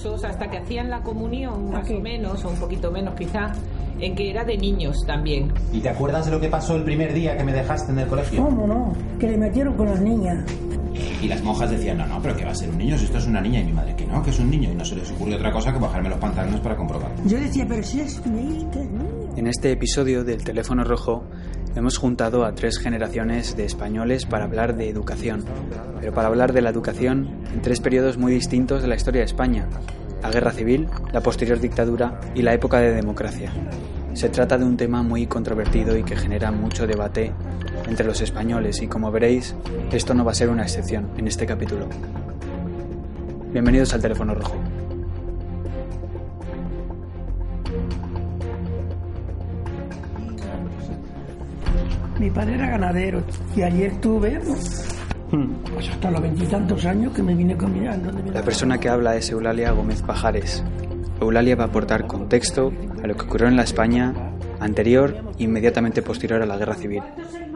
cursos 0.00 0.24
hasta 0.24 0.48
que 0.48 0.58
hacían 0.58 0.88
la 0.88 1.02
comunión, 1.02 1.70
más 1.70 1.90
o 1.90 2.00
menos, 2.00 2.44
o 2.44 2.48
un 2.48 2.56
poquito 2.56 2.90
menos 2.90 3.14
quizá, 3.14 3.52
en 3.98 4.14
que 4.14 4.30
era 4.30 4.44
de 4.44 4.56
niños 4.56 4.96
también. 5.06 5.52
¿Y 5.72 5.80
te 5.80 5.90
acuerdas 5.90 6.26
de 6.26 6.32
lo 6.32 6.40
que 6.40 6.48
pasó 6.48 6.76
el 6.76 6.84
primer 6.84 7.12
día 7.12 7.36
que 7.36 7.44
me 7.44 7.52
dejaste 7.52 7.92
en 7.92 7.98
el 7.98 8.06
colegio? 8.06 8.42
¿Cómo 8.42 8.66
no? 8.66 8.92
Que 9.18 9.28
le 9.28 9.36
metieron 9.36 9.74
con 9.76 9.86
las 9.86 10.00
niñas. 10.00 10.44
Y 11.22 11.28
las 11.28 11.42
monjas 11.42 11.70
decían, 11.70 11.98
no, 11.98 12.06
no, 12.06 12.20
pero 12.22 12.34
que 12.36 12.44
va 12.44 12.52
a 12.52 12.54
ser 12.54 12.70
un 12.70 12.78
niño, 12.78 12.96
si 12.96 13.04
esto 13.04 13.18
es 13.18 13.26
una 13.26 13.40
niña. 13.40 13.60
Y 13.60 13.64
mi 13.64 13.72
madre, 13.72 13.94
que 13.94 14.06
no, 14.06 14.22
que 14.22 14.30
es 14.30 14.38
un 14.38 14.50
niño. 14.50 14.72
Y 14.72 14.74
no 14.74 14.84
se 14.84 14.96
les 14.96 15.10
ocurrió 15.10 15.36
otra 15.36 15.52
cosa 15.52 15.72
que 15.72 15.78
bajarme 15.78 16.08
los 16.08 16.18
pantalones 16.18 16.60
para 16.60 16.76
comprobar. 16.76 17.10
Yo 17.26 17.38
decía, 17.38 17.66
pero 17.68 17.82
si 17.82 18.00
es. 18.00 18.20
En 19.36 19.46
este 19.46 19.72
episodio 19.72 20.24
del 20.24 20.42
teléfono 20.42 20.82
rojo 20.82 21.24
hemos 21.76 21.98
juntado 21.98 22.44
a 22.44 22.54
tres 22.54 22.78
generaciones 22.78 23.56
de 23.56 23.64
españoles 23.64 24.26
para 24.26 24.44
hablar 24.44 24.76
de 24.76 24.88
educación, 24.88 25.44
pero 26.00 26.14
para 26.14 26.28
hablar 26.28 26.52
de 26.52 26.62
la 26.62 26.70
educación 26.70 27.28
en 27.52 27.60
tres 27.60 27.80
periodos 27.80 28.16
muy 28.16 28.32
distintos 28.32 28.80
de 28.82 28.88
la 28.88 28.96
historia 28.96 29.20
de 29.20 29.26
España, 29.26 29.68
la 30.22 30.30
guerra 30.30 30.50
civil, 30.50 30.88
la 31.12 31.20
posterior 31.20 31.60
dictadura 31.60 32.20
y 32.34 32.42
la 32.42 32.54
época 32.54 32.78
de 32.80 32.94
democracia. 32.94 33.52
Se 34.14 34.30
trata 34.30 34.58
de 34.58 34.64
un 34.64 34.76
tema 34.76 35.02
muy 35.02 35.26
controvertido 35.26 35.96
y 35.96 36.02
que 36.02 36.16
genera 36.16 36.50
mucho 36.50 36.86
debate 36.86 37.32
entre 37.86 38.06
los 38.06 38.20
españoles 38.20 38.80
y 38.82 38.86
como 38.86 39.12
veréis, 39.12 39.54
esto 39.92 40.14
no 40.14 40.24
va 40.24 40.32
a 40.32 40.34
ser 40.34 40.48
una 40.48 40.62
excepción 40.62 41.10
en 41.16 41.28
este 41.28 41.46
capítulo. 41.46 41.86
Bienvenidos 43.52 43.92
al 43.92 44.00
teléfono 44.00 44.34
rojo. 44.34 44.54
Mi 52.18 52.30
padre 52.30 52.54
era 52.54 52.68
ganadero 52.68 53.22
y 53.56 53.62
allí 53.62 53.84
estuve 53.84 54.40
pues 55.72 55.88
hasta 55.88 56.10
los 56.10 56.20
veintitantos 56.20 56.84
años 56.84 57.12
que 57.12 57.22
me 57.22 57.34
vine 57.34 57.56
caminando. 57.56 58.10
La 58.32 58.42
persona 58.42 58.78
que 58.78 58.88
habla 58.88 59.16
es 59.16 59.30
Eulalia 59.30 59.72
Gómez 59.72 60.02
Pajares. 60.02 60.64
Eulalia 61.20 61.56
va 61.56 61.64
a 61.64 61.66
aportar 61.68 62.06
contexto 62.06 62.72
a 63.02 63.06
lo 63.06 63.14
que 63.14 63.22
ocurrió 63.22 63.48
en 63.48 63.56
la 63.56 63.62
España 63.62 64.14
anterior 64.60 65.32
e 65.38 65.44
inmediatamente 65.44 66.02
posterior 66.02 66.42
a 66.42 66.46
la 66.46 66.56
Guerra 66.56 66.74
Civil. 66.74 67.02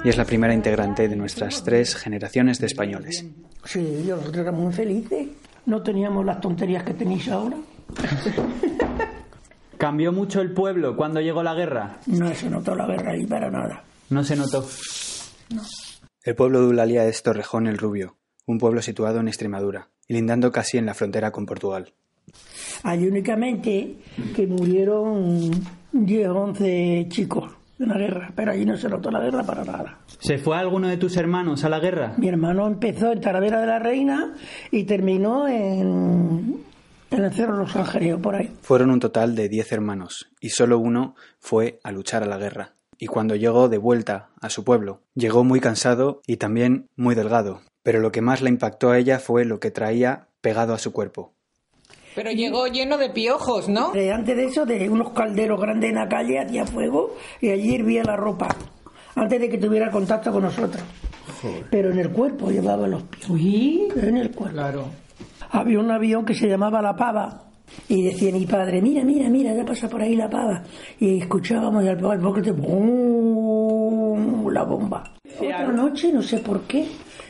Y 0.04 0.08
es 0.08 0.16
la 0.16 0.24
primera 0.24 0.52
integrante 0.54 1.08
de 1.08 1.16
nuestras 1.16 1.62
tres 1.64 1.96
generaciones 1.96 2.58
de 2.58 2.66
españoles. 2.66 3.24
Sí, 3.64 4.04
yo 4.06 4.16
nosotros 4.16 4.42
éramos 4.42 4.60
muy 4.60 4.72
felices. 4.72 5.28
No 5.66 5.82
teníamos 5.82 6.24
las 6.24 6.40
tonterías 6.40 6.82
que 6.84 6.94
tenéis 6.94 7.28
ahora. 7.28 7.56
¿Cambió 9.78 10.12
mucho 10.12 10.40
el 10.40 10.52
pueblo 10.52 10.96
cuando 10.96 11.20
llegó 11.20 11.42
la 11.42 11.54
guerra? 11.54 11.98
No 12.06 12.34
se 12.34 12.48
notó 12.48 12.74
la 12.74 12.86
guerra 12.86 13.12
ahí 13.12 13.26
para 13.26 13.50
nada. 13.50 13.82
No 14.10 14.22
se 14.22 14.36
notó. 14.36 14.64
El 16.24 16.34
pueblo 16.36 16.60
de 16.60 16.68
Eulalia 16.68 17.04
es 17.04 17.22
Torrejón 17.22 17.66
el 17.66 17.76
Rubio, 17.76 18.16
un 18.46 18.56
pueblo 18.56 18.80
situado 18.80 19.20
en 19.20 19.28
Extremadura, 19.28 19.90
y 20.08 20.14
lindando 20.14 20.50
casi 20.50 20.78
en 20.78 20.86
la 20.86 20.94
frontera 20.94 21.30
con 21.30 21.44
Portugal. 21.44 21.92
Hay 22.82 23.06
únicamente 23.06 23.96
que 24.34 24.46
murieron 24.46 25.50
10 25.92 26.28
o 26.28 26.34
11 26.34 27.06
chicos 27.10 27.52
de 27.76 27.84
una 27.84 27.98
guerra, 27.98 28.32
pero 28.34 28.52
allí 28.52 28.64
no 28.64 28.74
se 28.78 28.88
notó 28.88 29.10
la 29.10 29.20
guerra 29.20 29.42
para 29.42 29.64
nada. 29.64 29.98
¿Se 30.18 30.38
fue 30.38 30.56
alguno 30.56 30.88
de 30.88 30.96
tus 30.96 31.14
hermanos 31.18 31.62
a 31.62 31.68
la 31.68 31.78
guerra? 31.78 32.14
Mi 32.16 32.28
hermano 32.28 32.66
empezó 32.68 33.12
en 33.12 33.20
Talavera 33.20 33.60
de 33.60 33.66
la 33.66 33.78
Reina 33.78 34.34
y 34.70 34.84
terminó 34.84 35.46
en, 35.46 36.56
en 37.10 37.22
el 37.22 37.34
Cerro 37.34 37.58
Los 37.58 37.76
Ángeles, 37.76 38.16
por 38.16 38.34
ahí. 38.34 38.50
Fueron 38.62 38.90
un 38.90 39.00
total 39.00 39.34
de 39.34 39.50
10 39.50 39.72
hermanos, 39.72 40.30
y 40.40 40.48
solo 40.48 40.78
uno 40.78 41.16
fue 41.38 41.80
a 41.84 41.92
luchar 41.92 42.22
a 42.22 42.26
la 42.26 42.38
guerra. 42.38 42.72
Y 42.98 43.06
cuando 43.06 43.36
llegó 43.36 43.68
de 43.68 43.78
vuelta 43.78 44.30
a 44.40 44.50
su 44.50 44.64
pueblo, 44.64 45.00
llegó 45.14 45.44
muy 45.44 45.60
cansado 45.60 46.22
y 46.26 46.36
también 46.36 46.88
muy 46.96 47.14
delgado. 47.14 47.60
Pero 47.82 48.00
lo 48.00 48.12
que 48.12 48.22
más 48.22 48.40
le 48.40 48.50
impactó 48.50 48.90
a 48.90 48.98
ella 48.98 49.18
fue 49.18 49.44
lo 49.44 49.60
que 49.60 49.70
traía 49.70 50.28
pegado 50.40 50.74
a 50.74 50.78
su 50.78 50.92
cuerpo. 50.92 51.34
Pero 52.14 52.30
llegó 52.30 52.66
lleno 52.68 52.96
de 52.96 53.10
piojos, 53.10 53.68
¿no? 53.68 53.88
Antes 53.88 54.36
de 54.36 54.44
eso, 54.44 54.64
de 54.64 54.88
unos 54.88 55.10
calderos 55.10 55.60
grandes 55.60 55.90
en 55.90 55.96
la 55.96 56.08
calle, 56.08 56.38
hacía 56.38 56.64
fuego 56.64 57.16
y 57.40 57.50
allí 57.50 57.74
hervía 57.74 58.04
la 58.04 58.16
ropa, 58.16 58.54
antes 59.16 59.40
de 59.40 59.48
que 59.48 59.58
tuviera 59.58 59.90
contacto 59.90 60.30
con 60.32 60.44
nosotros. 60.44 60.82
Pero 61.70 61.90
en 61.90 61.98
el 61.98 62.10
cuerpo 62.10 62.50
llevaba 62.50 62.86
los 62.86 63.02
piojos. 63.02 63.38
Sí. 63.38 63.88
En 63.96 64.16
el 64.16 64.30
cuerpo. 64.30 64.54
Claro. 64.54 64.84
Había 65.50 65.78
un 65.78 65.90
avión 65.90 66.24
que 66.24 66.34
se 66.34 66.48
llamaba 66.48 66.80
La 66.80 66.96
Pava. 66.96 67.42
Y 67.88 68.02
decía 68.02 68.32
mi 68.32 68.46
padre, 68.46 68.80
mira, 68.80 69.04
mira, 69.04 69.28
mira, 69.28 69.54
ya 69.54 69.64
pasa 69.64 69.88
por 69.88 70.00
ahí 70.00 70.16
la 70.16 70.28
pava. 70.30 70.62
Y 70.98 71.18
escuchábamos 71.18 71.84
al 71.86 72.04
al 72.04 72.18
boquete, 72.18 72.52
¡bum! 72.52 74.48
la 74.50 74.62
bomba. 74.64 75.12
Otra 75.38 75.68
noche, 75.72 76.12
no 76.12 76.22
sé 76.22 76.38
por 76.38 76.62
qué, 76.62 76.86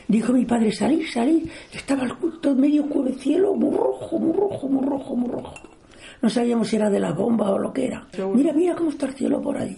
dijo 0.07 0.31
mi 0.31 0.45
padre, 0.45 0.71
salí, 0.71 1.03
salí. 1.05 1.49
Estaba 1.73 2.03
el 2.03 2.15
culto 2.15 2.51
en 2.51 2.59
medio 2.61 2.85
el 3.07 3.15
cielo, 3.15 3.53
muy 3.55 3.75
rojo, 3.75 4.19
muy 4.19 4.33
rojo, 4.37 4.67
muy 4.67 4.85
rojo, 4.85 5.15
muy 5.15 5.29
rojo. 5.31 5.53
No 6.21 6.29
sabíamos 6.29 6.67
si 6.69 6.75
era 6.77 6.89
de 6.89 6.99
la 6.99 7.11
bomba 7.11 7.51
o 7.51 7.57
lo 7.59 7.73
que 7.73 7.87
era. 7.87 8.07
Mira, 8.33 8.53
mira 8.53 8.75
cómo 8.75 8.91
está 8.91 9.07
el 9.07 9.13
cielo 9.15 9.41
por 9.41 9.57
ahí. 9.57 9.77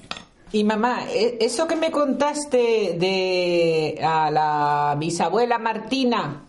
Y 0.51 0.63
mamá, 0.63 0.99
e- 1.09 1.38
eso 1.41 1.67
que 1.67 1.75
me 1.75 1.91
contaste 1.91 2.95
de 2.99 3.99
a 4.01 4.31
la 4.31 4.95
bisabuela 4.99 5.57
Martina, 5.57 6.47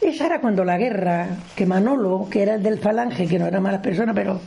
Esa 0.00 0.26
era 0.26 0.40
cuando 0.40 0.64
la 0.64 0.78
guerra, 0.78 1.28
que 1.56 1.66
Manolo, 1.66 2.28
que 2.30 2.42
era 2.42 2.54
el 2.54 2.62
del 2.62 2.78
falange, 2.78 3.26
que 3.26 3.38
no 3.38 3.46
era 3.46 3.60
mala 3.60 3.82
persona, 3.82 4.14
pero 4.14 4.40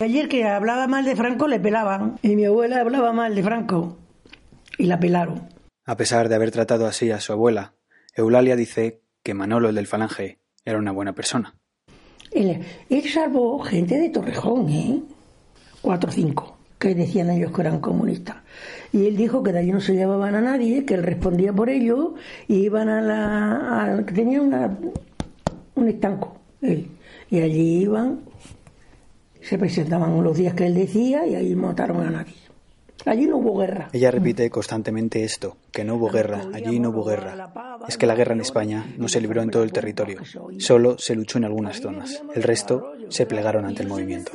ayer 0.00 0.28
que 0.28 0.44
hablaba 0.44 0.86
mal 0.86 1.04
de 1.04 1.16
Franco 1.16 1.48
le 1.48 1.60
pelaban. 1.60 2.18
Y 2.22 2.36
mi 2.36 2.44
abuela 2.44 2.80
hablaba 2.80 3.12
mal 3.12 3.34
de 3.34 3.42
Franco 3.42 3.96
y 4.76 4.84
la 4.84 4.98
pelaron. 4.98 5.48
A 5.86 5.96
pesar 5.96 6.28
de 6.28 6.34
haber 6.34 6.50
tratado 6.50 6.86
así 6.86 7.10
a 7.10 7.20
su 7.20 7.32
abuela, 7.32 7.74
Eulalia 8.14 8.56
dice 8.56 9.00
que 9.22 9.34
Manolo 9.34 9.68
el 9.68 9.74
del 9.74 9.86
Falange 9.86 10.38
era 10.64 10.78
una 10.78 10.92
buena 10.92 11.14
persona. 11.14 11.54
Él, 12.30 12.62
él 12.90 13.08
salvó 13.08 13.58
gente 13.60 13.98
de 13.98 14.10
Torrejón, 14.10 14.68
¿eh? 14.68 15.02
Cuatro 15.80 16.10
o 16.10 16.12
cinco, 16.12 16.57
que 16.78 16.94
decían 16.94 17.30
ellos 17.30 17.52
que 17.52 17.60
eran 17.60 17.80
comunistas. 17.80 18.36
Y 18.92 19.06
él 19.06 19.16
dijo 19.16 19.42
que 19.42 19.52
de 19.52 19.60
allí 19.60 19.72
no 19.72 19.80
se 19.80 19.94
llevaban 19.94 20.34
a 20.34 20.40
nadie, 20.40 20.84
que 20.84 20.94
él 20.94 21.02
respondía 21.02 21.52
por 21.52 21.68
ellos, 21.68 22.12
y 22.46 22.56
iban 22.56 22.88
a 22.88 23.00
la... 23.02 24.04
que 24.04 24.12
tenía 24.12 24.40
una, 24.40 24.78
un 25.74 25.88
estanco, 25.88 26.36
él. 26.62 26.88
Y 27.30 27.40
allí 27.40 27.82
iban, 27.82 28.20
se 29.40 29.58
presentaban 29.58 30.22
los 30.22 30.36
días 30.36 30.54
que 30.54 30.66
él 30.66 30.74
decía, 30.74 31.26
y 31.26 31.34
ahí 31.34 31.54
mataron 31.54 32.06
a 32.06 32.10
nadie. 32.10 32.34
Allí 33.04 33.26
no 33.26 33.36
hubo 33.36 33.58
guerra. 33.58 33.88
Ella 33.92 34.10
repite 34.10 34.50
constantemente 34.50 35.22
esto, 35.22 35.56
que 35.70 35.84
no 35.84 35.94
hubo 35.94 36.10
guerra, 36.10 36.42
allí 36.52 36.80
no 36.80 36.90
hubo 36.90 37.04
guerra. 37.04 37.52
Es 37.86 37.96
que 37.96 38.06
la 38.06 38.14
guerra 38.14 38.34
en 38.34 38.40
España 38.40 38.86
no 38.98 39.08
se 39.08 39.20
libró 39.20 39.40
en 39.42 39.50
todo 39.50 39.62
el 39.62 39.72
territorio, 39.72 40.20
solo 40.58 40.98
se 40.98 41.14
luchó 41.14 41.38
en 41.38 41.44
algunas 41.44 41.80
zonas. 41.80 42.22
El 42.34 42.42
resto 42.42 42.92
se 43.08 43.26
plegaron 43.26 43.64
ante 43.64 43.82
el 43.82 43.88
movimiento. 43.88 44.32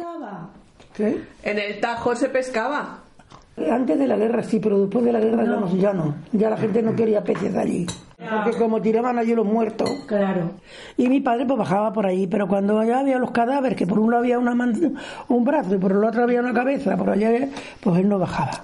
¿Qué? 0.95 1.21
En 1.43 1.59
el 1.59 1.79
Tajo 1.79 2.15
se 2.15 2.29
pescaba. 2.29 2.99
Antes 3.71 3.99
de 3.99 4.07
la 4.07 4.17
guerra 4.17 4.41
sí, 4.43 4.59
pero 4.59 4.79
después 4.79 5.05
de 5.05 5.11
la 5.11 5.19
guerra 5.19 5.43
ya, 5.43 5.49
no, 5.51 5.75
ya 5.75 5.93
no. 5.93 6.15
Ya 6.31 6.49
la 6.49 6.57
gente 6.57 6.81
no 6.81 6.95
quería 6.95 7.23
peces 7.23 7.53
de 7.53 7.59
allí. 7.59 7.87
Porque 8.17 8.57
como 8.57 8.81
tiraban 8.81 9.19
allí 9.19 9.35
los 9.35 9.45
muertos. 9.45 9.89
Claro. 10.07 10.51
Y 10.97 11.07
mi 11.07 11.19
padre 11.19 11.45
pues 11.45 11.59
bajaba 11.59 11.93
por 11.93 12.05
ahí, 12.05 12.25
pero 12.25 12.47
cuando 12.47 12.79
allá 12.79 12.99
había 13.01 13.17
los 13.19 13.31
cadáveres, 13.31 13.77
que 13.77 13.85
por 13.85 13.99
un 13.99 14.09
lado 14.09 14.23
había 14.23 14.39
una 14.39 14.55
man- 14.55 14.95
un 15.27 15.43
brazo 15.43 15.75
y 15.75 15.77
por 15.77 15.91
el 15.91 16.03
otro 16.03 16.23
había 16.23 16.39
una 16.39 16.53
cabeza, 16.53 16.95
por 16.97 17.09
allá, 17.11 17.29
pues 17.81 17.99
él 17.99 18.09
no 18.09 18.17
bajaba. 18.17 18.63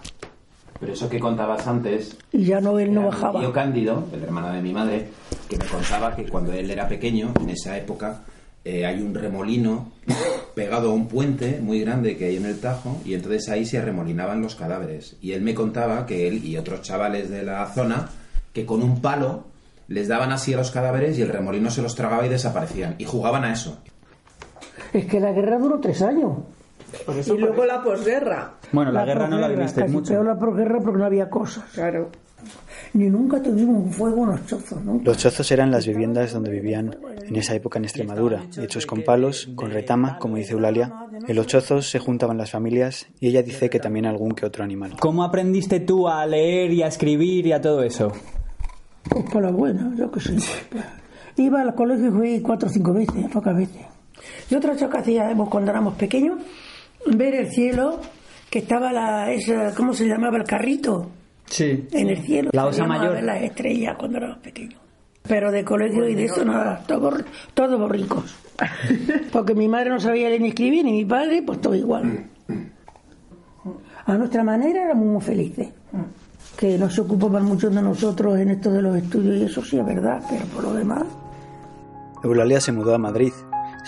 Pero 0.80 0.94
eso 0.94 1.10
que 1.10 1.20
contabas 1.20 1.68
antes, 1.68 2.18
Y 2.32 2.46
ya 2.46 2.62
no, 2.62 2.80
él 2.80 2.94
no 2.94 3.04
bajaba. 3.08 3.42
tío 3.42 3.52
Cándido, 3.52 4.06
el 4.14 4.24
hermano 4.24 4.54
de 4.54 4.62
mi 4.62 4.72
madre, 4.74 5.10
que 5.50 5.58
me 5.58 5.66
contaba 5.66 6.16
que 6.16 6.24
cuando 6.28 6.54
él 6.54 6.72
era 6.72 6.88
pequeño, 6.88 7.34
en 7.42 7.50
esa 7.50 7.78
época, 7.78 8.22
eh, 8.70 8.86
hay 8.86 9.02
un 9.02 9.16
remolino 9.16 9.92
pegado 10.56 10.92
a 10.92 10.94
un 10.94 11.08
puente 11.08 11.60
muy 11.62 11.82
grande 11.82 12.18
que 12.18 12.26
hay 12.26 12.38
en 12.38 12.46
el 12.46 12.60
Tajo 12.60 13.02
y 13.04 13.16
entonces 13.16 13.50
ahí 13.50 13.66
se 13.66 13.82
remolinaban 13.82 14.42
los 14.42 14.56
cadáveres. 14.56 15.16
Y 15.22 15.32
él 15.32 15.42
me 15.42 15.56
contaba 15.56 16.06
que 16.06 16.28
él 16.28 16.46
y 16.46 16.58
otros 16.58 16.84
chavales 16.84 17.30
de 17.30 17.44
la 17.44 17.66
zona, 17.68 18.10
que 18.54 18.66
con 18.66 18.84
un 18.84 19.02
palo 19.02 19.46
les 19.88 20.08
daban 20.08 20.32
así 20.32 20.54
a 20.54 20.58
los 20.58 20.70
cadáveres 20.70 21.18
y 21.18 21.24
el 21.24 21.30
remolino 21.30 21.72
se 21.72 21.82
los 21.82 21.96
tragaba 21.96 22.26
y 22.26 22.30
desaparecían. 22.30 22.96
Y 23.00 23.06
jugaban 23.06 23.44
a 23.44 23.54
eso. 23.54 23.80
Es 24.94 25.06
que 25.06 25.20
la 25.20 25.32
guerra 25.32 25.58
duró 25.58 25.80
tres 25.80 26.02
años. 26.02 26.38
y 27.26 27.38
luego 27.38 27.66
la 27.66 27.82
posguerra. 27.82 28.54
Bueno, 28.72 28.92
la, 28.92 29.06
guerra 29.06 29.28
no 29.28 29.40
la 29.40 29.50
casi 29.56 29.92
mucho. 29.92 30.14
peor 30.14 30.26
la 30.26 30.38
posguerra 30.38 30.80
porque 30.80 31.00
no 31.00 31.06
había 31.06 31.30
cosas. 31.30 31.64
Claro. 31.74 32.12
Ni 32.94 33.08
nunca 33.10 33.42
tuvimos 33.42 33.84
un 33.84 33.92
fuego 33.92 34.24
en 34.24 34.32
los 34.32 34.46
chozos, 34.48 34.84
¿no? 34.84 35.00
Los 35.04 35.18
chozos 35.18 35.52
eran 35.52 35.70
las 35.70 35.86
viviendas 35.86 36.34
donde 36.34 36.50
vivían 36.50 36.98
en 37.22 37.36
esa 37.36 37.54
época 37.54 37.78
en 37.78 37.86
Extremadura, 37.86 38.44
hechos 38.60 38.88
con 38.88 39.04
palos, 39.04 39.50
con 39.56 39.70
retama, 39.70 40.18
como 40.18 40.38
dice 40.38 40.54
Eulalia. 40.54 40.92
En 41.28 41.36
los 41.36 41.46
chozos 41.46 41.90
se 41.90 42.00
juntaban 42.00 42.38
las 42.38 42.52
familias 42.52 43.08
y 43.20 43.28
ella 43.28 43.44
dice 43.44 43.70
que 43.70 43.80
también 43.80 44.08
algún 44.08 44.32
que 44.32 44.46
otro 44.46 44.64
animal. 44.64 44.96
¿Cómo 45.00 45.24
aprendiste 45.24 45.80
tú 45.80 46.08
a 46.08 46.26
leer 46.26 46.72
y 46.72 46.82
a 46.82 46.88
escribir 46.88 47.46
y 47.46 47.52
a 47.52 47.62
todo 47.62 47.84
eso? 47.84 48.12
Pues 49.08 49.26
por 49.32 49.44
la 49.44 49.52
buena, 49.52 49.94
yo 49.96 50.12
qué 50.12 50.20
sé. 50.20 50.38
Iba 51.38 51.62
al 51.62 51.76
colegio 51.76 52.08
y 52.08 52.12
fui 52.12 52.40
cuatro 52.42 52.70
o 52.70 52.72
cinco 52.72 52.94
veces, 52.94 53.30
pocas 53.32 53.56
veces. 53.56 53.86
Y 54.50 54.56
otra 54.56 54.74
cosa 54.74 54.90
que 54.90 54.98
hacíamos 54.98 55.48
cuando 55.48 55.72
éramos 55.72 55.94
pequeños, 55.94 56.40
ver 57.06 57.36
el 57.36 57.52
cielo, 57.52 58.00
que 58.50 58.60
estaba 58.60 58.92
la, 58.92 59.32
esa, 59.32 59.74
¿cómo 59.76 59.94
se 59.94 60.08
llamaba? 60.08 60.38
El 60.38 60.44
carrito 60.44 61.12
Sí. 61.50 61.88
en 61.92 62.10
el 62.10 62.18
cielo. 62.24 62.50
La 62.54 62.66
osa 62.66 62.84
a 62.84 62.88
mayor. 62.88 63.14
ver 63.14 63.24
las 63.24 63.42
estrellas 63.42 63.96
cuando 63.98 64.18
éramos 64.18 64.38
pequeños. 64.38 64.80
Pero 65.28 65.52
de 65.52 65.64
colegio 65.64 66.08
y 66.08 66.16
de 66.16 66.26
eso 66.26 66.44
nada, 66.46 66.84
todos 66.88 67.24
todo 67.54 67.78
borricos. 67.78 68.36
Porque 69.32 69.54
mi 69.54 69.68
madre 69.68 69.90
no 69.90 70.00
sabía 70.00 70.30
leer 70.30 70.42
ni 70.42 70.50
escribir, 70.50 70.86
ni 70.86 70.92
mi 70.94 71.06
padre, 71.06 71.42
pues 71.44 71.60
todo 71.62 71.76
igual. 71.76 72.26
A 74.06 74.18
nuestra 74.18 74.44
manera 74.44 74.86
éramos 74.86 75.06
muy 75.06 75.22
felices. 75.22 75.70
Que 76.58 76.78
no 76.78 76.90
se 76.90 77.02
ocupaban 77.02 77.46
mucho 77.46 77.70
de 77.70 77.82
nosotros 77.82 78.38
en 78.38 78.50
esto 78.50 78.72
de 78.72 78.82
los 78.82 78.96
estudios 78.98 79.38
y 79.38 79.44
eso 79.44 79.64
sí 79.64 79.78
es 79.78 79.86
verdad, 79.86 80.22
pero 80.30 80.46
por 80.46 80.64
lo 80.64 80.74
demás. 80.74 81.04
Eulalia 82.24 82.60
se 82.60 82.72
mudó 82.72 82.96
a 82.96 82.98
Madrid, 82.98 83.32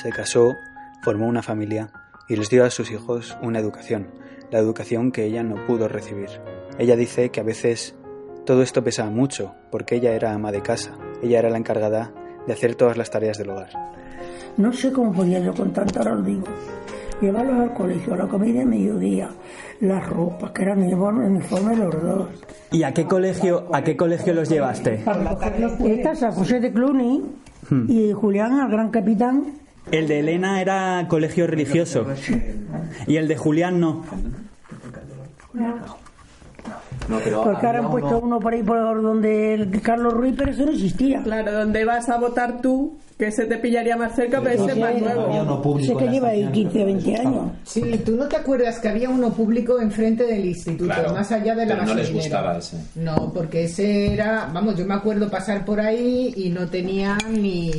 se 0.02 0.10
casó, 0.10 0.54
formó 1.04 1.28
una 1.28 1.42
familia 1.42 1.92
y 2.30 2.36
les 2.38 2.50
dio 2.50 2.63
a 2.63 2.69
sus 2.69 2.92
hijos 2.92 3.38
una 3.42 3.60
educación, 3.60 4.08
la 4.52 4.60
educación 4.60 5.12
que 5.12 5.25
ella 5.25 5.44
no 5.44 5.56
pudo 5.68 5.88
recibir. 5.90 6.30
Ella 6.77 6.95
dice 6.95 7.29
que 7.29 7.39
a 7.39 7.44
veces 7.44 7.95
todo 8.45 8.63
esto 8.63 8.83
pesaba 8.83 9.09
mucho, 9.09 9.53
porque 9.71 9.95
ella 9.95 10.13
era 10.13 10.33
ama 10.33 10.51
de 10.51 10.62
casa, 10.62 10.97
ella 11.21 11.39
era 11.39 11.50
la 11.50 11.57
encargada 11.57 12.12
de 12.47 12.53
hacer 12.53 12.75
todas 12.75 12.97
las 12.97 13.12
tareas 13.12 13.38
del 13.38 13.50
hogar. 13.50 13.69
No 14.57 14.73
sé 14.73 14.91
cómo 14.91 15.13
podía 15.13 15.39
yo 15.39 15.53
con 15.53 15.71
tanto, 15.71 16.00
ahora 16.00 16.15
os 16.15 16.25
digo. 16.25 16.45
Llevarlos 17.21 17.59
al 17.59 17.73
colegio, 17.73 18.15
la 18.15 18.27
comida 18.27 18.59
de 18.59 18.65
mediodía, 18.65 19.29
las 19.79 20.09
ropas, 20.09 20.51
que 20.51 20.63
eran 20.63 20.81
uniforme 20.81 21.75
los 21.75 22.01
dos. 22.01 22.29
¿Y 22.71 22.81
a 22.83 22.94
qué 22.94 23.06
colegio, 23.06 23.67
a 23.71 23.83
qué 23.83 23.95
colegio 23.95 24.33
los 24.33 24.50
llevaste? 24.50 25.03
Estas 25.85 26.24
a 26.24 26.31
José 26.31 26.59
de 26.59 26.74
Cluny 26.74 27.24
y 27.88 28.12
Julián 28.12 28.59
al 28.59 28.71
Gran 28.71 28.89
Capitán. 28.89 29.53
El 29.91 30.07
de 30.07 30.19
Elena 30.19 30.62
era 30.62 31.06
colegio 31.07 31.45
religioso 31.47 32.07
y 33.07 33.17
el 33.17 33.27
de 33.27 33.38
Julián 33.38 33.79
no. 33.79 34.03
No, 37.09 37.19
pero 37.24 37.44
Porque 37.44 37.65
ahora 37.65 37.80
han 37.80 37.89
puesto 37.89 38.09
uno- 38.18 38.27
uno 38.27 38.39
por 38.39 38.53
ahí 38.53 38.63
por 38.63 39.01
donde 39.01 39.53
el 39.56 39.81
Carlos 39.81 40.13
Ruiz, 40.13 40.36
pero 40.38 40.51
eso 40.51 40.65
no 40.65 40.71
existía. 40.71 41.21
Claro, 41.24 41.51
donde 41.51 41.83
vas 41.86 42.07
a 42.09 42.18
votar 42.18 42.62
tú, 42.62 42.98
que 43.18 43.31
se 43.31 43.45
te 43.45 43.57
pillaría 43.57 43.98
más 43.98 44.15
cerca, 44.15 44.39
pero 44.42 44.63
ese 44.63 44.71
es 44.71 44.77
más 44.80 44.89
había 44.95 45.13
nuevo. 45.13 45.42
uno 45.42 45.62
público 45.62 46.00
Sé 46.00 46.06
que 46.06 46.12
lleva 46.12 46.30
ahí 46.30 46.42
estación. 46.44 46.69
15 46.71 46.81
o 46.81 46.86
20 46.86 47.15
años. 47.18 47.51
Sí, 47.63 48.01
tú 48.06 48.15
no 48.15 48.27
te 48.27 48.36
acuerdas 48.38 48.80
que 48.80 48.88
había 48.88 49.09
uno 49.09 49.30
público 49.31 49.80
enfrente 49.80 50.24
del 50.25 50.45
instituto, 50.45 50.86
Claro, 50.94 51.13
más 51.13 51.31
allá 51.31 51.53
de 51.56 51.65
la 51.65 51.74
pero 51.75 51.86
no 51.88 51.94
les 51.95 52.13
gustaba 52.13 52.57
ese. 52.57 52.77
No, 52.95 53.31
porque 53.33 53.65
ese 53.65 54.13
era, 54.13 54.50
vamos, 54.53 54.75
yo 54.77 54.86
me 54.86 54.94
acuerdo 54.95 55.30
pasar 55.30 55.65
por 55.65 55.80
ahí 55.80 56.33
y 56.36 56.50
no 56.50 56.68
tenía 56.68 57.18
ni 57.30 57.71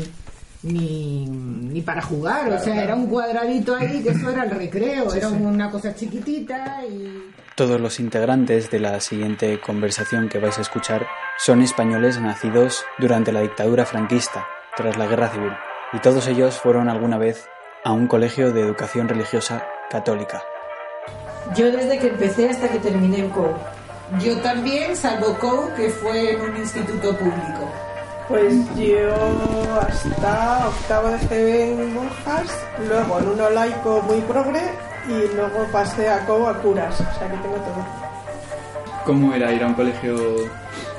ni, 0.63 1.27
ni 1.27 1.81
para 1.83 2.03
jugar, 2.03 2.51
o 2.51 2.59
sea, 2.59 2.83
era 2.83 2.95
un 2.95 3.07
cuadradito 3.07 3.75
ahí 3.75 4.03
que 4.03 4.11
eso 4.11 4.31
era 4.31 4.45
el 4.45 4.51
recreo, 4.51 5.13
era 5.13 5.29
una 5.29 5.71
cosa 5.71 5.95
chiquitita 5.95 6.85
y 6.85 7.33
Todos 7.57 7.81
los 7.81 7.99
integrantes 7.99 8.71
de 8.71 8.79
la 8.79 9.01
siguiente 9.01 9.61
conversación 9.61 10.29
que 10.29 10.39
vais 10.39 10.59
a 10.59 10.63
escuchar 10.63 11.07
son 11.39 11.63
españoles 11.63 12.21
nacidos 12.21 12.85
durante 12.99 13.33
la 13.33 13.41
dictadura 13.41 13.85
franquista, 13.85 14.47
tras 14.77 14.97
la 14.97 15.07
guerra 15.07 15.31
civil, 15.31 15.53
y 15.93 15.99
todos 15.99 16.29
ellos 16.29 16.55
fueron 16.55 16.89
alguna 16.89 17.19
vez 17.19 17.49
a 17.85 17.93
un 17.93 18.07
colegio 18.07 18.53
de 18.53 18.61
educación 18.61 19.09
religiosa 19.09 19.67
católica. 19.91 20.43
Yo 21.57 21.71
desde 21.73 21.99
que 21.99 22.07
empecé 22.07 22.49
hasta 22.49 22.69
que 22.69 22.79
terminé 22.79 23.19
en 23.19 23.31
COU. 23.31 23.53
yo 24.23 24.37
también, 24.39 24.97
salvo 24.97 25.37
COU, 25.39 25.75
que 25.77 25.91
fue 25.91 26.35
en 26.35 26.41
un 26.41 26.57
instituto 26.57 27.17
público. 27.17 27.92
Pues 28.33 28.55
yo 28.77 29.15
hasta 29.79 30.67
octavo 30.67 31.09
de 31.09 31.19
GB 31.19 31.83
en 31.83 31.93
monjas, 31.93 32.65
luego 32.89 33.19
en 33.19 33.29
uno 33.29 33.51
laico 33.51 34.01
muy 34.09 34.21
progre 34.23 34.63
y 35.07 35.37
luego 35.37 35.67
pasé 35.71 36.09
a 36.09 36.25
COU 36.25 36.47
a 36.47 36.55
curas, 36.55 36.99
o 36.99 37.19
sea 37.19 37.31
que 37.31 37.37
tengo 37.37 37.57
todo. 37.57 37.85
¿Cómo 39.05 39.35
era 39.35 39.53
ir 39.53 39.63
a 39.63 39.67
un 39.67 39.75
colegio 39.75 40.17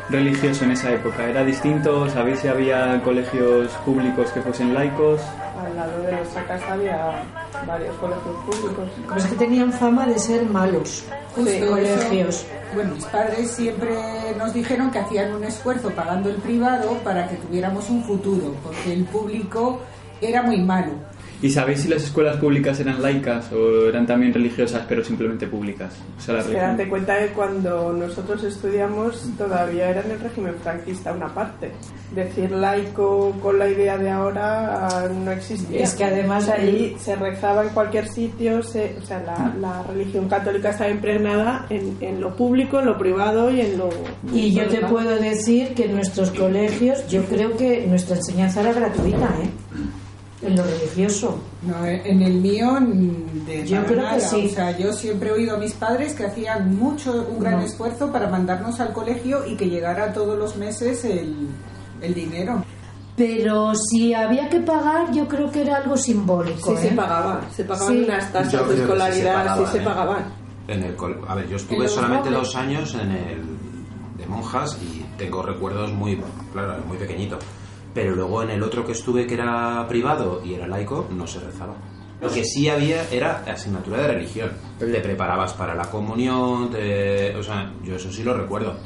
religioso 0.10 0.66
en 0.66 0.72
esa 0.72 0.92
época? 0.92 1.28
¿Era 1.28 1.44
distinto? 1.44 2.10
¿Sabéis 2.10 2.40
si 2.40 2.48
había 2.48 3.02
colegios 3.04 3.72
públicos 3.86 4.32
que 4.32 4.42
fuesen 4.42 4.74
laicos? 4.74 5.22
Al 5.64 5.76
lado 5.76 6.02
de 6.04 6.12
nuestra 6.12 6.46
casa 6.46 6.74
había 6.74 7.24
varios 7.66 7.96
colegios 7.98 8.36
públicos. 8.46 8.90
Pues 9.08 9.26
que 9.26 9.36
tenían 9.36 9.72
fama 9.72 10.06
de 10.08 10.20
ser 10.20 10.46
malos. 10.46 11.06
Colegios. 11.36 11.80
eso. 12.12 12.46
Bueno, 12.74 12.96
mis 12.96 13.06
padres 13.06 13.52
siempre 13.52 13.96
nos 14.38 14.54
dijeron 14.54 14.92
que 14.92 15.00
hacían 15.00 15.34
un 15.34 15.44
esfuerzo 15.44 15.90
pagando 15.92 16.30
el 16.30 16.38
privado 16.38 16.98
para 17.04 17.28
que 17.28 17.36
tuviéramos 17.36 17.90
un 17.90 18.04
futuro, 18.04 18.56
porque 18.64 18.94
el 18.94 19.06
público 19.06 19.80
era 20.22 20.42
muy 20.42 20.62
malo. 20.62 20.94
¿Y 21.44 21.50
sabéis 21.51 21.81
si 21.81 21.90
las 21.90 22.04
escuelas 22.04 22.38
públicas 22.38 22.80
eran 22.80 23.01
laicas 23.01 23.51
o 23.51 23.88
eran 23.90 24.07
también 24.07 24.34
religiosas 24.34 24.84
pero 24.88 25.04
simplemente 25.04 25.45
públicas? 25.45 25.94
O 26.18 26.22
sea, 26.22 26.36
la 26.36 26.40
Es 26.40 26.48
que 26.48 26.54
date 26.54 26.88
cuenta 26.90 27.19
que 27.19 27.28
cuando 27.34 27.92
nosotros 27.94 28.44
estudiamos 28.45 29.30
todavía 29.38 29.90
era 29.90 30.01
en 30.01 30.12
el 30.12 30.19
régimen 30.22 30.56
franquista 30.63 31.12
una 31.12 31.28
parte. 31.34 31.72
Decir 32.16 32.50
laico 32.51 33.31
con 33.42 33.60
la 33.60 33.68
idea 33.69 33.98
de 33.98 34.10
ahora 34.10 34.88
ah, 34.88 35.10
no 35.10 35.31
existía. 35.31 35.84
Es 35.84 35.94
que 35.95 36.06
además 36.06 36.48
allí 36.48 36.95
se 36.98 37.16
rezaba 37.18 37.63
en 37.63 37.69
cualquier 37.69 38.07
sitio, 38.07 38.63
se- 38.63 38.96
o 39.01 39.06
sea, 39.06 39.19
la, 39.22 39.54
la 39.60 39.84
religión 39.84 40.30
católica 40.30 40.69
estaba 40.69 40.89
impregnada 40.92 41.66
en, 41.69 41.98
en 42.00 42.22
lo 42.22 42.36
público, 42.36 42.80
en 42.80 42.86
lo 42.86 42.98
privado 42.98 43.51
y 43.51 43.62
en 43.62 43.78
lo... 43.78 43.89
Y 44.34 44.54
yo 44.54 44.66
te 44.68 44.80
puedo 44.86 45.18
decir 45.18 45.74
que 45.74 45.86
en 45.86 45.96
nuestros 45.96 46.31
colegios, 46.31 47.06
yo 47.10 47.24
creo 47.25 47.57
que 47.57 47.86
nuestra 47.88 48.16
enseñanza 48.16 48.62
era 48.62 48.72
gratuita, 48.74 49.25
¿eh? 49.44 49.50
En 50.45 50.56
lo 50.57 50.63
religioso. 50.63 51.38
No, 51.62 51.86
en 51.86 52.22
el 52.22 52.34
mío, 52.34 52.74
mm, 52.80 53.45
de 53.45 53.66
Yo 53.68 53.84
creo 53.86 54.10
que 54.13 54.19
sí. 54.19 54.48
O 54.51 54.54
sea, 54.56 54.78
yo 54.78 54.92
siempre 54.94 55.30
he 55.30 55.31
oído 55.31 55.56
a 55.56 55.60
mis 55.60 55.74
padres 55.74 56.13
que 56.13 56.25
hacían 56.25 56.75
mucho, 56.75 57.28
un 57.30 57.40
gran 57.40 57.60
No. 57.60 57.66
esfuerzo 57.66 58.12
para 58.12 58.28
mandarnos 58.30 58.80
al 58.80 58.92
colegio 58.94 59.45
y 59.48 59.56
que 59.56 59.69
llegara 59.69 60.12
todos 60.13 60.38
los 60.38 60.56
meses 60.57 61.06
el, 61.06 61.48
el 62.01 62.13
dinero. 62.13 62.63
Pero 63.16 63.74
si 63.75 64.13
había 64.13 64.50
que 64.50 64.60
pagar, 64.60 65.12
yo 65.13 65.28
creo 65.28 65.51
que 65.51 65.62
era 65.62 65.78
algo 65.78 65.95
simbólico. 65.95 66.72
Sí, 66.75 66.86
¿eh? 66.88 66.89
se 66.89 66.96
pagaba, 66.96 67.42
se 67.56 67.63
pagaban 67.63 67.94
Sí. 67.94 68.04
unas 68.04 68.31
tasas 68.34 68.51
de 68.51 68.57
que 68.57 68.63
sí 68.72 68.75
se 68.75 68.81
escolaridad, 68.81 69.31
sí 69.44 69.48
pagaban, 69.48 69.72
se 69.72 69.78
¿eh? 69.78 69.81
pagaban. 69.81 70.24
En 70.68 70.84
el 70.84 70.96
col- 70.96 71.22
a 71.27 71.36
ver, 71.36 71.48
yo 71.48 71.58
estuve 71.58 71.88
solamente 71.88 72.29
dos 72.32 72.56
años 72.56 72.96
en 72.96 73.12
el 73.12 73.41
de 74.18 74.25
monjas 74.27 74.77
y 74.82 75.06
tengo 75.18 75.44
recuerdos 75.44 75.91
muy, 75.94 76.20
claro, 76.53 76.77
muy 76.88 76.98
pequeñito. 76.98 77.38
Pero 77.94 78.16
luego 78.16 78.42
en 78.44 78.50
el 78.52 78.64
otro 78.64 78.86
que 78.86 78.94
estuve 78.94 79.28
que 79.28 79.36
era 79.36 79.86
privado 79.88 80.42
y 80.44 80.54
era 80.56 80.68
laico, 80.68 81.08
no 81.12 81.28
se 81.28 81.40
rezaba. 81.40 81.76
Lo 82.22 82.30
que 82.30 82.44
sí 82.46 82.70
había 82.70 83.08
era 83.10 83.44
asignatura 83.46 83.98
de 84.02 84.08
religión. 84.08 84.52
Te 84.80 84.86
preparabas 85.02 85.54
para 85.54 85.76
la 85.76 85.84
comunión, 85.92 86.70
te- 86.72 87.36
o 87.36 87.44
sea, 87.44 87.72
yo 87.84 87.96
eso 87.96 88.12
sí 88.12 88.24
lo 88.24 88.34
recuerdo. 88.34 88.78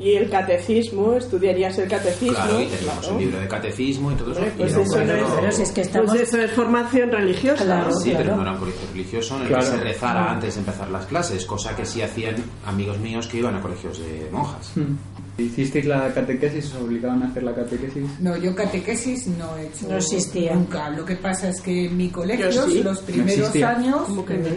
Y 0.00 0.14
el 0.14 0.30
catecismo, 0.30 1.14
estudiarías 1.14 1.76
el 1.78 1.88
catecismo. 1.88 2.34
Claro, 2.34 2.60
y 2.60 2.66
teníamos 2.66 2.98
claro. 3.00 3.14
un 3.14 3.20
libro 3.20 3.40
de 3.40 3.48
catecismo 3.48 4.12
y 4.12 4.14
todo 4.14 4.32
eso. 4.32 4.40
Pues 4.56 4.72
eso 4.76 5.04
no 5.04 5.12
es- 5.14 5.22
Pero 5.40 5.52
si 5.52 5.62
es 5.62 5.72
que 5.72 5.80
estamos... 5.80 6.10
Pues 6.10 6.22
eso 6.28 6.38
es 6.38 6.50
formación 6.52 7.10
religiosa. 7.10 7.64
Claro. 7.64 7.90
Sí, 7.96 8.10
pero 8.12 8.22
claro. 8.22 8.36
no 8.36 8.42
era 8.42 8.52
un 8.52 8.58
colegio 8.58 8.80
religioso 8.92 9.36
en 9.36 9.42
el 9.42 9.48
Claro. 9.48 9.64
que 9.64 9.70
se 9.70 9.76
rezara 9.82 10.30
antes 10.32 10.54
de 10.54 10.60
empezar 10.60 10.88
las 10.90 11.06
clases, 11.06 11.44
cosa 11.46 11.74
que 11.74 11.84
sí 11.84 12.00
hacían 12.02 12.36
amigos 12.66 12.98
míos 12.98 13.26
que 13.26 13.38
iban 13.38 13.56
a 13.56 13.60
colegios 13.60 13.98
de 13.98 14.28
monjas. 14.30 14.70
Hmm. 14.76 14.96
¿Hicisteis 15.40 15.86
la 15.86 16.12
catequesis? 16.12 16.74
¿Os 16.74 16.82
obligaban 16.82 17.22
a 17.22 17.28
hacer 17.28 17.42
la 17.44 17.54
catequesis? 17.54 18.04
No, 18.20 18.36
yo 18.36 18.54
catequesis 18.56 19.26
no 19.28 19.56
he 19.56 19.66
hecho 19.66 19.88
No 19.88 19.96
existía. 19.96 20.54
nunca. 20.54 20.90
Lo 20.90 21.04
que 21.04 21.14
pasa 21.16 21.48
es 21.48 21.60
que 21.60 21.86
en 21.86 21.96
mi 21.96 22.08
colegio, 22.08 22.50
sí. 22.50 22.82
los 22.82 23.00
primeros 23.02 23.38
existía. 23.38 23.70
años, 23.70 24.00
Como 24.06 24.24
que 24.24 24.34
En 24.34 24.42
mi 24.42 24.50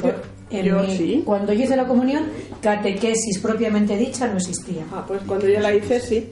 en 0.60 0.65
yo 0.65 0.79
mi- 0.79 0.98
sí. 0.98 1.22
Cuando 1.25 1.53
yo 1.53 1.63
hice 1.63 1.75
la 1.75 1.88
comunión, 1.88 2.24
catequesis 2.62 3.39
propiamente 3.39 3.96
dicha 3.98 4.27
no 4.27 4.38
existía. 4.38 4.84
Ah, 4.91 5.03
pues 5.08 5.22
cuando 5.27 5.48
yo 5.48 5.60
la 5.60 5.74
hice, 5.74 6.00
sí. 6.00 6.29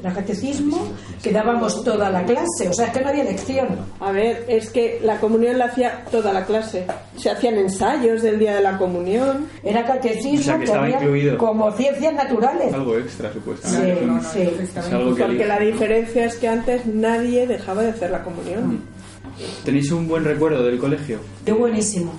Era 0.00 0.12
catecismo, 0.14 0.88
que 1.22 1.30
dábamos 1.30 1.84
toda 1.84 2.10
la 2.10 2.24
clase, 2.24 2.68
o 2.68 2.72
sea, 2.72 2.86
es 2.86 2.92
que 2.92 3.00
no 3.02 3.10
había 3.10 3.22
lección. 3.22 3.68
A 4.00 4.10
ver, 4.10 4.44
es 4.48 4.68
que 4.70 4.98
la 5.04 5.20
comunión 5.20 5.58
la 5.58 5.66
hacía 5.66 6.04
toda 6.10 6.32
la 6.32 6.44
clase. 6.44 6.86
Se 7.16 7.30
hacían 7.30 7.54
ensayos 7.54 8.20
del 8.22 8.40
día 8.40 8.56
de 8.56 8.62
la 8.62 8.78
comunión. 8.78 9.46
Era 9.62 9.84
catecismo 9.84 10.40
O 10.40 10.42
sea, 10.42 10.58
que 10.58 10.72
había 10.72 10.96
incluido. 10.96 11.38
como 11.38 11.70
ciencias 11.70 12.14
naturales. 12.14 12.74
Algo 12.74 12.98
extra, 12.98 13.28
Sí, 13.28 13.34
supuestamente. 13.38 14.04
no, 14.06 14.14
no, 14.14 14.22
sí. 14.24 14.40
Es 14.60 14.76
algo 14.92 15.14
que 15.14 15.22
Porque 15.22 15.46
la 15.46 15.58
diferencia 15.60 16.24
es 16.24 16.34
que 16.34 16.48
antes 16.48 16.84
nadie 16.86 17.46
dejaba 17.46 17.82
de 17.82 17.90
hacer 17.90 18.10
la 18.10 18.24
comunión. 18.24 18.80
¿Tenéis 19.64 19.92
un 19.92 20.08
buen 20.08 20.24
recuerdo 20.24 20.64
del 20.64 20.78
colegio? 20.78 21.20
Qué 21.44 21.52
buenísimo. 21.52 22.12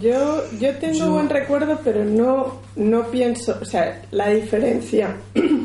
Yo, 0.00 0.42
yo 0.58 0.74
tengo 0.76 1.10
buen 1.10 1.28
recuerdo, 1.28 1.78
pero 1.84 2.04
no, 2.04 2.60
no 2.76 3.10
pienso, 3.10 3.58
o 3.60 3.64
sea, 3.66 4.00
la 4.10 4.30
diferencia 4.30 5.14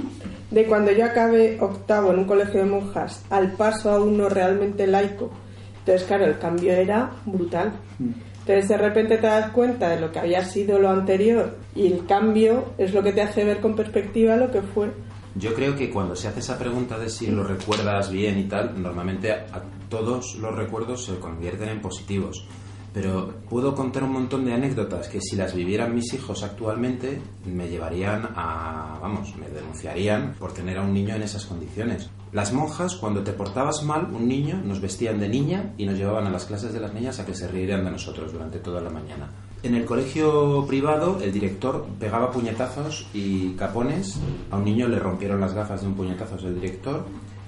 de 0.52 0.66
cuando 0.66 0.92
yo 0.92 1.06
acabé 1.06 1.58
octavo 1.62 2.12
en 2.12 2.20
un 2.20 2.26
colegio 2.26 2.60
de 2.60 2.66
monjas 2.66 3.24
al 3.30 3.54
paso 3.54 3.92
a 3.92 4.02
uno 4.02 4.28
realmente 4.28 4.88
laico. 4.88 5.32
Entonces, 5.80 6.06
claro, 6.06 6.26
el 6.26 6.38
cambio 6.38 6.74
era 6.74 7.12
brutal. 7.26 7.74
Entonces, 8.00 8.68
de 8.68 8.78
repente 8.78 9.18
te 9.18 9.28
das 9.28 9.52
cuenta 9.52 9.90
de 9.90 10.02
lo 10.02 10.12
que 10.12 10.20
había 10.20 10.44
sido 10.44 10.80
lo 10.80 10.90
anterior 10.90 11.58
y 11.74 11.88
el 11.88 12.06
cambio 12.06 12.74
es 12.78 12.94
lo 12.94 13.04
que 13.04 13.14
te 13.14 13.22
hace 13.22 13.46
ver 13.46 13.62
con 13.62 13.76
perspectiva 13.76 14.36
lo 14.36 14.52
que 14.52 14.62
fue. 14.62 14.92
Yo 15.36 15.54
creo 15.54 15.76
que 15.76 15.90
cuando 15.90 16.16
se 16.16 16.28
hace 16.28 16.40
esa 16.40 16.58
pregunta 16.58 16.98
de 16.98 17.10
si 17.10 17.28
lo 17.28 17.44
recuerdas 17.44 18.12
bien 18.12 18.38
y 18.38 18.46
tal, 18.46 18.82
normalmente 18.82 19.32
a 19.32 19.64
todos 19.90 20.36
los 20.36 20.56
recuerdos 20.56 21.06
se 21.06 21.20
convierten 21.20 21.70
en 21.70 21.82
positivos. 21.82 22.48
Pero 22.96 23.34
puedo 23.50 23.76
contar 23.76 24.06
un 24.06 24.14
montón 24.14 24.46
de 24.46 24.54
anécdotas 24.54 25.10
que 25.10 25.20
si 25.20 25.36
las 25.36 25.54
vivieran 25.54 25.94
mis 25.94 26.14
hijos 26.14 26.44
actualmente 26.44 27.20
me 27.46 27.68
llevarían 27.68 28.30
a, 28.38 28.98
vamos, 29.02 29.36
me 29.36 29.50
denunciarían 29.50 30.34
por 30.40 30.54
tener 30.54 30.78
a 30.78 30.82
un 30.82 30.94
niño 30.94 31.14
en 31.14 31.24
esas 31.24 31.46
condiciones. 31.46 32.10
Las 32.32 32.54
monjas, 32.54 32.96
cuando 32.96 33.22
te 33.22 33.34
portabas 33.34 33.84
mal, 33.84 34.08
un 34.14 34.30
niño, 34.30 34.62
nos 34.64 34.80
vestían 34.80 35.20
de 35.20 35.28
niña 35.28 35.74
y 35.78 35.86
nos 35.86 35.98
llevaban 35.98 36.26
a 36.26 36.30
las 36.30 36.46
clases 36.46 36.72
de 36.72 36.80
las 36.80 36.94
niñas 36.94 37.20
a 37.20 37.26
que 37.26 37.36
se 37.36 37.50
rieran 37.50 37.84
de 37.84 37.92
nosotros 37.92 38.32
durante 38.32 38.60
toda 38.60 38.80
la 38.80 38.90
mañana. 38.90 39.30
En 39.62 39.76
el 39.76 39.84
colegio 39.84 40.66
privado, 40.66 41.20
el 41.22 41.34
director 41.34 41.86
pegaba 42.00 42.32
puñetazos 42.32 43.08
y 43.14 43.56
capones. 43.56 44.18
A 44.52 44.58
un 44.58 44.64
niño 44.64 44.88
le 44.88 45.00
rompieron 45.00 45.42
las 45.42 45.54
gafas 45.54 45.82
de 45.82 45.88
un 45.88 45.96
puñetazo 45.96 46.38
del 46.38 46.56
director 46.56 47.04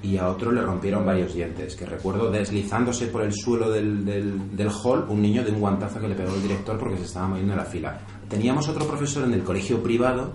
y 0.07 0.17
a 0.17 0.29
otro 0.29 0.53
le 0.53 0.61
rompieron 0.61 1.05
varios 1.05 1.33
dientes. 1.33 1.75
Que 1.75 1.85
recuerdo 1.85 2.31
deslizándose 2.31 3.07
por 3.07 3.23
el 3.23 3.33
suelo 3.33 3.69
del, 3.69 4.05
del, 4.05 4.69
hall 4.69 5.05
un 5.09 5.21
niño 5.21 5.43
de 5.43 5.51
un 5.51 5.59
guantazo 5.59 5.99
que 5.99 6.07
le 6.07 6.15
pegó 6.15 6.33
el 6.33 6.41
director 6.41 6.77
porque 6.77 6.97
se 6.97 7.03
estaba 7.03 7.27
moviendo 7.27 7.53
en 7.53 7.59
la 7.59 7.65
fila. 7.65 7.99
Teníamos 8.29 8.69
otro 8.69 8.87
profesor 8.87 9.25
en 9.25 9.33
el 9.33 9.43
colegio 9.43 9.83
privado 9.83 10.31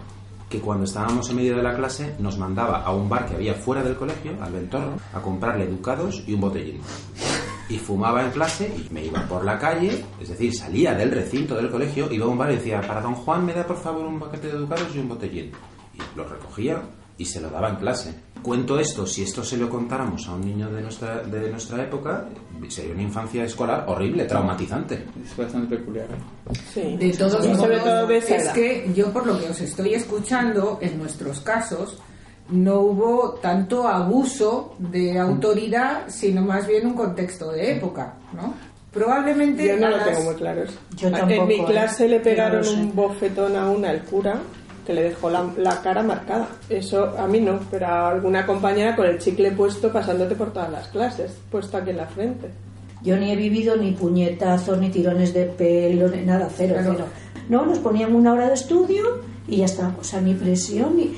que 0.50 0.60
cuando 0.60 0.84
estábamos 0.84 1.30
en 1.30 1.36
medio 1.36 1.56
de 1.56 1.62
la 1.62 1.74
clase 1.74 2.14
nos 2.18 2.36
mandaba 2.36 2.82
a 2.82 2.92
un 2.92 3.08
bar 3.08 3.26
que 3.26 3.36
había 3.36 3.54
fuera 3.54 3.82
del 3.82 3.96
colegio, 3.96 4.32
al 4.42 4.52
Ventorro, 4.52 4.96
a 5.14 5.22
comprarle 5.22 5.64
educados 5.64 6.22
y 6.26 6.34
un 6.34 6.42
botellín. 6.42 6.80
Y 7.70 7.78
fumaba 7.78 8.22
en 8.22 8.32
clase 8.32 8.70
y 8.76 8.92
me 8.92 9.06
iba 9.06 9.26
por 9.26 9.42
la 9.42 9.58
calle, 9.58 10.04
es 10.20 10.28
decir, 10.28 10.54
salía 10.54 10.92
del 10.94 11.10
recinto 11.10 11.54
del 11.54 11.70
colegio, 11.70 12.12
iba 12.12 12.26
a 12.26 12.28
un 12.28 12.36
bar 12.36 12.52
y 12.52 12.56
decía, 12.56 12.82
para 12.82 13.00
don 13.00 13.14
Juan 13.14 13.46
me 13.46 13.54
da 13.54 13.66
por 13.66 13.78
favor 13.78 14.04
un 14.04 14.20
paquete 14.20 14.48
de 14.48 14.56
educados 14.58 14.94
y 14.94 14.98
un 14.98 15.08
botellín. 15.08 15.50
Y 15.94 16.18
lo 16.18 16.24
recogía 16.28 16.82
y 17.18 17.24
se 17.24 17.40
lo 17.40 17.50
daba 17.50 17.70
en 17.70 17.76
clase. 17.76 18.14
Cuento 18.42 18.78
esto, 18.78 19.06
si 19.06 19.22
esto 19.22 19.44
se 19.44 19.56
lo 19.56 19.70
contáramos 19.70 20.26
a 20.26 20.34
un 20.34 20.40
niño 20.44 20.68
de 20.70 20.82
nuestra, 20.82 21.22
de 21.22 21.48
nuestra 21.48 21.82
época, 21.82 22.26
sería 22.68 22.92
una 22.92 23.02
infancia 23.02 23.44
escolar 23.44 23.84
horrible, 23.86 24.24
traumatizante. 24.24 25.04
Es 25.24 25.36
bastante 25.36 25.76
peculiar. 25.76 26.06
Sí. 26.72 26.96
De 26.96 27.10
todos 27.12 27.46
modos, 27.46 27.82
todo 27.84 28.10
es 28.10 28.48
que 28.48 28.90
yo 28.94 29.12
por 29.12 29.26
lo 29.26 29.38
que 29.38 29.50
os 29.50 29.60
estoy 29.60 29.94
escuchando, 29.94 30.78
en 30.80 30.98
nuestros 30.98 31.40
casos, 31.40 31.98
no 32.50 32.80
hubo 32.80 33.34
tanto 33.34 33.86
abuso 33.86 34.74
de 34.78 35.18
autoridad, 35.18 36.08
sino 36.08 36.42
más 36.42 36.66
bien 36.66 36.86
un 36.86 36.94
contexto 36.94 37.52
de 37.52 37.76
época, 37.76 38.14
¿no? 38.32 38.54
Probablemente 38.92 39.68
Yo 39.68 39.76
no 39.78 39.86
a 39.86 39.90
lo 39.90 40.04
tengo 40.04 40.22
muy 40.22 40.34
claro. 40.34 40.64
en 41.00 41.46
mi 41.46 41.54
¿eh? 41.54 41.64
clase 41.64 42.06
le 42.08 42.20
pegaron 42.20 42.62
no 42.62 42.72
un 42.72 42.94
bofetón 42.94 43.56
a 43.56 43.70
una, 43.70 43.90
el 43.90 44.02
cura, 44.02 44.38
que 44.86 44.92
le 44.94 45.02
dejó 45.04 45.30
la, 45.30 45.44
la 45.56 45.80
cara 45.82 46.02
marcada. 46.02 46.48
Eso 46.68 47.14
a 47.18 47.26
mí 47.26 47.40
no, 47.40 47.60
pero 47.70 47.86
a 47.86 48.08
alguna 48.10 48.46
compañera 48.46 48.96
con 48.96 49.06
el 49.06 49.18
chicle 49.18 49.52
puesto 49.52 49.92
pasándote 49.92 50.34
por 50.34 50.52
todas 50.52 50.70
las 50.70 50.88
clases, 50.88 51.32
puesto 51.50 51.76
aquí 51.76 51.90
en 51.90 51.96
la 51.98 52.06
frente. 52.06 52.48
Yo 53.02 53.16
ni 53.16 53.30
he 53.32 53.36
vivido 53.36 53.76
ni 53.76 53.92
puñetazos, 53.92 54.78
ni 54.78 54.88
tirones 54.90 55.34
de 55.34 55.46
pelo, 55.46 56.08
ni 56.08 56.22
nada, 56.24 56.48
cero, 56.54 56.74
Claro. 56.78 56.94
cero. 56.96 57.06
No, 57.48 57.66
nos 57.66 57.78
ponían 57.80 58.14
una 58.14 58.32
hora 58.32 58.48
de 58.48 58.54
estudio 58.54 59.04
y 59.48 59.58
ya 59.58 59.64
está. 59.64 59.94
O 60.00 60.04
sea, 60.04 60.20
ni 60.20 60.34
presión 60.34 60.96
ni... 60.96 61.14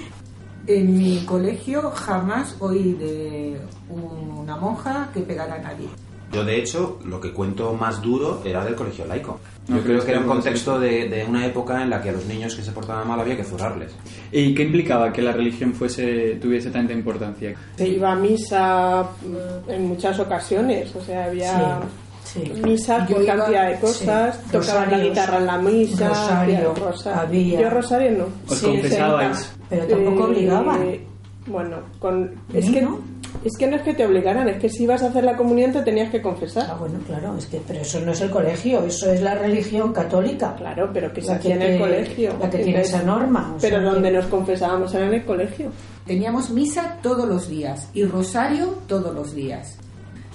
En 0.66 0.96
mi 0.96 1.22
colegio 1.26 1.90
jamás 1.90 2.56
oí 2.58 2.94
de 2.94 3.60
una 3.90 4.56
monja 4.56 5.10
que 5.12 5.20
pegara 5.20 5.56
a 5.56 5.58
nadie. 5.58 5.86
Yo, 6.34 6.44
de 6.44 6.58
hecho, 6.58 6.98
lo 7.04 7.20
que 7.20 7.32
cuento 7.32 7.72
más 7.74 8.00
duro 8.02 8.40
era 8.44 8.64
del 8.64 8.74
colegio 8.74 9.04
laico. 9.06 9.38
Yo 9.68 9.76
No, 9.76 9.80
creo 9.82 10.04
que 10.04 10.10
era 10.10 10.20
un 10.20 10.26
contexto 10.26 10.78
de, 10.78 11.08
de 11.08 11.24
una 11.24 11.46
época 11.46 11.82
en 11.82 11.90
la 11.90 12.02
que 12.02 12.10
a 12.10 12.12
los 12.12 12.26
niños 12.26 12.54
que 12.54 12.62
se 12.62 12.72
portaban 12.72 13.06
mal 13.08 13.18
había 13.20 13.36
que 13.36 13.44
zurrarles. 13.44 13.92
¿Y 14.32 14.54
qué 14.54 14.64
implicaba 14.64 15.12
que 15.12 15.22
la 15.22 15.32
religión 15.32 15.72
fuese 15.72 16.38
tuviese 16.42 16.70
tanta 16.70 16.92
importancia? 16.92 17.54
Se 17.76 17.88
iba 17.88 18.12
a 18.12 18.16
misa 18.16 19.02
mm, 19.22 19.70
en 19.70 19.88
muchas 19.88 20.18
ocasiones, 20.18 20.94
o 20.94 21.00
sea, 21.00 21.24
había 21.26 21.80
Sí, 22.24 22.42
sí. 22.54 22.60
misa 22.62 23.06
iba- 23.08 23.24
cantidad 23.36 23.70
de 23.70 23.78
cosas, 23.78 24.40
sí. 24.44 24.50
tocaban 24.52 24.90
la 24.90 24.98
guitarra 24.98 25.38
en 25.38 25.46
la 25.46 25.58
misa, 25.58 26.08
Rosario, 26.08 26.56
hacían 26.72 26.76
rosa- 26.76 27.20
había. 27.20 27.60
Yo 27.60 27.70
rosario 27.70 28.10
no. 28.18 28.24
¿Os 28.48 28.58
Sí, 28.58 28.66
confesabais? 28.66 29.52
Pero 29.70 29.86
tampoco 29.86 30.20
Eh, 30.20 30.30
obligaban. 30.30 30.98
Bueno, 31.46 31.76
con, 31.98 32.32
es, 32.54 32.70
que, 32.70 32.80
no. 32.82 32.98
Es 33.44 33.52
que 33.58 33.66
no 33.66 33.76
es 33.76 33.82
que 33.82 33.94
te 33.94 34.06
obligaran, 34.06 34.48
es 34.48 34.58
que 34.60 34.68
si 34.68 34.84
ibas 34.84 35.02
a 35.02 35.08
hacer 35.08 35.24
la 35.24 35.36
comunión 35.36 35.72
te 35.72 35.82
tenías 35.82 36.10
que 36.10 36.18
Ah, 36.18 36.22
confesar. 36.22 36.78
bueno, 36.78 36.98
claro, 37.06 37.36
es 37.36 37.46
que, 37.46 37.60
pero 37.66 37.80
eso 37.80 38.00
no 38.00 38.12
es 38.12 38.20
el 38.20 38.30
colegio, 38.30 38.82
eso 38.84 39.10
es 39.10 39.20
la 39.22 39.34
religión 39.34 39.92
católica. 39.92 40.54
Claro, 40.56 40.90
pero 40.92 41.12
que 41.12 41.22
se 41.22 41.32
hacía 41.32 41.54
en 41.56 41.62
el 41.62 41.78
colegio. 41.80 42.36
la 42.40 42.50
que 42.50 42.58
tiene 42.58 42.80
esa 42.82 43.02
norma, 43.02 43.54
o 43.56 43.60
pero 43.60 43.80
sea 43.80 43.90
donde 43.90 44.10
que- 44.10 44.16
nos 44.16 44.26
confesábamos 44.26 44.94
era 44.94 45.06
en 45.06 45.14
el 45.14 45.24
colegio. 45.24 45.70
Teníamos 46.06 46.50
misa 46.50 46.98
todos 47.02 47.26
los 47.28 47.48
días 47.48 47.88
y 47.94 48.04
rosario 48.04 48.74
todos 48.86 49.14
los 49.14 49.34
días. 49.34 49.78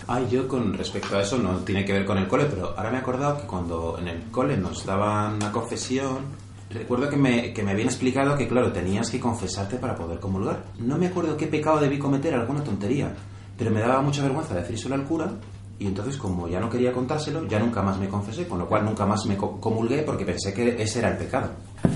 Ay, 0.08 0.27
yo 0.32 0.48
con 0.48 0.74
respecto 0.74 1.15
a 1.18 1.22
eso 1.22 1.38
no 1.38 1.58
tiene 1.60 1.86
que 1.86 1.94
ver 1.94 2.03
con 2.06 2.18
el 2.18 2.27
cole, 2.27 2.46
pero 2.50 2.74
ahora 2.75 2.89
me 2.89 2.98
he 2.98 3.01
acordado 3.01 3.38
que 3.41 3.48
cuando 3.48 3.98
en 4.00 4.08
el 4.08 4.24
cole 4.32 4.58
nos 4.58 4.84
daban 4.84 5.38
la 5.39 5.51
confesión, 5.51 6.20
recuerdo 6.69 7.09
que 7.09 7.17
me, 7.17 7.53
que 7.53 7.63
me 7.63 7.71
habían 7.71 7.88
explicado 7.88 8.38
que, 8.38 8.47
claro, 8.47 8.71
tenías 8.71 9.09
que 9.09 9.19
confesarte 9.19 9.77
para 9.77 9.95
poder 9.95 10.19
comulgar. 10.19 10.63
No 10.79 10.97
me 10.97 11.07
acuerdo 11.07 11.35
qué 11.38 11.47
pecado 11.47 11.79
debí 11.79 11.97
cometer, 11.99 12.33
alguna 12.33 12.63
tontería, 12.63 13.11
pero 13.57 13.71
me 13.71 13.79
daba 13.81 14.01
mucha 14.01 14.21
vergüenza 14.23 14.53
decírselo 14.55 14.95
al 14.95 15.03
cura. 15.05 15.31
Y 15.81 15.88
entonces, 15.88 16.17
como 16.17 16.49
ya 16.49 16.59
no 16.59 16.69
quería 16.69 16.91
contárselo, 16.91 17.47
ya 17.47 17.57
nunca 17.57 17.81
más 17.81 17.97
me 17.97 18.09
confesé, 18.09 18.45
con 18.45 18.59
lo 18.59 18.67
cual 18.67 18.83
nunca 18.83 19.05
más 19.05 19.25
me 19.25 19.38
co- 19.38 19.61
comulgué 19.61 19.99
porque 20.01 20.25
pensé 20.25 20.53
que 20.53 20.75
ese 20.81 20.99
era 20.99 21.11
el 21.11 21.17
pecado. 21.17 21.51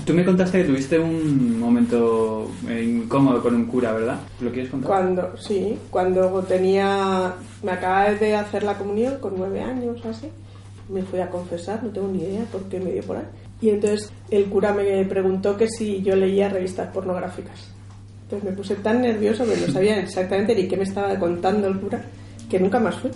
Tú 0.06 0.14
me 0.14 0.24
contaste 0.24 0.62
que 0.62 0.64
tuviste 0.68 0.98
un 0.98 1.60
momento 1.60 2.50
eh, 2.66 2.82
incómodo 2.82 3.42
con 3.42 3.54
un 3.54 3.66
cura, 3.66 3.92
¿verdad? 3.92 4.18
¿Lo 4.40 4.50
quieres 4.50 4.70
contar? 4.70 4.88
Cuando, 4.88 5.36
sí, 5.36 5.78
cuando 5.90 6.42
tenía, 6.48 7.34
me 7.62 7.72
acababa 7.72 8.10
de 8.12 8.34
hacer 8.34 8.62
la 8.62 8.78
comunión 8.78 9.16
con 9.20 9.34
nueve 9.36 9.60
años 9.60 10.02
o 10.02 10.08
así, 10.08 10.28
me 10.88 11.02
fui 11.02 11.20
a 11.20 11.28
confesar, 11.28 11.82
no 11.84 11.90
tengo 11.90 12.08
ni 12.08 12.22
idea 12.22 12.44
por 12.50 12.62
qué 12.70 12.80
me 12.80 12.90
dio 12.90 13.02
por 13.02 13.18
ahí. 13.18 13.24
Y 13.64 13.70
entonces 13.70 14.12
el 14.30 14.44
cura 14.50 14.74
me 14.74 15.02
preguntó 15.06 15.56
que 15.56 15.68
si 15.68 16.02
yo 16.02 16.14
leía 16.14 16.50
revistas 16.50 16.92
pornográficas. 16.92 17.72
Entonces 18.24 18.50
me 18.50 18.54
puse 18.54 18.74
tan 18.74 19.00
nervioso 19.00 19.46
que 19.46 19.56
no 19.56 19.72
sabía 19.72 20.00
exactamente 20.00 20.54
ni 20.54 20.68
qué 20.68 20.76
me 20.76 20.82
estaba 20.82 21.18
contando 21.18 21.66
el 21.66 21.80
cura, 21.80 22.04
que 22.50 22.60
nunca 22.60 22.78
más 22.78 22.96
fui. 22.96 23.10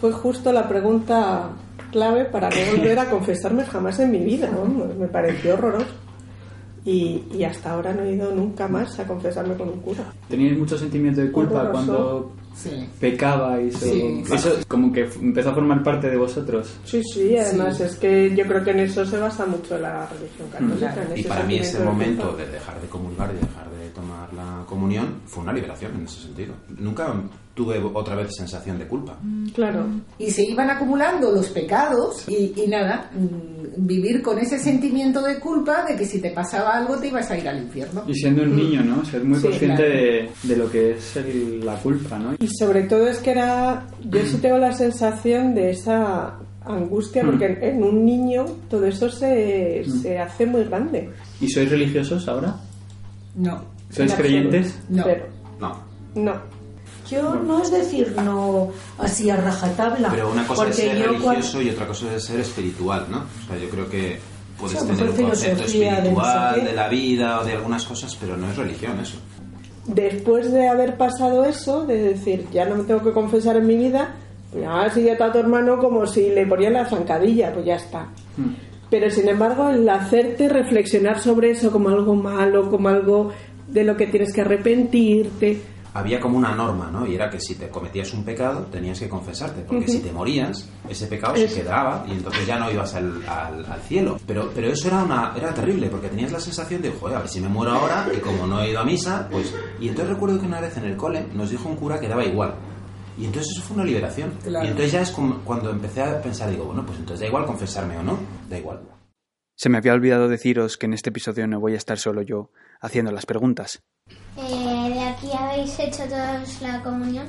Fue 0.00 0.12
justo 0.12 0.50
la 0.50 0.66
pregunta 0.66 1.50
clave 1.90 2.24
para 2.24 2.48
no 2.48 2.56
volver 2.74 2.98
a 3.00 3.10
confesarme 3.10 3.66
jamás 3.66 3.98
en 4.00 4.12
mi 4.12 4.20
vida, 4.20 4.50
¿no? 4.50 4.64
me 4.64 5.08
pareció 5.08 5.54
horroroso. 5.54 5.92
Y, 6.82 7.24
y 7.34 7.44
hasta 7.44 7.74
ahora 7.74 7.92
no 7.92 8.04
he 8.04 8.14
ido 8.14 8.34
nunca 8.34 8.66
más 8.66 8.98
a 8.98 9.06
confesarme 9.06 9.54
con 9.56 9.68
un 9.68 9.80
cura. 9.80 10.04
¿Teníais 10.26 10.58
mucho 10.58 10.78
sentimiento 10.78 11.20
de 11.20 11.30
culpa 11.30 11.64
Horroroso. 11.64 11.72
cuando 11.72 12.32
Sí. 12.54 12.88
pecabais? 13.00 13.74
o- 13.76 13.78
Sí. 13.86 14.22
Eso 14.32 14.56
como 14.68 14.92
que 14.92 15.08
empezó 15.20 15.50
a 15.50 15.54
formar 15.54 15.82
parte 15.82 16.08
de 16.10 16.16
vosotros. 16.16 16.72
Sí, 16.84 17.02
sí, 17.04 17.36
además 17.36 17.80
es 17.80 17.96
que 17.96 18.34
yo 18.34 18.46
creo 18.46 18.62
que 18.64 18.70
en 18.70 18.80
eso 18.80 19.04
se 19.04 19.18
basa 19.18 19.46
mucho 19.46 19.78
la 19.78 20.06
religión 20.08 20.48
católica. 20.50 20.94
en 21.12 21.18
Y 21.18 21.22
para 21.24 21.44
mí 21.44 21.56
ese 21.58 21.80
momento 21.84 22.32
de 22.36 22.46
dejar 22.48 22.80
de 22.80 22.88
comulgar 22.88 23.30
y 23.32 23.44
dejar 23.44 23.70
de 23.70 23.88
tomar 23.90 24.32
la 24.34 24.64
comunión 24.66 25.20
fue 25.26 25.42
una 25.42 25.52
liberación 25.52 25.92
en 25.96 26.04
ese 26.04 26.20
sentido. 26.22 26.54
Nunca 26.78 27.12
tuve 27.54 27.78
otra 27.92 28.14
vez 28.16 28.34
sensación 28.34 28.78
de 28.78 28.86
culpa. 28.86 29.18
Claro. 29.54 29.86
Y 30.18 30.30
se 30.30 30.42
iban 30.44 30.70
acumulando 30.70 31.30
los 31.32 31.48
pecados 31.50 32.26
y, 32.28 32.52
y 32.56 32.66
nada, 32.66 33.10
mm, 33.14 33.86
vivir 33.86 34.22
con 34.22 34.38
ese 34.38 34.58
sentimiento 34.58 35.20
de 35.22 35.38
culpa 35.38 35.84
de 35.84 35.96
que 35.96 36.06
si 36.06 36.20
te 36.20 36.30
pasaba 36.30 36.76
algo 36.78 36.96
te 36.98 37.08
ibas 37.08 37.30
a 37.30 37.36
ir 37.38 37.46
al 37.48 37.62
infierno. 37.62 38.04
Y 38.06 38.14
siendo 38.14 38.42
un 38.42 38.56
niño, 38.56 38.82
¿no? 38.82 39.04
Ser 39.04 39.22
muy 39.24 39.38
Sí, 39.38 39.48
consciente 39.48 39.76
claro. 39.84 39.92
de, 39.92 40.30
de 40.44 40.56
lo 40.56 40.70
que 40.70 40.90
es 40.92 41.16
el- 41.16 41.64
la 41.64 41.74
culpa, 41.76 42.18
¿no? 42.18 42.34
Y 42.38 42.48
sobre 42.48 42.84
todo 42.84 43.06
es 43.08 43.18
que 43.18 43.32
era, 43.32 43.86
yo 44.02 44.20
sí 44.24 44.38
tengo 44.38 44.56
la 44.58 44.72
sensación 44.72 45.54
de 45.54 45.70
esa 45.70 46.38
angustia, 46.64 47.22
porque 47.24 47.46
en, 47.46 47.62
en 47.62 47.82
un 47.82 48.04
niño 48.04 48.44
todo 48.70 48.86
eso 48.86 49.10
se, 49.10 49.84
se 50.00 50.18
hace 50.18 50.46
muy 50.46 50.64
grande. 50.64 51.10
¿Y 51.40 51.48
sois 51.48 51.68
religiosos 51.70 52.26
ahora? 52.28 52.56
No, 53.34 53.62
¿Sois 53.90 54.10
En 54.10 54.16
creyentes? 54.16 54.78
No. 54.88 55.04
Pero, 55.04 55.26
No. 55.60 55.76
no. 56.14 56.51
Yo 57.12 57.34
no 57.34 57.62
es 57.62 57.70
decir 57.70 58.14
no 58.16 58.70
así 58.98 59.28
a 59.28 59.36
rajatabla. 59.36 60.08
Pero 60.10 60.32
una 60.32 60.46
cosa 60.46 60.68
es 60.68 60.76
ser 60.76 60.98
religioso 60.98 61.60
y 61.60 61.68
otra 61.68 61.86
cosa 61.86 62.14
es 62.14 62.24
ser 62.24 62.40
espiritual, 62.40 63.06
¿no? 63.10 63.18
O 63.18 63.46
sea, 63.46 63.58
yo 63.58 63.68
creo 63.68 63.88
que 63.90 64.18
puedes 64.58 64.78
tener 64.78 65.10
un 65.10 65.16
concepto 65.28 65.62
de 65.62 65.88
espiritual 65.88 66.64
de 66.64 66.72
la 66.72 66.88
vida 66.88 67.40
o 67.40 67.44
de 67.44 67.52
algunas 67.52 67.84
cosas, 67.84 68.16
pero 68.18 68.36
no 68.36 68.50
es 68.50 68.56
religión 68.56 68.98
eso. 68.98 69.18
Después 69.86 70.50
de 70.52 70.68
haber 70.68 70.96
pasado 70.96 71.44
eso, 71.44 71.84
de 71.84 71.98
decir, 71.98 72.46
ya 72.50 72.64
no 72.64 72.76
me 72.76 72.84
tengo 72.84 73.02
que 73.02 73.12
confesar 73.12 73.56
en 73.56 73.66
mi 73.66 73.76
vida, 73.76 74.14
pues 74.50 74.64
ya 74.64 74.88
sigue 74.90 75.12
a 75.12 75.32
tu 75.32 75.38
hermano 75.38 75.78
como 75.78 76.06
si 76.06 76.30
le 76.30 76.46
ponían 76.46 76.74
la 76.74 76.86
zancadilla, 76.86 77.52
pues 77.52 77.66
ya 77.66 77.76
está. 77.76 78.06
Pero 78.88 79.10
sin 79.10 79.28
embargo, 79.28 79.68
el 79.68 79.86
hacerte 79.88 80.48
reflexionar 80.48 81.20
sobre 81.20 81.50
eso 81.50 81.70
como 81.70 81.88
algo 81.88 82.14
malo, 82.14 82.70
como 82.70 82.88
algo 82.88 83.32
de 83.68 83.84
lo 83.84 83.96
que 83.96 84.06
tienes 84.06 84.32
que 84.32 84.42
arrepentirte, 84.42 85.60
Había 85.94 86.20
como 86.20 86.38
una 86.38 86.54
norma, 86.54 86.90
¿no? 86.90 87.06
Y 87.06 87.14
era 87.14 87.28
que 87.28 87.38
si 87.38 87.54
te 87.54 87.68
cometías 87.68 88.12
un 88.14 88.24
pecado, 88.24 88.62
tenías 88.72 88.98
que 88.98 89.08
confesarte, 89.10 89.60
porque 89.62 89.86
si 89.88 89.98
te 90.00 90.10
morías, 90.10 90.66
ese 90.88 91.06
pecado 91.06 91.34
Es- 91.34 91.52
se 91.52 91.60
quedaba 91.60 92.04
y 92.08 92.12
entonces 92.12 92.46
ya 92.46 92.58
no 92.58 92.70
ibas 92.70 92.94
al, 92.94 93.22
al- 93.28 93.66
al 93.66 93.80
cielo. 93.82 94.18
Pero, 94.26 94.50
pero 94.54 94.68
eso 94.68 94.88
era, 94.88 95.02
una, 95.04 95.34
era 95.36 95.52
terrible, 95.52 95.88
porque 95.88 96.08
tenías 96.08 96.32
la 96.32 96.40
sensación 96.40 96.80
de, 96.80 96.90
joder, 96.92 97.16
a 97.16 97.20
ver 97.20 97.28
si 97.28 97.40
me 97.40 97.48
muero 97.48 97.72
ahora, 97.72 98.06
y 98.16 98.20
como 98.20 98.46
no 98.46 98.60
he 98.62 98.70
ido 98.70 98.80
a 98.80 98.84
misa, 98.84 99.28
pues... 99.30 99.54
Y 99.80 99.88
entonces 99.88 100.14
recuerdo 100.14 100.40
que 100.40 100.46
una 100.46 100.60
vez 100.60 100.76
en 100.78 100.84
el 100.84 100.96
cole 100.96 101.26
nos 101.34 101.50
dijo 101.50 101.68
un 101.68 101.76
cura 101.76 102.00
que 102.00 102.08
daba 102.08 102.24
igual. 102.24 102.54
Y 103.18 103.26
entonces 103.26 103.52
eso 103.52 103.62
fue 103.62 103.74
una 103.76 103.84
liberación. 103.84 104.32
Claro. 104.42 104.64
Y 104.64 104.68
entonces 104.70 104.92
ya 104.92 105.02
es 105.02 105.10
como 105.10 105.40
cuando 105.44 105.68
empecé 105.70 106.02
a 106.02 106.22
pensar, 106.22 106.48
digo, 106.50 106.64
bueno, 106.64 106.86
pues 106.86 106.98
entonces 106.98 107.20
da 107.20 107.26
igual 107.26 107.44
confesarme 107.44 107.98
o 107.98 108.02
no, 108.02 108.18
da 108.48 108.56
igual. 108.58 108.80
Se 109.54 109.68
me 109.68 109.76
había 109.76 109.92
olvidado 109.92 110.28
deciros 110.28 110.78
que 110.78 110.86
en 110.86 110.94
este 110.94 111.10
episodio 111.10 111.46
no 111.46 111.60
voy 111.60 111.74
a 111.74 111.76
estar 111.76 111.98
solo 111.98 112.22
yo 112.22 112.50
haciendo 112.80 113.12
las 113.12 113.26
preguntas. 113.26 113.82
Eh, 114.36 114.90
¿De 114.94 115.00
aquí 115.00 115.28
habéis 115.38 115.78
hecho 115.78 116.04
todos 116.04 116.62
la 116.62 116.82
comunión? 116.82 117.26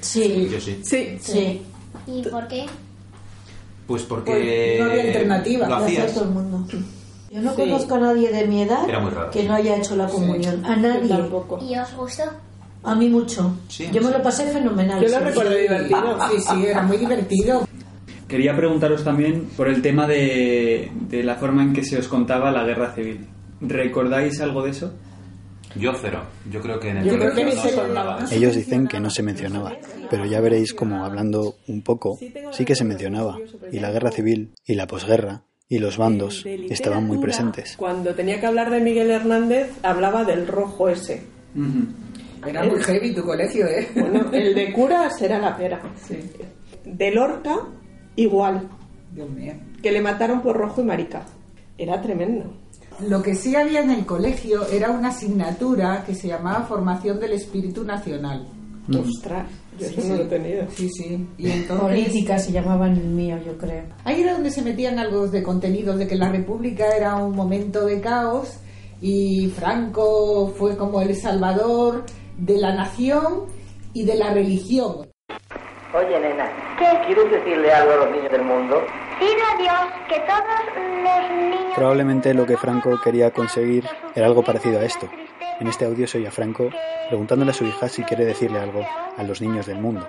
Sí, 0.00 0.48
Yo 0.50 0.60
sí. 0.60 0.80
Sí, 0.82 1.18
sí. 1.20 1.62
¿Y 2.06 2.22
por 2.28 2.48
qué? 2.48 2.66
Pues 3.86 4.02
porque... 4.02 4.76
Pues 4.78 4.80
no 4.80 4.90
había 4.92 5.02
alternativa. 5.04 5.68
Lo 5.68 5.76
hacías. 5.76 6.14
todo 6.14 6.24
el 6.24 6.30
mundo. 6.30 6.64
Yo 7.30 7.42
no 7.42 7.50
Sí. 7.54 7.56
conozco 7.62 7.94
a 7.96 7.98
nadie 8.00 8.30
de 8.32 8.46
mi 8.46 8.62
edad 8.62 8.86
que 9.30 9.44
no 9.44 9.54
haya 9.54 9.76
hecho 9.76 9.96
la 9.96 10.06
comunión. 10.06 10.64
A 10.64 10.76
nadie. 10.76 11.08
tampoco. 11.08 11.58
¿Y 11.62 11.76
os 11.76 11.92
gustó? 11.94 12.22
A 12.84 12.94
mí 12.94 13.08
mucho. 13.08 13.54
Sí, 13.68 13.88
Yo 13.92 14.00
me 14.02 14.10
lo 14.10 14.22
pasé 14.22 14.46
fenomenal. 14.50 15.02
Yo 15.02 15.08
lo 15.08 15.18
sí. 15.18 15.24
recuerdo 15.24 15.54
divertido. 15.54 16.18
Sí, 16.30 16.40
sí, 16.40 16.66
era 16.66 16.82
muy 16.82 16.96
divertido. 16.96 17.68
Quería 18.28 18.54
preguntaros 18.56 19.04
también 19.04 19.48
por 19.56 19.68
el 19.68 19.82
tema 19.82 20.06
de, 20.06 20.90
de 21.08 21.22
la 21.22 21.34
forma 21.36 21.62
en 21.62 21.72
que 21.72 21.82
se 21.82 21.98
os 21.98 22.08
contaba 22.08 22.50
la 22.50 22.62
guerra 22.64 22.94
civil. 22.94 23.26
¿Recordáis 23.60 24.40
algo 24.40 24.62
de 24.62 24.70
eso? 24.70 24.92
Yo 25.78 25.92
cero. 26.00 26.22
Yo 26.50 26.60
creo 26.60 26.80
que 26.80 26.90
en 26.90 26.98
el 26.98 27.04
Yo 27.04 27.16
creo 27.16 27.34
que 27.34 27.42
colegio 27.42 27.62
ni 27.62 27.68
no 27.68 27.74
se 27.74 27.80
hablaba. 27.80 28.24
Ellos 28.30 28.56
dicen 28.56 28.86
que 28.86 29.00
no 29.00 29.10
se 29.10 29.22
mencionaba, 29.22 29.76
pero 30.10 30.26
ya 30.26 30.40
veréis 30.40 30.74
como 30.74 31.04
hablando 31.04 31.56
un 31.68 31.82
poco, 31.82 32.18
sí 32.52 32.64
que 32.64 32.74
se 32.74 32.84
mencionaba. 32.84 33.38
Y 33.72 33.80
la 33.80 33.90
guerra 33.90 34.10
civil 34.10 34.52
y 34.66 34.74
la 34.74 34.86
posguerra 34.86 35.42
y 35.68 35.78
los 35.78 35.96
bandos 35.96 36.44
estaban 36.46 37.04
muy 37.04 37.18
presentes. 37.18 37.76
Cuando 37.76 38.14
tenía 38.14 38.40
que 38.40 38.46
hablar 38.46 38.70
de 38.70 38.80
Miguel 38.80 39.10
Hernández, 39.10 39.70
hablaba 39.82 40.24
del 40.24 40.46
rojo 40.46 40.88
ese. 40.88 41.22
Era 42.46 42.64
muy 42.64 42.80
heavy 42.82 43.14
tu 43.14 43.22
colegio, 43.22 43.66
¿eh? 43.66 43.88
Bueno, 43.94 44.30
el 44.32 44.54
de 44.54 44.72
curas 44.72 45.20
era 45.20 45.38
la 45.38 45.56
pera. 45.56 45.80
Sí. 46.06 46.18
De 46.84 47.10
Lorca, 47.10 47.56
igual. 48.16 48.68
Dios 49.12 49.28
mío. 49.30 49.54
Que 49.82 49.92
le 49.92 50.00
mataron 50.00 50.40
por 50.40 50.56
rojo 50.56 50.80
y 50.80 50.84
marica. 50.84 51.26
Era 51.76 52.00
tremendo. 52.00 52.52
Lo 53.06 53.22
que 53.22 53.34
sí 53.34 53.54
había 53.54 53.80
en 53.80 53.90
el 53.90 54.04
colegio 54.04 54.66
era 54.66 54.90
una 54.90 55.08
asignatura 55.08 56.02
que 56.04 56.14
se 56.14 56.28
llamaba 56.28 56.64
Formación 56.64 57.20
del 57.20 57.32
Espíritu 57.32 57.84
Nacional. 57.84 58.48
Ostras, 58.88 59.46
yo 59.78 59.86
eso 59.86 60.00
no 60.08 60.16
lo 60.16 60.22
he 60.22 60.26
tenido. 60.26 60.66
Sí, 60.70 60.88
sí. 60.88 61.28
Y 61.36 61.50
entonces... 61.50 61.86
Política 61.86 62.38
se 62.38 62.52
llamaba 62.52 62.88
en 62.88 62.96
el 62.96 63.08
mío, 63.08 63.38
yo 63.44 63.56
creo. 63.56 63.84
Ahí 64.04 64.22
era 64.22 64.32
donde 64.32 64.50
se 64.50 64.62
metían 64.62 64.98
algo 64.98 65.28
de 65.28 65.42
contenidos 65.42 65.98
de 65.98 66.08
que 66.08 66.16
la 66.16 66.30
República 66.30 66.96
era 66.96 67.14
un 67.16 67.36
momento 67.36 67.84
de 67.84 68.00
caos 68.00 68.58
y 69.00 69.48
Franco 69.56 70.52
fue 70.56 70.76
como 70.76 71.00
el 71.00 71.14
salvador 71.14 72.04
de 72.36 72.58
la 72.58 72.74
nación 72.74 73.44
y 73.92 74.04
de 74.04 74.14
la 74.16 74.32
religión. 74.32 75.06
Oye, 75.94 76.20
nena, 76.20 76.50
¿qué 76.78 77.06
quieres 77.06 77.30
decirle 77.30 77.70
algo 77.70 77.92
a 77.92 77.96
los 77.96 78.10
niños 78.10 78.32
del 78.32 78.44
mundo? 78.44 78.82
Pido 79.18 79.44
a 79.52 79.56
Dios 79.58 79.92
que 80.08 80.20
todos 80.20 81.02
los 81.02 81.30
niños... 81.36 81.74
Probablemente 81.74 82.34
lo 82.34 82.46
que 82.46 82.56
Franco 82.56 83.00
quería 83.02 83.30
conseguir 83.32 83.84
era 84.14 84.26
algo 84.26 84.42
parecido 84.44 84.78
a 84.80 84.84
esto. 84.84 85.08
En 85.60 85.66
este 85.66 85.84
audio 85.86 86.06
soy 86.06 86.26
a 86.26 86.30
Franco 86.30 86.70
preguntándole 87.08 87.50
a 87.50 87.54
su 87.54 87.64
hija 87.64 87.88
si 87.88 88.02
quiere 88.04 88.24
decirle 88.24 88.58
algo 88.60 88.84
a 89.16 89.22
los 89.22 89.40
niños 89.40 89.66
del 89.66 89.78
mundo. 89.78 90.08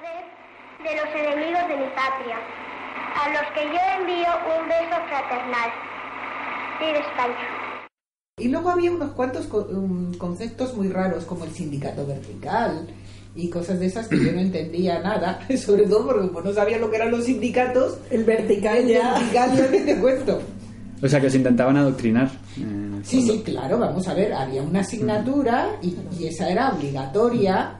De 0.83 0.95
los 0.95 1.15
enemigos 1.15 1.67
de 1.67 1.77
mi 1.77 1.87
patria, 1.95 2.37
a 3.15 3.29
los 3.29 3.51
que 3.53 3.63
yo 3.65 3.79
envío 3.99 4.27
un 4.59 4.67
beso 4.67 5.01
fraternal. 5.07 5.71
Vive 6.79 6.99
España. 6.99 7.47
Y 8.37 8.47
luego 8.49 8.69
había 8.69 8.91
unos 8.91 9.11
cuantos 9.11 9.47
co- 9.47 9.67
conceptos 10.17 10.73
muy 10.75 10.89
raros 10.89 11.25
como 11.25 11.43
el 11.45 11.51
sindicato 11.51 12.05
vertical 12.05 12.87
y 13.39 13.49
cosas 13.49 13.79
de 13.79 13.85
esas 13.87 14.07
que 14.07 14.17
yo 14.23 14.31
no 14.31 14.39
entendía 14.39 14.99
nada, 14.99 15.39
sobre 15.57 15.83
todo 15.83 16.05
porque 16.07 16.27
como 16.27 16.41
no 16.41 16.53
sabía 16.53 16.77
lo 16.77 16.89
que 16.89 16.97
eran 16.97 17.11
los 17.11 17.23
sindicatos, 17.25 17.97
El 18.11 18.23
vertical 18.23 18.77
el 18.77 18.87
ya. 18.87 19.13
vertical 19.13 19.55
ya 19.57 19.67
ni 19.71 19.79
te 19.85 19.97
cuento. 19.99 20.41
O 21.01 21.07
sea, 21.07 21.21
que 21.21 21.27
os 21.27 21.35
intentaban 21.35 21.77
adoctrinar. 21.77 22.27
eh, 22.57 22.61
el 22.97 23.05
Sí, 23.05 23.21
sí, 23.21 23.41
claro, 23.45 23.79
vamos 23.79 24.05
a 24.09 24.13
ver, 24.13 24.33
había 24.33 24.61
una 24.61 24.81
asignatura 24.81 25.69
y, 25.81 25.95
y 26.19 26.27
esa 26.27 26.49
era 26.49 26.71
obligatoria 26.73 27.75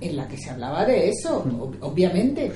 en 0.00 0.16
la 0.16 0.28
que 0.28 0.36
se 0.38 0.50
hablaba 0.50 0.84
de 0.84 1.08
eso, 1.08 1.44
ob- 1.44 1.76
obviamente. 1.80 2.52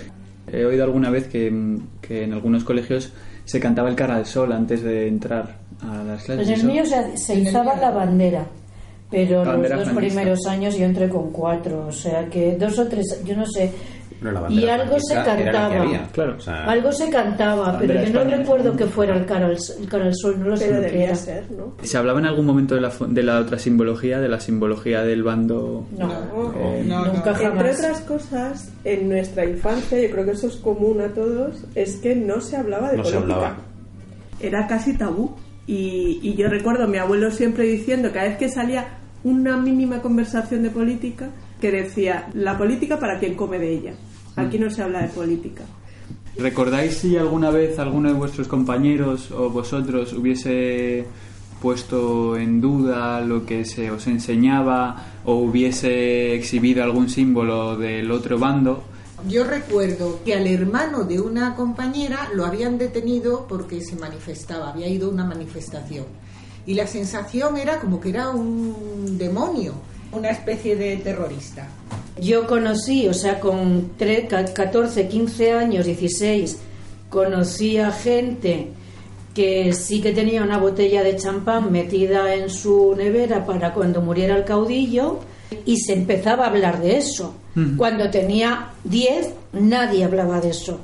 He 0.52 0.64
oído 0.64 0.84
alguna 0.84 1.10
vez 1.10 1.26
que, 1.26 1.52
que 2.00 2.22
en 2.24 2.32
algunos 2.32 2.62
colegios 2.64 3.12
se 3.44 3.58
cantaba 3.60 3.88
el 3.88 3.96
cara 3.96 4.14
al 4.16 4.26
sol 4.26 4.52
antes 4.52 4.82
de 4.82 5.08
entrar 5.08 5.56
a 5.82 6.04
las 6.04 6.22
clases. 6.24 6.46
Pues 6.46 6.48
en 6.48 6.54
el 6.66 6.72
mío 6.72 6.86
se, 6.86 7.16
se 7.18 7.32
el 7.32 7.40
izaba 7.48 7.74
la 7.76 7.90
bandera, 7.90 8.46
pero 9.10 9.44
los 9.44 9.56
dos 9.56 9.68
franquista. 9.68 9.94
primeros 9.94 10.46
años 10.46 10.76
yo 10.76 10.84
entré 10.84 11.08
con 11.08 11.30
cuatro, 11.30 11.86
o 11.88 11.92
sea 11.92 12.26
que 12.28 12.56
dos 12.56 12.78
o 12.78 12.86
tres, 12.88 13.20
yo 13.24 13.36
no 13.36 13.46
sé. 13.46 13.70
Y 14.48 14.66
algo 14.68 14.96
se 15.00 15.14
cantaba. 15.16 15.82
había. 15.82 16.06
Claro. 16.12 16.36
O 16.38 16.40
sea, 16.40 16.64
Algo 16.64 16.90
se 16.92 17.10
cantaba, 17.10 17.76
pero 17.78 17.92
yo 17.92 18.00
no 18.00 18.20
España, 18.20 18.36
recuerdo 18.38 18.74
que 18.74 18.86
fuera 18.86 19.14
el 19.18 19.26
cara 19.26 19.46
al, 19.46 19.58
el 19.80 19.88
cara 19.88 20.06
al 20.06 20.14
sol, 20.14 20.36
no 20.40 20.46
lo 20.48 20.56
sé 20.56 20.64
Pero 20.66 20.76
lo 20.76 20.82
que 20.82 20.88
debía 20.90 21.06
era. 21.08 21.14
ser, 21.16 21.50
¿no? 21.50 21.74
¿Se 21.82 21.98
hablaba 21.98 22.20
en 22.20 22.26
algún 22.26 22.46
momento 22.46 22.74
de 22.74 22.80
la, 22.80 22.90
de 23.06 23.22
la 23.22 23.38
otra 23.40 23.58
simbología, 23.58 24.20
de 24.20 24.28
la 24.30 24.40
simbología 24.40 25.02
del 25.02 25.22
bando? 25.24 25.84
No, 25.98 26.08
no, 26.08 27.04
nunca 27.04 27.32
no. 27.32 27.36
jamás. 27.36 27.42
Entre 27.42 27.70
otras 27.70 28.00
cosas, 28.02 28.72
en 28.84 29.10
nuestra 29.10 29.44
infancia, 29.44 30.00
yo 30.00 30.10
creo 30.10 30.24
que 30.24 30.30
eso 30.30 30.46
es 30.46 30.56
común 30.56 31.02
a 31.02 31.08
todos, 31.08 31.62
es 31.74 31.96
que 31.96 32.16
no 32.16 32.40
se 32.40 32.56
hablaba 32.56 32.92
de 32.92 32.96
No 32.96 33.04
se 33.04 33.12
política. 33.16 33.34
hablaba. 33.34 33.56
Era 34.40 34.66
casi 34.66 34.96
tabú. 34.96 35.34
Y, 35.66 36.20
y 36.22 36.34
yo 36.34 36.48
recuerdo 36.48 36.84
a 36.84 36.86
mi 36.86 36.98
abuelo 36.98 37.30
siempre 37.30 37.64
diciendo, 37.64 38.10
cada 38.12 38.28
vez 38.28 38.36
que 38.36 38.48
salía 38.48 38.98
una 39.24 39.56
mínima 39.56 40.02
conversación 40.02 40.62
de 40.62 40.70
política, 40.70 41.30
que 41.60 41.70
decía, 41.70 42.28
la 42.34 42.58
política 42.58 42.98
para 42.98 43.18
quien 43.18 43.34
come 43.34 43.58
de 43.58 43.72
ella. 43.72 43.94
Aquí 44.36 44.58
no 44.58 44.68
se 44.70 44.82
habla 44.82 45.02
de 45.02 45.08
política. 45.08 45.64
¿Recordáis 46.36 46.98
si 46.98 47.16
alguna 47.16 47.50
vez 47.50 47.78
alguno 47.78 48.08
de 48.08 48.14
vuestros 48.14 48.48
compañeros 48.48 49.30
o 49.30 49.50
vosotros 49.50 50.12
hubiese 50.12 51.06
puesto 51.62 52.36
en 52.36 52.60
duda 52.60 53.20
lo 53.20 53.46
que 53.46 53.64
se 53.64 53.90
os 53.90 54.06
enseñaba 54.06 55.06
o 55.24 55.36
hubiese 55.36 56.34
exhibido 56.34 56.82
algún 56.82 57.08
símbolo 57.08 57.76
del 57.76 58.10
otro 58.10 58.38
bando? 58.38 58.84
Yo 59.28 59.44
recuerdo 59.44 60.20
que 60.24 60.34
al 60.34 60.46
hermano 60.46 61.04
de 61.04 61.20
una 61.20 61.54
compañera 61.54 62.28
lo 62.34 62.44
habían 62.44 62.76
detenido 62.78 63.46
porque 63.48 63.80
se 63.80 63.96
manifestaba, 63.96 64.70
había 64.70 64.86
ido 64.88 65.08
a 65.08 65.12
una 65.12 65.24
manifestación. 65.24 66.04
Y 66.66 66.74
la 66.74 66.86
sensación 66.86 67.56
era 67.56 67.80
como 67.80 68.00
que 68.00 68.10
era 68.10 68.30
un 68.30 69.16
demonio, 69.18 69.72
una 70.12 70.30
especie 70.30 70.76
de 70.76 70.96
terrorista. 70.98 71.66
Yo 72.20 72.46
conocí, 72.46 73.08
o 73.08 73.14
sea, 73.14 73.40
con 73.40 73.96
tre- 73.98 74.28
ca- 74.28 74.44
14, 74.44 75.08
15 75.08 75.52
años, 75.52 75.86
16, 75.86 76.58
conocí 77.10 77.78
a 77.78 77.90
gente 77.92 78.68
que 79.34 79.72
sí 79.72 80.00
que 80.00 80.12
tenía 80.12 80.42
una 80.42 80.58
botella 80.58 81.02
de 81.02 81.16
champán 81.16 81.72
metida 81.72 82.34
en 82.34 82.48
su 82.50 82.94
nevera 82.96 83.44
para 83.46 83.74
cuando 83.74 84.00
muriera 84.00 84.36
el 84.36 84.44
caudillo 84.44 85.18
y 85.66 85.78
se 85.78 85.92
empezaba 85.94 86.44
a 86.44 86.48
hablar 86.50 86.80
de 86.80 86.98
eso. 86.98 87.34
Cuando 87.76 88.10
tenía 88.10 88.70
10, 88.82 89.32
nadie 89.52 90.04
hablaba 90.04 90.40
de 90.40 90.50
eso. 90.50 90.80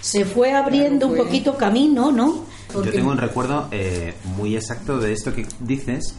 Se 0.00 0.24
fue 0.24 0.52
abriendo 0.52 1.06
Claro, 1.06 1.22
un 1.22 1.26
poquito 1.28 1.56
camino, 1.56 2.10
¿no? 2.10 2.44
Yo 2.74 2.90
tengo 2.90 3.10
un 3.10 3.18
recuerdo 3.18 3.68
eh, 3.70 4.14
muy 4.36 4.56
exacto 4.56 4.98
de 4.98 5.12
esto 5.12 5.32
que 5.34 5.46
dices, 5.60 6.14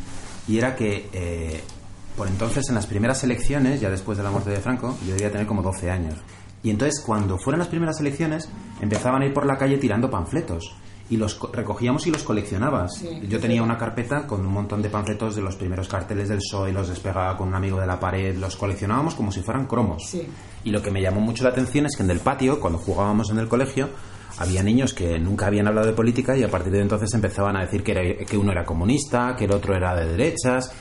y 0.47 0.57
era 0.57 0.75
que 0.75 1.09
eh, 1.13 1.61
por 2.15 2.27
entonces 2.27 2.67
en 2.69 2.75
las 2.75 2.87
primeras 2.87 3.23
elecciones, 3.23 3.79
ya 3.79 3.89
después 3.89 4.17
de 4.17 4.23
la 4.23 4.31
muerte 4.31 4.49
de 4.49 4.57
Franco, 4.57 4.97
yo 5.05 5.13
debía 5.13 5.31
tener 5.31 5.47
como 5.47 5.61
12 5.61 5.89
años. 5.91 6.15
Y 6.63 6.69
entonces 6.69 7.01
cuando 7.05 7.37
fueron 7.37 7.59
las 7.59 7.69
primeras 7.69 7.99
elecciones, 7.99 8.49
empezaban 8.81 9.21
a 9.21 9.25
ir 9.25 9.33
por 9.33 9.45
la 9.45 9.57
calle 9.57 9.77
tirando 9.77 10.09
panfletos. 10.09 10.75
Y 11.11 11.17
los 11.17 11.35
co- 11.35 11.49
recogíamos 11.51 12.05
y 12.07 12.11
los 12.11 12.21
coleccionabas. 12.23 12.95
Sí. 12.99 13.21
yo 13.27 13.39
tenía 13.39 13.63
una 13.63 13.77
carpeta 13.77 14.27
con 14.27 14.45
un 14.45 14.53
montón 14.53 14.81
de 14.81 14.89
panfletos 14.89 15.35
de 15.35 15.41
los 15.41 15.55
primeros 15.55 15.87
carteles 15.87 16.29
del 16.29 16.37
PSOE, 16.37 16.71
los 16.71 16.87
despegaba 16.89 17.35
con 17.35 17.47
un 17.47 17.55
amigo 17.55 17.79
de 17.79 17.87
la 17.87 17.99
pared, 17.99 18.37
los 18.37 18.55
coleccionábamos 18.55 19.15
como 19.15 19.31
si 19.31 19.41
fueran 19.41 19.65
cromos. 19.65 20.03
Sí. 20.07 20.27
Y 20.63 20.69
lo 20.71 20.81
que 20.83 20.91
me 20.91 21.01
llamó 21.01 21.19
mucho 21.19 21.43
la 21.43 21.49
atención 21.49 21.85
es 21.87 21.95
que 21.97 22.03
en 22.03 22.11
el 22.11 22.19
patio, 22.19 22.59
cuando 22.59 22.77
jugábamos 22.79 23.29
en 23.31 23.39
el 23.39 23.47
colegio, 23.47 23.89
había 24.37 24.61
niños 24.61 24.93
que 24.93 25.17
nunca 25.19 25.47
habían 25.47 25.67
hablado 25.67 25.87
de 25.87 25.93
política 25.93 26.37
y 26.37 26.43
a 26.43 26.49
partir 26.51 26.71
de 26.73 26.81
entonces 26.81 27.11
empezaban 27.13 27.57
a 27.57 27.61
decir 27.61 27.81
que, 27.83 27.91
era- 27.91 28.25
que 28.25 28.37
uno 28.37 28.51
era 28.51 28.63
comunista, 28.63 29.35
que 29.35 29.45
el 29.45 29.51
otro 29.51 29.75
era 29.75 29.95
de 29.95 30.05
derechas. 30.05 30.71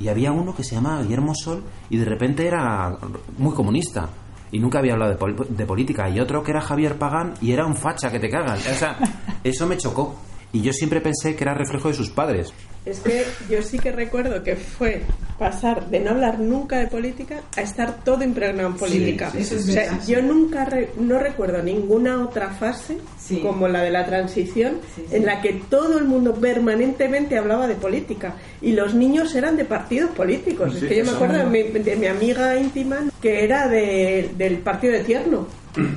Y 0.00 0.08
había 0.08 0.32
uno 0.32 0.54
que 0.56 0.64
se 0.64 0.74
llamaba 0.74 1.02
Guillermo 1.02 1.34
Sol 1.36 1.62
y 1.90 1.98
de 1.98 2.04
repente 2.06 2.46
era 2.46 2.96
muy 3.38 3.52
comunista. 3.54 4.08
Y 4.54 4.60
nunca 4.60 4.78
había 4.78 4.92
hablado 4.92 5.10
de, 5.10 5.16
pol- 5.18 5.46
de 5.48 5.66
política. 5.66 6.08
Y 6.08 6.20
otro 6.20 6.44
que 6.44 6.52
era 6.52 6.60
Javier 6.60 6.96
Pagán 6.96 7.34
y 7.40 7.50
era 7.50 7.66
un 7.66 7.74
facha 7.74 8.10
que 8.12 8.20
te 8.20 8.30
cagas. 8.30 8.64
O 8.68 8.74
sea, 8.74 8.96
eso 9.44 9.66
me 9.66 9.76
chocó. 9.76 10.14
y 10.52 10.60
yo 10.62 10.72
siempre 10.72 11.00
pensé 11.00 11.34
que 11.34 11.42
era 11.42 11.54
reflejo 11.54 11.88
de 11.88 11.94
sus 11.94 12.10
padres. 12.10 12.52
Es 12.86 13.00
que 13.00 13.24
yo 13.48 13.62
sí 13.62 13.78
que 13.78 13.92
recuerdo 13.92 14.42
que 14.42 14.56
fue 14.56 15.00
pasar 15.38 15.88
de 15.88 16.00
no 16.00 16.10
hablar 16.10 16.38
nunca 16.38 16.78
de 16.78 16.86
política 16.86 17.40
a 17.56 17.62
estar 17.62 18.04
todo 18.04 18.22
impregnado 18.22 18.68
en 18.68 18.74
política. 18.76 19.30
Sí, 19.32 19.38
eso 19.38 19.56
es 19.56 19.68
o 19.68 19.72
sea, 19.72 19.82
verdad, 19.92 20.06
yo 20.06 20.20
nunca 20.22 20.64
re- 20.66 20.90
no 20.98 21.18
recuerdo 21.18 21.62
ninguna 21.62 22.22
otra 22.22 22.50
fase 22.50 22.98
Sí. 23.18 23.38
como 23.40 23.68
la 23.68 23.82
de 23.82 23.90
la 23.90 24.04
transición 24.04 24.74
Sí, 24.94 25.02
sí. 25.08 25.16
en 25.16 25.24
la 25.24 25.40
que 25.40 25.54
todo 25.70 25.98
el 25.98 26.04
mundo 26.04 26.34
permanentemente 26.34 27.38
hablaba 27.38 27.66
de 27.66 27.74
política 27.74 28.34
y 28.60 28.72
los 28.72 28.94
niños 28.94 29.34
eran 29.34 29.56
de 29.56 29.64
partidos 29.64 30.10
políticos. 30.10 30.74
Sí, 30.78 30.84
es 30.84 30.88
que 30.90 30.96
yo 30.98 31.04
me 31.06 31.12
acuerdo 31.12 31.38
de 31.38 31.44
mi, 31.46 31.62
de 31.62 31.96
mi 31.96 32.06
amiga 32.06 32.54
íntima 32.56 32.98
que 33.22 33.44
era 33.44 33.66
de- 33.66 34.30
del 34.36 34.58
partido 34.58 34.92
de 34.92 35.00
Tierno 35.04 35.46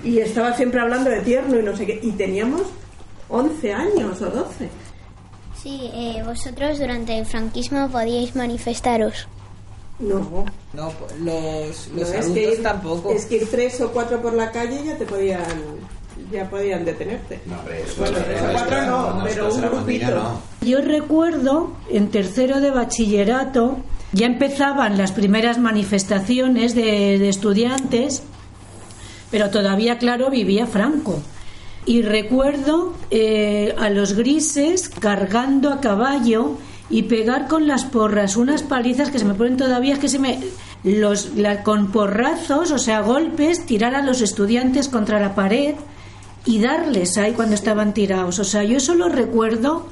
y 0.06 0.20
estaba 0.20 0.54
siempre 0.56 0.80
hablando 0.80 1.10
de 1.10 1.20
Tierno 1.20 1.60
y 1.60 1.64
no 1.64 1.76
sé 1.76 1.86
qué 1.86 2.00
y 2.02 2.12
teníamos 2.14 2.62
11 3.30 3.74
años 3.74 4.22
o 4.22 4.30
12. 4.30 4.70
Sí, 5.68 5.92
eh, 5.94 6.24
vosotros 6.26 6.80
durante 6.80 7.18
el 7.20 7.26
franquismo 7.26 7.90
podíais 7.90 8.34
manifestaros. 8.38 9.28
No, 10.00 10.46
No, 10.74 10.90
pues, 10.92 11.12
los, 11.20 11.88
No, 11.90 12.00
los 12.00 12.10
es 12.14 12.26
que 12.28 12.54
ir- 12.54 12.64
tampoco. 12.64 13.12
Es 13.12 13.26
que 13.26 13.36
ir 13.36 13.50
tres 13.52 13.82
o 13.82 13.92
cuatro 13.92 14.22
por 14.22 14.32
la 14.34 14.50
calle 14.50 14.82
ya 14.86 14.96
te 14.98 15.06
podían 15.06 15.44
ya 16.32 16.50
podían 16.50 16.86
detenerte. 16.86 17.42
No, 17.48 17.60
hombre, 17.60 17.82
eso 17.84 17.96
Bueno, 18.00 18.16
eso- 18.18 18.26
tres 18.26 18.38
eso- 18.40 18.48
o 18.48 18.52
cuatro 18.54 18.82
no, 18.86 19.14
no, 19.16 19.24
pero 19.26 19.54
un 19.54 19.62
grupito. 19.62 20.12
no. 20.16 20.42
Yo 20.62 20.80
recuerdo 20.82 21.74
en 21.90 22.12
tercero 22.12 22.62
de 22.62 22.72
bachillerato 22.72 23.80
ya 24.14 24.26
empezaban 24.28 24.98
las 24.98 25.12
primeras 25.12 25.58
manifestaciones 25.58 26.76
de, 26.76 27.20
de 27.20 27.28
estudiantes, 27.28 28.24
pero 29.32 29.50
todavía, 29.50 29.98
claro, 29.98 30.30
vivía 30.30 30.66
Franco. 30.66 31.20
Y 31.88 32.02
recuerdo 32.04 32.94
eh, 33.10 33.74
a 33.80 33.90
los 33.90 34.14
grises 34.14 34.90
cargando 34.90 35.72
a 35.72 35.80
caballo 35.82 36.58
y 36.90 37.04
pegar 37.04 37.48
con 37.48 37.66
las 37.68 37.86
porras 37.86 38.36
unas 38.38 38.62
palizas 38.62 39.10
que 39.10 39.20
se 39.20 39.26
me 39.26 39.34
ponen 39.34 39.58
todavía, 39.58 39.94
es 39.94 40.00
que 40.00 40.10
se 40.10 40.20
me. 40.20 40.40
Los, 40.84 41.34
la- 41.36 41.64
con 41.64 41.92
porrazos, 41.92 42.72
o 42.72 42.78
sea, 42.78 43.02
golpes, 43.02 43.66
tirar 43.66 43.96
a 43.96 44.02
los 44.04 44.22
estudiantes 44.22 44.88
contra 44.90 45.20
la 45.20 45.34
pared 45.34 45.76
y 46.46 46.60
darles 46.62 47.18
ahí 47.18 47.32
cuando 47.34 47.56
estaban 47.56 47.94
tirados. 47.94 48.38
O 48.40 48.44
sea, 48.44 48.64
yo 48.64 48.78
eso 48.78 48.94
lo 48.96 49.10
recuerdo, 49.10 49.88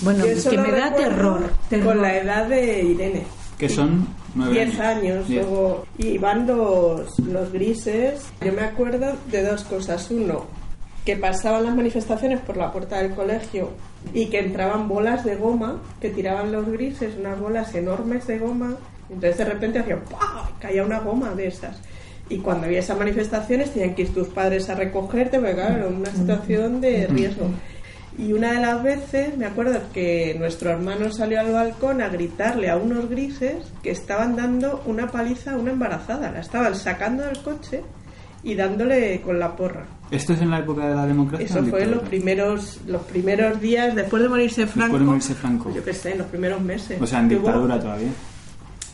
bueno, 0.00 0.24
que 0.24 0.58
me 0.58 0.70
da 0.72 0.94
terror. 0.94 1.50
terror. 1.68 1.84
Con 1.94 2.02
la 2.02 2.16
edad 2.16 2.46
de 2.46 2.82
Irene. 2.82 3.26
Que 3.58 3.68
son 3.68 4.08
nueve 4.34 4.64
10 4.64 4.80
años, 4.80 5.28
Diez. 5.28 5.42
luego, 5.46 5.84
y 5.98 6.18
van 6.18 6.46
los, 6.46 7.18
los 7.20 7.52
grises. 7.52 8.20
Yo 8.44 8.52
me 8.52 8.62
acuerdo 8.62 9.12
de 9.30 9.42
dos 9.44 9.62
cosas. 9.64 10.10
Uno, 10.10 10.46
que 11.04 11.16
pasaban 11.16 11.64
las 11.64 11.74
manifestaciones 11.74 12.40
por 12.40 12.56
la 12.56 12.72
puerta 12.72 12.98
del 13.02 13.14
colegio 13.14 13.70
y 14.12 14.26
que 14.26 14.40
entraban 14.40 14.88
bolas 14.88 15.24
de 15.24 15.36
goma, 15.36 15.82
que 16.00 16.10
tiraban 16.10 16.50
los 16.50 16.66
grises, 16.66 17.14
unas 17.18 17.38
bolas 17.38 17.74
enormes 17.74 18.26
de 18.26 18.38
goma. 18.38 18.76
Entonces 19.10 19.36
de 19.36 19.44
repente 19.44 19.78
hacía 19.78 20.02
¡pah! 20.04 20.50
caía 20.58 20.82
una 20.82 21.00
goma 21.00 21.34
de 21.34 21.48
esas. 21.48 21.78
Y 22.30 22.38
cuando 22.38 22.66
había 22.66 22.78
esas 22.78 22.98
manifestaciones 22.98 23.72
tenían 23.72 23.94
que 23.94 24.02
ir 24.02 24.14
tus 24.14 24.28
padres 24.28 24.70
a 24.70 24.74
recogerte, 24.74 25.38
porque 25.38 25.54
claro, 25.54 25.76
era 25.76 25.86
una 25.88 26.10
situación 26.10 26.80
de 26.80 27.06
riesgo. 27.06 27.50
Y 28.16 28.32
una 28.32 28.52
de 28.52 28.60
las 28.60 28.82
veces 28.82 29.36
me 29.36 29.44
acuerdo 29.44 29.80
que 29.92 30.36
nuestro 30.38 30.70
hermano 30.70 31.10
salió 31.10 31.40
al 31.40 31.52
balcón 31.52 32.00
a 32.00 32.08
gritarle 32.08 32.70
a 32.70 32.76
unos 32.76 33.10
grises 33.10 33.56
que 33.82 33.90
estaban 33.90 34.36
dando 34.36 34.82
una 34.86 35.08
paliza 35.08 35.52
a 35.52 35.58
una 35.58 35.72
embarazada. 35.72 36.30
La 36.30 36.40
estaban 36.40 36.74
sacando 36.76 37.24
del 37.24 37.42
coche 37.42 37.82
y 38.44 38.54
dándole 38.54 39.20
con 39.22 39.38
la 39.38 39.56
porra. 39.56 39.86
¿Esto 40.10 40.34
es 40.34 40.40
en 40.42 40.50
la 40.50 40.58
época 40.60 40.86
de 40.88 40.94
la 40.94 41.06
democracia? 41.06 41.46
Eso 41.46 41.64
fue 41.64 41.82
en 41.82 41.90
los 41.92 42.02
dictadura? 42.02 42.08
primeros, 42.10 42.78
los 42.86 43.02
primeros 43.02 43.60
días 43.60 43.94
después 43.94 44.22
de 44.22 44.28
morirse 44.28 44.66
Franco. 44.66 44.80
Después 44.98 45.00
de 45.00 45.06
morirse 45.06 45.34
Franco. 45.34 45.72
Yo 45.74 45.82
qué 45.84 45.92
sé, 45.94 46.12
en 46.12 46.18
los 46.18 46.26
primeros 46.28 46.60
meses. 46.60 47.00
O 47.00 47.06
sea, 47.06 47.20
en 47.20 47.28
Que 47.30 47.36
hubo- 47.36 47.42
dictadura 47.46 47.80
todavía. 47.80 48.08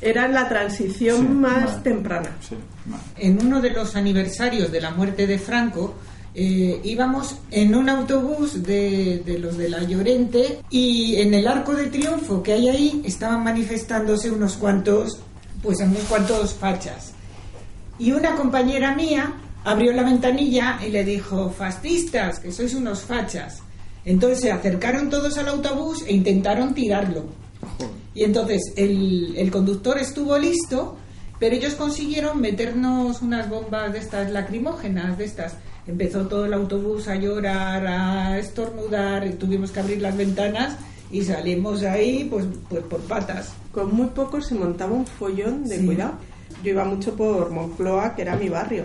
Era 0.00 0.28
la 0.28 0.48
transición 0.48 1.16
Sí, 1.18 1.24
más 1.28 1.64
vale. 1.66 1.82
temprana. 1.82 2.30
Sí, 2.40 2.54
vale. 2.86 3.02
En 3.18 3.44
uno 3.44 3.60
de 3.60 3.70
los 3.70 3.96
aniversarios 3.96 4.72
de 4.72 4.80
la 4.80 4.92
muerte 4.92 5.26
de 5.26 5.38
Franco, 5.38 5.94
eh, 6.34 6.80
íbamos 6.84 7.36
en 7.50 7.74
un 7.74 7.88
autobús 7.90 8.62
de, 8.62 9.22
de 9.26 9.38
los 9.38 9.58
de 9.58 9.68
la 9.68 9.82
Llorente 9.82 10.60
y 10.70 11.16
en 11.16 11.34
el 11.34 11.46
Arco 11.48 11.74
de 11.74 11.88
Triunfo 11.88 12.42
que 12.42 12.52
hay 12.54 12.68
ahí 12.68 13.02
estaban 13.04 13.42
manifestándose 13.44 14.30
unos 14.30 14.56
cuantos, 14.56 15.20
pues 15.62 15.80
unos 15.80 16.04
cuantos 16.04 16.54
fachas. 16.54 17.12
Y 18.00 18.12
una 18.12 18.34
compañera 18.34 18.94
mía 18.96 19.34
abrió 19.62 19.92
la 19.92 20.02
ventanilla 20.02 20.78
y 20.84 20.90
le 20.90 21.04
dijo, 21.04 21.50
fascistas, 21.50 22.40
que 22.40 22.50
sois 22.50 22.74
unos 22.74 23.02
fachas. 23.02 23.62
Entonces 24.04 24.40
se 24.40 24.50
acercaron 24.50 25.10
todos 25.10 25.36
al 25.38 25.48
autobús 25.48 26.02
e 26.06 26.12
intentaron 26.14 26.72
tirarlo. 26.74 27.26
Y 28.14 28.24
entonces 28.24 28.72
el, 28.76 29.34
el 29.36 29.50
conductor 29.50 29.98
estuvo 29.98 30.36
listo, 30.38 30.96
pero 31.38 31.54
ellos 31.54 31.74
consiguieron 31.74 32.40
meternos 32.40 33.20
unas 33.22 33.48
bombas 33.48 33.92
de 33.92 33.98
estas 33.98 34.30
lacrimógenas, 34.30 35.18
de 35.18 35.24
estas. 35.26 35.54
Empezó 35.86 36.26
todo 36.26 36.46
el 36.46 36.54
autobús 36.54 37.06
a 37.08 37.16
llorar, 37.16 37.86
a 37.86 38.38
estornudar, 38.38 39.26
y 39.26 39.32
tuvimos 39.34 39.70
que 39.70 39.80
abrir 39.80 40.00
las 40.00 40.16
ventanas 40.16 40.76
y 41.10 41.22
salimos 41.22 41.82
ahí 41.82 42.26
pues, 42.30 42.46
pues 42.68 42.82
por 42.84 43.00
patas. 43.00 43.52
Con 43.72 43.94
muy 43.94 44.06
poco 44.08 44.40
se 44.40 44.54
montaba 44.54 44.92
un 44.94 45.06
follón 45.06 45.64
de 45.68 45.78
Sí. 45.78 45.86
cuidado. 45.86 46.14
Yo 46.62 46.70
iba 46.72 46.84
mucho 46.84 47.14
por 47.16 47.50
Moncloa, 47.50 48.14
que 48.14 48.22
era 48.22 48.36
mi 48.36 48.48
barrio. 48.48 48.84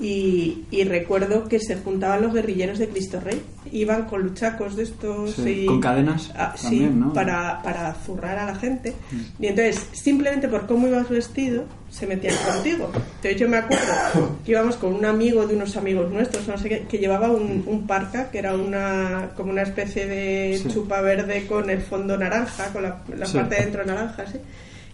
Y, 0.00 0.64
y 0.70 0.84
recuerdo 0.84 1.48
que 1.48 1.58
se 1.58 1.74
juntaban 1.74 2.22
los 2.22 2.32
guerrilleros 2.32 2.78
de 2.78 2.88
Cristo 2.88 3.18
Rey. 3.18 3.42
Iban 3.72 4.04
con 4.04 4.22
luchacos 4.22 4.76
de 4.76 4.84
estos. 4.84 5.32
Sí, 5.34 5.62
y- 5.62 5.66
con 5.66 5.80
cadenas 5.80 6.30
Ah, 6.36 6.54
sí. 6.56 6.82
Mm. 6.82 7.12
para, 7.12 7.60
para 7.64 7.92
zurrar 8.06 8.38
a 8.38 8.46
la 8.46 8.54
gente. 8.54 8.92
Y 9.40 9.46
entonces, 9.48 9.84
simplemente 9.90 10.46
por 10.46 10.68
cómo 10.68 10.86
ibas 10.86 11.08
vestido, 11.08 11.64
se 11.90 12.06
metían 12.06 12.36
contigo. 12.46 12.92
Entonces, 12.94 13.40
yo 13.40 13.48
me 13.48 13.56
acuerdo 13.56 14.38
que 14.44 14.52
íbamos 14.52 14.76
con 14.76 14.94
un 14.94 15.04
amigo 15.04 15.44
de 15.48 15.56
unos 15.56 15.76
amigos 15.76 16.12
nuestros, 16.12 16.46
no 16.46 16.56
sé 16.58 16.68
qué, 16.68 16.80
que 16.88 16.98
llevaba 16.98 17.32
un, 17.32 17.64
un 17.66 17.84
parca, 17.88 18.30
que 18.30 18.38
era 18.38 18.54
una 18.54 19.30
como 19.36 19.50
una 19.50 19.62
especie 19.62 20.06
de 20.06 20.60
Sí. 20.62 20.68
chupa 20.68 21.00
verde 21.00 21.44
con 21.48 21.68
el 21.70 21.80
fondo 21.82 22.16
naranja, 22.16 22.66
con 22.72 22.84
la, 22.84 23.02
parte 23.02 23.54
de 23.56 23.62
dentro 23.62 23.84
naranja, 23.84 24.26
¿sí? 24.30 24.38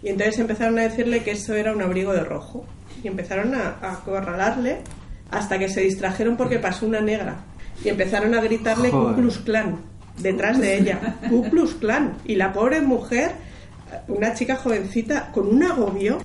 Y 0.05 0.09
entonces 0.09 0.37
empezaron 0.37 0.77
a 0.77 0.83
decirle 0.83 1.23
que 1.23 1.31
eso 1.31 1.55
era 1.55 1.73
un 1.73 1.81
abrigo 1.81 2.13
de 2.13 2.23
rojo. 2.23 2.63
Y 3.03 3.07
empezaron 3.07 3.55
a, 3.55 3.79
a 3.81 3.93
acorralarle 3.93 4.81
hasta 5.31 5.57
que 5.57 5.67
se 5.67 5.81
distrajeron 5.81 6.37
porque 6.37 6.59
pasó 6.59 6.85
una 6.85 7.01
negra. 7.01 7.43
Y 7.83 7.89
empezaron 7.89 8.35
a 8.35 8.41
gritarle 8.41 8.91
Joder. 8.91 9.15
Ku 9.15 9.21
Klux 9.21 9.39
Klan 9.39 9.79
detrás 10.19 10.59
de 10.59 10.77
ella. 10.77 11.17
Ku 11.27 11.49
Klux 11.49 11.73
Klan. 11.73 12.19
Y 12.23 12.35
la 12.35 12.53
pobre 12.53 12.81
mujer, 12.81 13.31
una 14.07 14.35
chica 14.35 14.57
jovencita, 14.57 15.31
con 15.31 15.47
un 15.47 15.63
agobio. 15.63 16.19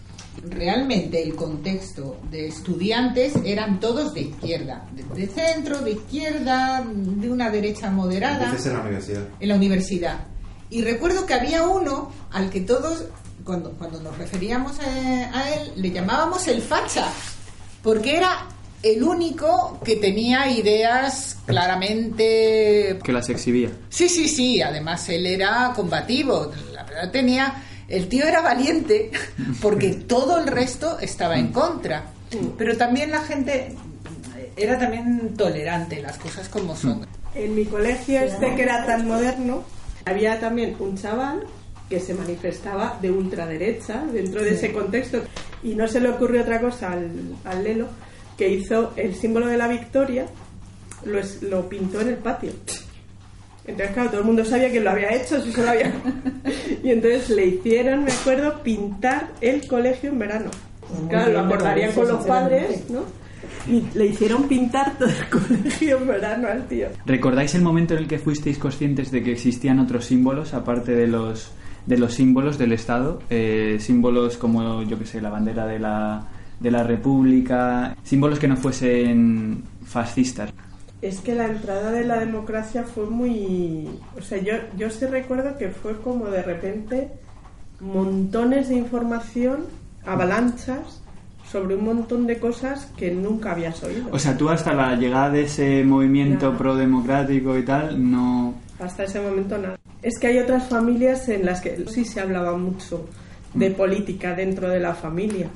Realmente 0.46 1.22
el 1.22 1.34
contexto 1.34 2.18
de 2.30 2.48
estudiantes 2.48 3.32
eran 3.46 3.80
todos 3.80 4.12
de 4.12 4.20
izquierda, 4.20 4.86
de, 4.94 5.22
de 5.22 5.26
centro, 5.26 5.80
de 5.80 5.92
izquierda, 5.92 6.84
de 6.86 7.30
una 7.30 7.48
derecha 7.48 7.90
moderada. 7.90 8.44
Entonces 8.44 8.66
en 8.66 8.74
la 8.74 8.80
universidad. 8.80 9.22
en 9.40 9.48
la 9.48 9.54
universidad. 9.54 10.18
Y 10.70 10.82
recuerdo 10.82 11.26
que 11.26 11.34
había 11.34 11.66
uno 11.66 12.12
al 12.30 12.48
que 12.48 12.60
todos, 12.60 13.06
cuando, 13.44 13.72
cuando 13.72 14.00
nos 14.00 14.16
referíamos 14.18 14.79
a, 14.81 14.85
a 15.38 15.55
él, 15.55 15.72
le 15.76 15.90
llamábamos 15.90 16.46
el 16.48 16.62
facha, 16.62 17.07
porque 17.83 18.16
era 18.16 18.46
el 18.83 19.03
único 19.03 19.79
que 19.85 19.96
tenía 19.96 20.50
ideas 20.50 21.38
claramente... 21.46 22.98
Que 23.03 23.12
las 23.12 23.29
exhibía. 23.29 23.70
Sí, 23.90 24.09
sí, 24.09 24.29
sí, 24.29 24.62
además 24.62 25.09
él 25.09 25.26
era 25.26 25.72
combativo, 25.74 26.50
la 26.72 26.85
verdad 26.85 27.11
tenía... 27.11 27.64
El 27.88 28.09
tío 28.09 28.24
era 28.24 28.40
valiente 28.40 29.11
porque 29.61 29.94
todo 29.94 30.38
el 30.38 30.46
resto 30.46 30.98
estaba 31.00 31.37
en 31.37 31.48
contra, 31.48 32.05
pero 32.57 32.76
también 32.76 33.11
la 33.11 33.20
gente 33.20 33.74
era 34.57 34.79
también 34.79 35.35
tolerante, 35.37 36.00
las 36.00 36.16
cosas 36.16 36.48
como 36.48 36.76
son. 36.76 37.05
En 37.35 37.55
mi 37.55 37.64
colegio 37.64 38.20
este 38.20 38.55
que 38.55 38.62
era 38.62 38.87
tan 38.87 39.09
moderno, 39.09 39.64
había 40.05 40.38
también 40.38 40.76
un 40.79 40.96
chaval 40.96 41.44
que 41.90 42.00
se 42.00 42.14
manifestaba 42.14 42.98
de 43.03 43.11
ultraderecha 43.11 44.05
dentro 44.12 44.42
de 44.42 44.50
ese 44.55 44.72
contexto. 44.72 45.20
Y 45.62 45.74
no 45.74 45.87
se 45.88 46.00
le 46.00 46.09
ocurrió 46.09 46.40
otra 46.42 46.61
cosa 46.61 46.92
al, 46.92 47.11
al 47.44 47.64
Lelo 47.64 47.88
que 48.38 48.48
hizo 48.48 48.92
el 48.96 49.14
símbolo 49.14 49.46
de 49.48 49.59
la 49.59 49.68
victoria, 49.68 50.24
lo, 51.05 51.18
es- 51.18 51.42
lo 51.42 51.68
pintó 51.68 52.00
en 52.00 52.09
el 52.09 52.16
patio. 52.16 52.53
Entonces, 53.66 53.92
claro, 53.94 54.11
todo 54.11 54.20
el 54.20 54.26
mundo 54.26 54.44
sabía 54.44 54.70
que 54.72 54.81
lo 54.81 54.90
había 54.90 55.11
hecho, 55.14 55.40
si 55.42 55.53
se 55.53 55.62
lo 55.62 55.70
había. 55.70 55.92
y 56.83 56.90
entonces 56.90 57.29
le 57.31 57.46
hicieron, 57.46 58.05
me 58.05 58.12
acuerdo, 58.12 58.62
pintar 58.62 59.29
el 59.40 59.66
colegio 59.66 60.11
en 60.11 60.18
verano. 60.18 60.50
Claro, 61.09 61.33
lo 61.33 61.40
acordarían 61.40 61.92
con 61.92 62.09
los 62.09 62.24
padres, 62.26 62.88
¿no? 62.88 63.05
Y 63.68 63.83
le 63.96 64.07
hicieron 64.07 64.48
pintar 64.48 64.96
todo 64.98 65.09
el 65.09 65.29
colegio 65.31 65.98
en 65.98 66.07
verano 66.09 66.48
al 66.48 66.66
tío. 66.66 66.88
¿Recordáis 67.05 67.55
el 67.55 67.62
momento 67.62 67.94
en 67.94 68.00
el 68.00 68.09
que 68.09 68.18
fuisteis 68.18 68.59
conscientes 68.59 69.11
de 69.11 69.22
que 69.22 69.33
existían 69.33 69.79
otros 69.79 70.07
símbolos 70.07 70.55
aparte 70.55 70.92
de 70.92 71.07
los 71.07 71.53
de 71.86 71.98
los 71.98 72.14
símbolos 72.14 72.58
del 72.58 72.72
Estado? 72.72 73.20
Eh, 73.30 73.78
símbolos 73.80 74.36
como, 74.36 74.82
yo 74.82 74.98
que 74.98 75.06
sé, 75.06 75.20
la 75.20 75.30
bandera 75.30 75.66
de 75.66 75.78
la, 75.78 76.26
de 76.58 76.70
la 76.70 76.82
República, 76.82 77.96
símbolos 78.02 78.38
que 78.38 78.48
no 78.48 78.56
fuesen 78.56 79.62
fascistas. 79.84 80.52
Es 81.02 81.20
que 81.20 81.34
la 81.34 81.46
entrada 81.46 81.90
de 81.90 82.04
la 82.04 82.18
democracia 82.18 82.84
fue 82.84 83.06
muy... 83.06 83.88
O 84.18 84.22
sea, 84.22 84.38
yo, 84.38 84.52
yo 84.76 84.90
sí 84.90 85.06
recuerdo 85.06 85.56
que 85.56 85.70
fue 85.70 85.96
como 86.00 86.26
de 86.26 86.42
repente 86.42 87.08
montones 87.80 88.68
de 88.68 88.76
información, 88.76 89.60
avalanchas, 90.04 91.00
sobre 91.50 91.74
un 91.74 91.84
montón 91.84 92.26
de 92.26 92.38
cosas 92.38 92.92
que 92.96 93.10
nunca 93.10 93.52
habías 93.52 93.82
oído. 93.82 94.08
O 94.12 94.18
sea, 94.18 94.36
tú 94.36 94.48
hasta 94.50 94.72
la 94.72 94.94
llegada 94.94 95.30
de 95.30 95.42
ese 95.42 95.82
movimiento 95.84 96.46
Nada. 96.46 96.58
pro-democrático 96.58 97.58
y 97.58 97.64
tal, 97.64 98.10
no... 98.10 98.54
Hasta 98.80 99.04
ese 99.04 99.20
momento 99.20 99.58
nada. 99.58 99.78
Es 100.02 100.18
que 100.18 100.28
hay 100.28 100.38
otras 100.38 100.68
familias 100.68 101.28
en 101.28 101.44
las 101.44 101.60
que 101.60 101.84
sí 101.88 102.04
se 102.04 102.20
hablaba 102.20 102.56
mucho 102.56 103.06
de 103.54 103.70
política 103.70 104.34
dentro 104.34 104.68
de 104.68 104.80
la 104.80 104.94
familia. 104.94 105.48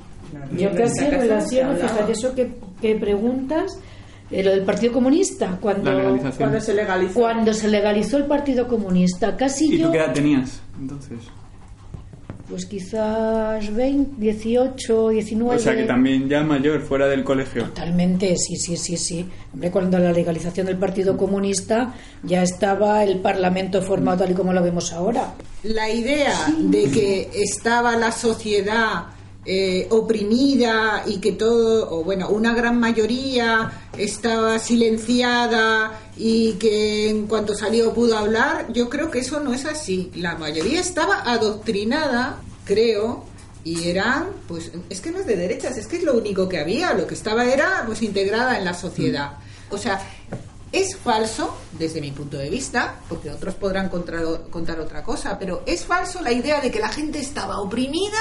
Y 0.52 0.62
Yo 0.62 0.74
casi 0.74 1.06
relaciono, 1.06 1.76
fíjate, 1.76 2.12
eso 2.12 2.34
que, 2.34 2.54
que 2.80 2.96
preguntas, 2.96 3.78
eh, 4.30 4.42
lo 4.42 4.50
del 4.50 4.64
Partido 4.64 4.92
Comunista, 4.92 5.58
cuando. 5.60 5.90
Cuando 6.36 6.60
se 6.60 6.74
legalizó. 6.74 7.20
cuando 7.20 7.52
se 7.52 7.68
legalizó 7.68 8.16
el 8.16 8.26
Partido 8.26 8.66
Comunista, 8.66 9.36
casi 9.36 9.72
¿Y 9.74 9.78
yo, 9.78 9.86
tú 9.86 9.92
qué 9.92 9.98
edad 9.98 10.12
tenías 10.12 10.60
entonces? 10.78 11.18
Pues 12.48 12.66
quizás 12.66 13.74
20, 13.74 14.20
18, 14.20 15.08
19. 15.08 15.56
O 15.56 15.58
sea, 15.58 15.74
que 15.74 15.84
también 15.84 16.28
ya 16.28 16.42
mayor, 16.42 16.80
fuera 16.82 17.06
del 17.06 17.24
colegio. 17.24 17.64
Totalmente, 17.64 18.36
sí, 18.36 18.56
sí, 18.56 18.76
sí, 18.76 18.96
sí. 18.96 19.28
Hombre, 19.52 19.70
cuando 19.70 19.98
la 19.98 20.12
legalización 20.12 20.66
del 20.66 20.76
Partido 20.76 21.16
Comunista 21.16 21.94
ya 22.22 22.42
estaba 22.42 23.02
el 23.04 23.18
Parlamento 23.20 23.80
formado 23.82 24.18
tal 24.18 24.32
y 24.32 24.34
como 24.34 24.52
lo 24.52 24.62
vemos 24.62 24.92
ahora. 24.92 25.34
La 25.62 25.88
idea 25.90 26.34
de 26.58 26.90
que 26.90 27.30
estaba 27.34 27.96
la 27.96 28.12
sociedad 28.12 29.13
eh, 29.46 29.86
oprimida 29.90 31.04
y 31.06 31.18
que 31.18 31.32
todo, 31.32 31.90
o 31.90 32.02
bueno, 32.02 32.28
una 32.30 32.54
gran 32.54 32.80
mayoría 32.80 33.88
estaba 33.96 34.58
silenciada 34.58 36.00
y 36.16 36.54
que 36.54 37.10
en 37.10 37.26
cuanto 37.26 37.54
salió 37.54 37.92
pudo 37.92 38.16
hablar, 38.16 38.72
yo 38.72 38.88
creo 38.88 39.10
que 39.10 39.18
eso 39.18 39.40
no 39.40 39.52
es 39.52 39.66
así. 39.66 40.10
La 40.14 40.36
mayoría 40.36 40.80
estaba 40.80 41.20
adoctrinada, 41.30 42.40
creo, 42.64 43.24
y 43.64 43.88
eran, 43.88 44.28
pues, 44.48 44.70
es 44.88 45.00
que 45.00 45.10
no 45.10 45.18
es 45.18 45.26
de 45.26 45.36
derechas, 45.36 45.76
es 45.76 45.86
que 45.86 45.96
es 45.96 46.02
lo 46.02 46.14
único 46.14 46.48
que 46.48 46.58
había, 46.58 46.94
lo 46.94 47.06
que 47.06 47.14
estaba 47.14 47.44
era, 47.44 47.84
pues, 47.86 48.02
integrada 48.02 48.58
en 48.58 48.64
la 48.64 48.74
sociedad. 48.74 49.38
O 49.70 49.78
sea, 49.78 50.00
es 50.72 50.96
falso, 50.96 51.56
desde 51.78 52.00
mi 52.00 52.10
punto 52.10 52.36
de 52.36 52.50
vista, 52.50 52.96
porque 53.08 53.30
otros 53.30 53.54
podrán 53.54 53.88
contar, 53.88 54.22
contar 54.50 54.80
otra 54.80 55.02
cosa, 55.02 55.38
pero 55.38 55.62
es 55.66 55.84
falso 55.84 56.20
la 56.20 56.32
idea 56.32 56.60
de 56.60 56.70
que 56.70 56.80
la 56.80 56.88
gente 56.88 57.20
estaba 57.20 57.60
oprimida 57.60 58.18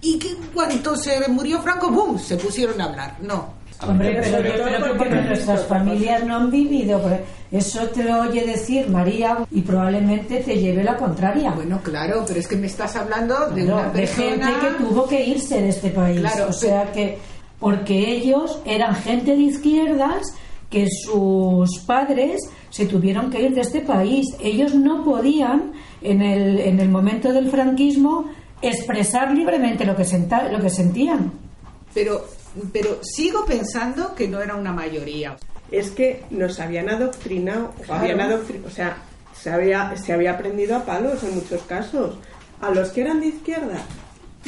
y 0.00 0.18
que 0.18 0.28
en 0.30 0.36
cuanto 0.54 0.96
se 0.96 1.28
murió 1.28 1.60
Franco, 1.60 1.90
¡bum!, 1.90 2.18
se 2.18 2.36
pusieron 2.36 2.80
a 2.80 2.84
hablar. 2.84 3.16
No. 3.22 3.58
Hombre, 3.86 4.18
pero 4.20 4.38
todo 4.38 4.64
creo 4.66 4.92
que 4.92 4.98
porque 4.98 5.14
nuestras 5.22 5.64
familias 5.66 6.24
no 6.24 6.34
han 6.36 6.50
vivido. 6.50 7.00
porque 7.00 7.22
Eso 7.52 7.86
te 7.86 8.02
lo 8.02 8.22
oye 8.22 8.44
decir 8.44 8.88
María 8.90 9.38
y 9.52 9.60
probablemente 9.60 10.38
te 10.40 10.58
lleve 10.58 10.82
la 10.82 10.96
contraria. 10.96 11.52
Bueno, 11.52 11.80
claro, 11.82 12.24
pero 12.26 12.40
es 12.40 12.48
que 12.48 12.56
me 12.56 12.66
estás 12.66 12.96
hablando 12.96 13.50
de 13.50 13.62
No, 13.62 13.74
una 13.76 13.90
de 13.90 14.06
gente 14.08 14.38
persona... 14.46 14.60
que 14.60 14.84
tuvo 14.84 15.06
que 15.06 15.24
irse 15.24 15.62
de 15.62 15.68
este 15.68 15.90
país. 15.90 16.18
Claro, 16.18 16.46
o 16.48 16.52
sea 16.52 16.90
que, 16.90 17.18
porque 17.60 18.10
ellos 18.16 18.60
eran 18.64 18.96
gente 18.96 19.36
de 19.36 19.42
izquierdas 19.42 20.22
que 20.70 20.88
sus 20.90 21.78
padres 21.86 22.40
se 22.70 22.86
tuvieron 22.86 23.30
que 23.30 23.42
ir 23.42 23.54
de 23.54 23.60
este 23.60 23.80
país. 23.80 24.26
Ellos 24.40 24.74
no 24.74 25.04
podían, 25.04 25.72
en 26.02 26.20
el, 26.20 26.58
en 26.58 26.80
el 26.80 26.88
momento 26.88 27.32
del 27.32 27.48
franquismo, 27.48 28.24
expresar 28.62 29.32
libremente 29.32 29.84
lo 29.84 29.96
que, 29.96 30.04
senta- 30.04 30.48
lo 30.50 30.60
que 30.60 30.70
sentían. 30.70 31.32
Pero, 31.94 32.26
pero 32.72 32.98
sigo 33.02 33.44
pensando 33.44 34.14
que 34.14 34.28
no 34.28 34.40
era 34.40 34.54
una 34.56 34.72
mayoría. 34.72 35.36
Es 35.70 35.90
que 35.90 36.24
nos 36.30 36.60
habían 36.60 36.88
adoctrinado, 36.88 37.72
Claro. 37.84 38.00
habían 38.02 38.20
adoctri- 38.20 38.64
o 38.66 38.70
sea, 38.70 38.96
se 39.34 39.50
había, 39.50 39.96
se 39.96 40.12
había 40.12 40.32
aprendido 40.32 40.76
a 40.76 40.84
palos 40.84 41.22
en 41.24 41.34
muchos 41.34 41.62
casos. 41.62 42.16
A 42.60 42.70
los 42.70 42.88
que 42.90 43.02
eran 43.02 43.20
de 43.20 43.28
izquierda, 43.28 43.78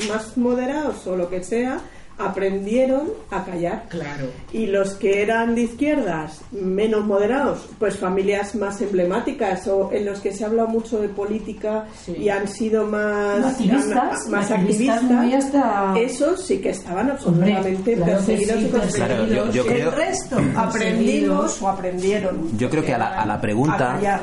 más 0.09 0.37
moderados 0.37 1.07
o 1.07 1.17
lo 1.17 1.29
que 1.29 1.43
sea, 1.45 1.79
aprendieron 2.21 3.09
a 3.31 3.45
callar. 3.45 3.85
Claro. 3.89 4.27
Y 4.53 4.67
los 4.67 4.95
que 4.95 5.23
eran 5.23 5.55
de 5.55 5.63
izquierdas, 5.63 6.41
menos 6.53 7.05
moderados, 7.07 7.69
pues 7.79 7.97
familias 7.97 8.55
más 8.55 8.81
emblemáticas 8.81 9.67
o 9.69 9.91
en 9.93 10.07
los 10.07 10.21
que 10.21 10.33
se 10.33 10.45
habla 10.45 10.67
mucho 10.67 11.01
de 11.01 11.09
política 11.09 11.87
Sí. 12.05 12.13
y 12.19 12.29
han 12.29 12.47
sido 12.49 12.87
más 12.87 13.45
Activistas, 13.45 14.29
más 14.29 14.51
activistas 14.51 14.97
activistas, 14.99 15.03
muy 15.03 15.35
hasta- 15.35 15.95
esos 15.99 16.45
sí 16.45 16.59
que 16.59 16.71
estaban 16.71 17.11
absolutamente 17.11 17.97
perseguidos 17.97 18.57
sí, 18.59 18.65
y 18.65 18.69
perseguidos. 18.69 18.95
Claro, 18.95 19.27
yo- 19.27 19.51
yo 19.53 19.67
creo- 19.67 19.89
El 19.91 19.97
resto 19.97 20.37
aprendimos 20.57 21.63
o 21.63 21.69
aprendieron. 21.69 22.57
Yo 22.59 22.71
creo 22.71 22.85
que 22.85 22.95
a 22.95 22.99
la, 22.99 23.21
a 23.23 23.27
la 23.27 23.41
pregunta, 23.41 23.95
A 23.95 24.21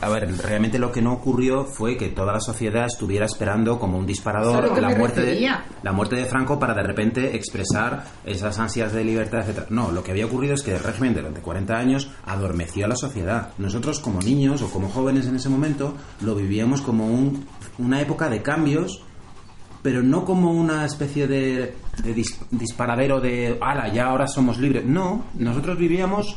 a 0.00 0.08
ver, 0.08 0.36
realmente 0.38 0.78
lo 0.78 0.90
que 0.92 1.02
no 1.02 1.12
ocurrió 1.12 1.64
fue 1.64 1.96
que 1.96 2.08
toda 2.08 2.32
la 2.32 2.40
sociedad 2.40 2.86
estuviera 2.86 3.26
esperando 3.26 3.78
como 3.78 3.98
un 3.98 4.06
disparador 4.06 4.64
la 4.80 4.88
muerte, 4.96 5.20
de, 5.20 5.34
la 5.82 5.92
muerte 5.92 6.16
de 6.16 6.24
Franco 6.26 6.58
para 6.58 6.74
de 6.74 6.82
repente 6.82 7.36
expresar 7.36 8.04
esas 8.24 8.58
ansias 8.58 8.92
de 8.92 9.04
libertad, 9.04 9.40
etcétera. 9.40 9.66
No, 9.70 9.90
lo 9.92 10.02
que 10.02 10.10
había 10.12 10.26
ocurrido 10.26 10.54
es 10.54 10.62
que 10.62 10.74
el 10.74 10.82
régimen 10.82 11.14
durante 11.14 11.40
40 11.40 11.74
años 11.76 12.10
adormeció 12.24 12.86
a 12.86 12.88
la 12.88 12.96
sociedad. 12.96 13.50
Nosotros 13.58 14.00
como 14.00 14.20
niños 14.20 14.62
o 14.62 14.70
como 14.70 14.88
jóvenes 14.88 15.26
en 15.26 15.36
ese 15.36 15.48
momento 15.48 15.94
lo 16.22 16.34
vivíamos 16.34 16.80
como 16.82 17.06
un- 17.06 17.46
una 17.78 18.00
época 18.00 18.28
de 18.28 18.42
cambios 18.42 19.02
pero 19.82 20.02
no 20.02 20.24
como 20.24 20.50
una 20.50 20.84
especie 20.84 21.28
de, 21.28 21.76
de 22.02 22.14
dis- 22.16 22.40
disparadero 22.50 23.20
de, 23.20 23.56
ala, 23.60 23.86
ya 23.92 24.06
ahora 24.06 24.26
somos 24.26 24.58
libres. 24.58 24.84
No, 24.84 25.26
nosotros 25.34 25.78
vivíamos 25.78 26.36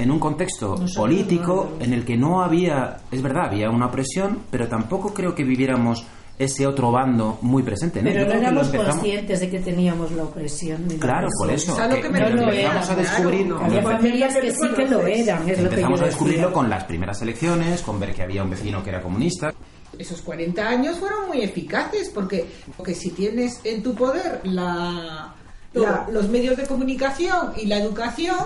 en 0.00 0.10
un 0.10 0.18
contexto 0.18 0.76
político 0.96 1.72
en 1.80 1.92
el 1.92 2.04
que 2.04 2.16
no 2.16 2.42
había, 2.42 2.98
es 3.10 3.22
verdad, 3.22 3.46
había 3.46 3.70
una 3.70 3.86
opresión, 3.86 4.40
pero 4.50 4.68
tampoco 4.68 5.12
creo 5.14 5.34
que 5.34 5.44
viviéramos 5.44 6.04
ese 6.38 6.66
otro 6.66 6.90
bando 6.90 7.38
muy 7.42 7.62
presente. 7.62 8.00
Pero 8.02 8.24
no 8.26 8.32
éramos 8.32 8.68
conscientes 8.70 9.40
de 9.40 9.50
que 9.50 9.60
teníamos 9.60 10.10
la 10.12 10.24
opresión. 10.24 10.84
Claro, 10.98 11.28
por 11.38 11.50
eso. 11.50 11.76
Que 11.76 12.00
que 12.00 12.08
me 12.08 12.18
No 12.20 12.28
lo 12.30 12.42
empezamos 12.50 12.88
a 12.88 12.92
era, 12.94 13.02
descubrir 13.02 13.46
claro, 13.46 13.64
Había 13.66 13.82
familias 13.82 14.36
que 14.38 14.50
sí 14.52 14.68
que 14.74 14.86
lo 14.88 15.06
eran, 15.06 15.48
es 15.48 15.60
lo 15.60 15.68
que 15.68 15.84
a 15.84 15.88
descubrirlo 16.06 16.40
decía. 16.46 16.52
con 16.54 16.70
las 16.70 16.84
primeras 16.84 17.20
elecciones, 17.20 17.82
con 17.82 18.00
ver 18.00 18.14
que 18.14 18.22
había 18.22 18.42
un 18.42 18.48
vecino 18.50 18.82
que 18.82 18.88
era 18.88 19.02
comunista. 19.02 19.52
Esos 19.98 20.22
40 20.22 20.66
años 20.66 20.98
fueron 20.98 21.28
muy 21.28 21.42
eficaces 21.42 22.08
porque, 22.08 22.46
porque 22.74 22.94
si 22.94 23.10
tienes 23.10 23.60
en 23.64 23.82
tu 23.82 23.94
poder 23.94 24.40
la, 24.44 25.34
la- 25.74 26.06
los 26.10 26.26
medios 26.30 26.56
de 26.56 26.66
comunicación 26.66 27.52
y 27.58 27.66
la 27.66 27.76
educación, 27.78 28.36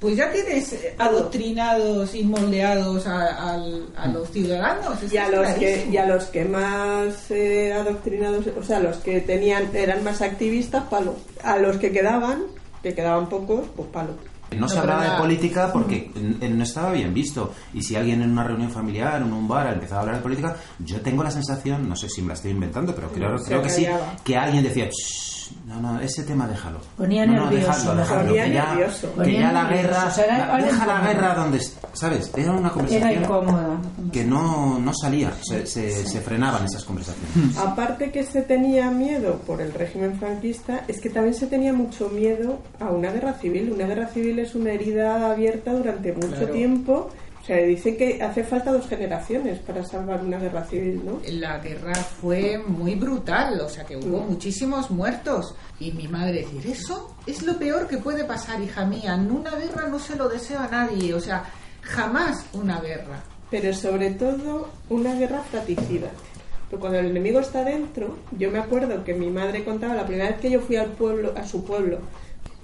pues 0.00 0.16
ya 0.16 0.30
tienes 0.30 0.72
eh, 0.74 0.94
adoctrinados 0.98 2.14
y 2.14 2.22
moldeados 2.24 3.06
a, 3.06 3.52
al- 3.54 3.86
a 3.96 4.06
los 4.08 4.30
ciudadanos. 4.30 5.02
Es 5.02 5.12
Y 5.12 5.16
a 5.18 5.28
los 5.28 5.48
que 5.54 5.88
y 5.90 5.96
a 5.96 6.06
los 6.06 6.24
que 6.26 6.44
más 6.44 7.30
eh, 7.30 7.72
adoctrinados, 7.72 8.46
o 8.58 8.62
sea, 8.62 8.80
los 8.80 8.98
que 8.98 9.20
tenían 9.20 9.64
eran 9.74 10.04
más 10.04 10.22
activistas, 10.22 10.84
palo. 10.84 11.16
A 11.42 11.58
los 11.58 11.76
que 11.78 11.90
quedaban, 11.92 12.42
que 12.82 12.94
quedaban 12.94 13.28
pocos, 13.28 13.66
pues 13.76 13.88
palo. 13.90 14.10
No 14.56 14.66
se 14.66 14.78
hablaba 14.78 15.04
de 15.12 15.18
política 15.20 15.70
porque 15.72 16.10
n- 16.16 16.48
no 16.48 16.62
estaba 16.64 16.92
bien 16.92 17.12
visto. 17.12 17.52
Y 17.74 17.82
si 17.82 17.96
alguien 17.96 18.22
en 18.22 18.30
una 18.30 18.44
reunión 18.44 18.70
familiar 18.70 19.22
o 19.22 19.26
en 19.26 19.32
un 19.34 19.46
bar 19.46 19.70
empezaba 19.72 19.98
a 19.98 20.02
hablar 20.04 20.16
de 20.16 20.22
política, 20.22 20.56
yo 20.78 21.00
tengo 21.02 21.22
la 21.22 21.30
sensación, 21.30 21.86
no 21.86 21.94
sé 21.96 22.08
si 22.08 22.22
me 22.22 22.28
la 22.28 22.34
estoy 22.34 22.52
inventando, 22.52 22.94
pero 22.94 23.08
creo, 23.10 23.36
creo 23.44 23.62
que 23.62 23.68
sí, 23.68 23.86
que 24.24 24.36
alguien 24.38 24.64
decía, 24.64 24.86
"Shh, 24.86 25.37
no, 25.66 25.80
no, 25.80 26.00
ese 26.00 26.22
tema 26.24 26.46
déjalo. 26.46 26.78
Ponía 26.96 27.26
no, 27.26 27.34
no, 27.34 27.50
nervioso, 27.50 27.94
que 28.26 28.34
ya, 28.34 28.46
nervioso. 28.48 29.08
que 29.12 29.16
Ponía 29.20 29.40
ya 29.40 29.52
la 29.52 29.64
guerra, 29.68 30.04
O 30.06 30.10
sea, 30.10 30.24
era- 30.24 30.38
la- 30.38 30.58
era 30.58 30.64
deja 30.66 30.86
la 30.86 31.00
guerra 31.00 31.34
donde, 31.34 31.60
¿sabes? 31.92 32.30
Era 32.36 32.50
una 32.52 32.60
Era 32.60 32.70
conversación 32.70 33.22
incómoda. 33.22 33.80
que 34.12 34.24
no, 34.24 34.78
no 34.78 34.92
salía, 34.94 35.32
se, 35.42 35.66
se, 35.66 35.90
se 36.06 36.20
frenaban 36.20 36.64
esas 36.64 36.84
conversaciones. 36.84 37.56
Aparte 37.58 38.10
que 38.10 38.24
se 38.24 38.42
tenía 38.42 38.90
miedo 38.90 39.38
por 39.46 39.60
el 39.60 39.72
régimen 39.72 40.18
franquista, 40.18 40.84
es 40.88 41.00
que 41.00 41.10
también 41.10 41.34
se 41.34 41.46
tenía 41.46 41.72
mucho 41.72 42.08
miedo 42.08 42.58
a 42.80 42.86
una 42.90 43.10
guerra 43.10 43.34
civil. 43.34 43.72
Una 43.72 43.86
guerra 43.86 44.08
civil 44.08 44.38
es 44.38 44.54
una 44.54 44.72
herida 44.72 45.30
abierta 45.30 45.72
durante 45.72 46.12
mucho 46.12 46.28
Claro. 46.28 46.52
tiempo. 46.52 47.10
O 47.48 47.50
sea, 47.50 47.64
dice 47.64 47.96
que 47.96 48.22
hace 48.22 48.44
falta 48.44 48.70
dos 48.70 48.86
generaciones 48.86 49.58
para 49.60 49.82
salvar 49.82 50.22
una 50.22 50.38
guerra 50.38 50.64
civil, 50.64 51.00
¿no? 51.02 51.18
La 51.32 51.56
guerra 51.60 51.94
fue 51.94 52.58
muy 52.58 52.94
brutal, 52.94 53.58
o 53.62 53.70
sea 53.70 53.84
que 53.84 53.96
hubo 53.96 54.20
muchísimos 54.20 54.90
muertos. 54.90 55.54
Y 55.80 55.92
mi 55.92 56.08
madre 56.08 56.42
decir, 56.42 56.66
eso 56.70 57.16
es 57.26 57.42
lo 57.44 57.58
peor 57.58 57.88
que 57.88 57.96
puede 57.96 58.24
pasar, 58.24 58.60
hija 58.60 58.84
mía. 58.84 59.14
En 59.14 59.30
una 59.30 59.52
guerra 59.52 59.88
no 59.88 59.98
se 59.98 60.14
lo 60.16 60.28
deseo 60.28 60.60
a 60.60 60.68
nadie, 60.68 61.14
o 61.14 61.20
sea, 61.20 61.42
jamás 61.80 62.44
una 62.52 62.80
guerra. 62.82 63.22
pero 63.50 63.72
sobre 63.72 64.10
todo 64.10 64.68
una 64.90 65.14
guerra 65.14 65.40
fratricida. 65.40 66.10
Pero 66.68 66.80
cuando 66.80 66.98
el 66.98 67.06
enemigo 67.06 67.40
está 67.40 67.64
dentro, 67.64 68.18
yo 68.38 68.50
me 68.50 68.58
acuerdo 68.58 69.02
que 69.04 69.14
mi 69.14 69.30
madre 69.30 69.64
contaba 69.64 69.94
la 69.94 70.04
primera 70.04 70.28
vez 70.28 70.40
que 70.40 70.50
yo 70.50 70.60
fui 70.60 70.76
al 70.76 70.90
pueblo, 70.90 71.32
a 71.34 71.46
su 71.46 71.64
pueblo, 71.64 72.00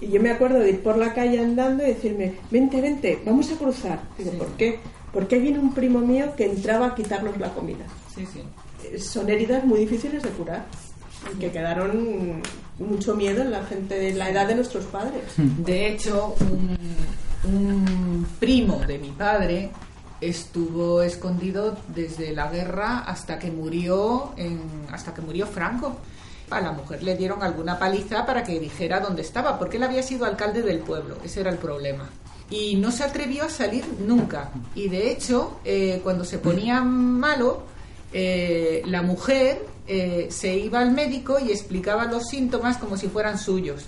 y 0.01 0.07
yo 0.07 0.21
me 0.21 0.31
acuerdo 0.31 0.59
de 0.59 0.69
ir 0.69 0.83
por 0.83 0.97
la 0.97 1.13
calle 1.13 1.39
andando 1.39 1.83
y 1.83 1.87
decirme, 1.87 2.35
vente, 2.51 2.81
vente, 2.81 3.21
vamos 3.25 3.51
a 3.51 3.55
cruzar. 3.55 4.01
Digo, 4.17 4.31
¿por 4.31 4.47
qué? 4.57 4.79
Porque 5.13 5.39
viene 5.39 5.59
un 5.59 5.73
primo 5.73 5.99
mío 5.99 6.33
que 6.35 6.45
entraba 6.45 6.87
a 6.87 6.95
quitarnos 6.95 7.37
la 7.37 7.53
comida. 7.53 7.85
Sí, 8.13 8.25
sí. 8.31 8.41
Eh, 8.83 8.99
Son 8.99 9.29
heridas 9.29 9.63
muy 9.63 9.79
difíciles 9.79 10.21
de 10.23 10.29
curar, 10.29 10.65
y 11.33 11.39
que 11.39 11.51
quedaron 11.51 12.41
mucho 12.77 13.15
miedo 13.15 13.41
en 13.41 13.51
la 13.51 13.63
gente 13.63 13.97
de 13.97 14.13
la 14.13 14.29
edad 14.29 14.47
de 14.47 14.55
nuestros 14.55 14.83
padres. 14.85 15.23
De 15.37 15.87
hecho, 15.87 16.35
un, 16.41 16.77
un 17.51 18.27
primo 18.39 18.79
de 18.85 18.99
mi 18.99 19.09
padre 19.11 19.71
estuvo 20.21 21.01
escondido 21.01 21.77
desde 21.93 22.33
la 22.33 22.49
guerra 22.49 22.99
hasta 22.99 23.37
que 23.39 23.51
murió 23.51 24.33
en, 24.37 24.59
hasta 24.91 25.13
que 25.13 25.21
murió 25.21 25.45
Franco. 25.47 25.95
A 26.49 26.61
la 26.61 26.71
mujer 26.71 27.01
le 27.03 27.15
dieron 27.15 27.41
alguna 27.43 27.79
paliza 27.79 28.25
para 28.25 28.43
que 28.43 28.59
dijera 28.59 28.99
dónde 28.99 29.21
estaba, 29.21 29.57
porque 29.57 29.77
él 29.77 29.83
había 29.83 30.03
sido 30.03 30.25
alcalde 30.25 30.61
del 30.61 30.79
pueblo, 30.79 31.17
ese 31.23 31.41
era 31.41 31.49
el 31.49 31.57
problema. 31.57 32.09
Y 32.49 32.75
no 32.75 32.91
se 32.91 33.03
atrevió 33.03 33.45
a 33.45 33.49
salir 33.49 33.83
nunca. 33.99 34.51
Y 34.75 34.87
de 34.87 35.11
hecho, 35.11 35.59
eh, 35.65 36.01
cuando 36.03 36.23
se 36.23 36.37
ponía 36.37 36.81
malo, 36.81 37.63
eh, 38.13 38.83
la 38.85 39.01
mujer 39.01 39.65
eh, 39.87 40.27
se 40.29 40.55
iba 40.55 40.79
al 40.79 40.91
médico 40.91 41.37
y 41.39 41.51
explicaba 41.51 42.05
los 42.05 42.27
síntomas 42.27 42.77
como 42.77 42.97
si 42.97 43.07
fueran 43.07 43.39
suyos. 43.39 43.85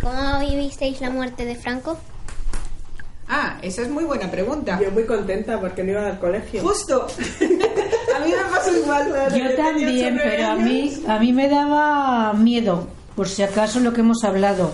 ¿Cómo 0.00 0.40
vivisteis 0.40 1.00
la 1.00 1.10
muerte 1.10 1.44
de 1.44 1.54
Franco? 1.54 1.98
Ah, 3.28 3.58
esa 3.62 3.82
es 3.82 3.90
muy 3.90 4.04
buena 4.04 4.30
pregunta. 4.30 4.78
Yo 4.80 4.90
muy 4.90 5.04
contenta 5.04 5.60
porque 5.60 5.84
no 5.84 5.92
iba 5.92 6.06
al 6.06 6.18
colegio. 6.18 6.62
Justo. 6.62 7.06
a 8.18 8.24
mí 8.24 8.32
me 8.32 8.50
pasó 8.50 8.76
igual. 8.76 9.12
Yo 9.36 9.56
también, 9.56 10.20
pero 10.22 10.48
a 10.48 10.54
mí, 10.56 10.92
a 11.06 11.18
mí 11.18 11.32
me 11.32 11.48
daba 11.48 12.32
miedo, 12.34 12.88
por 13.14 13.28
si 13.28 13.42
acaso 13.42 13.80
lo 13.80 13.92
que 13.92 14.00
hemos 14.00 14.24
hablado. 14.24 14.72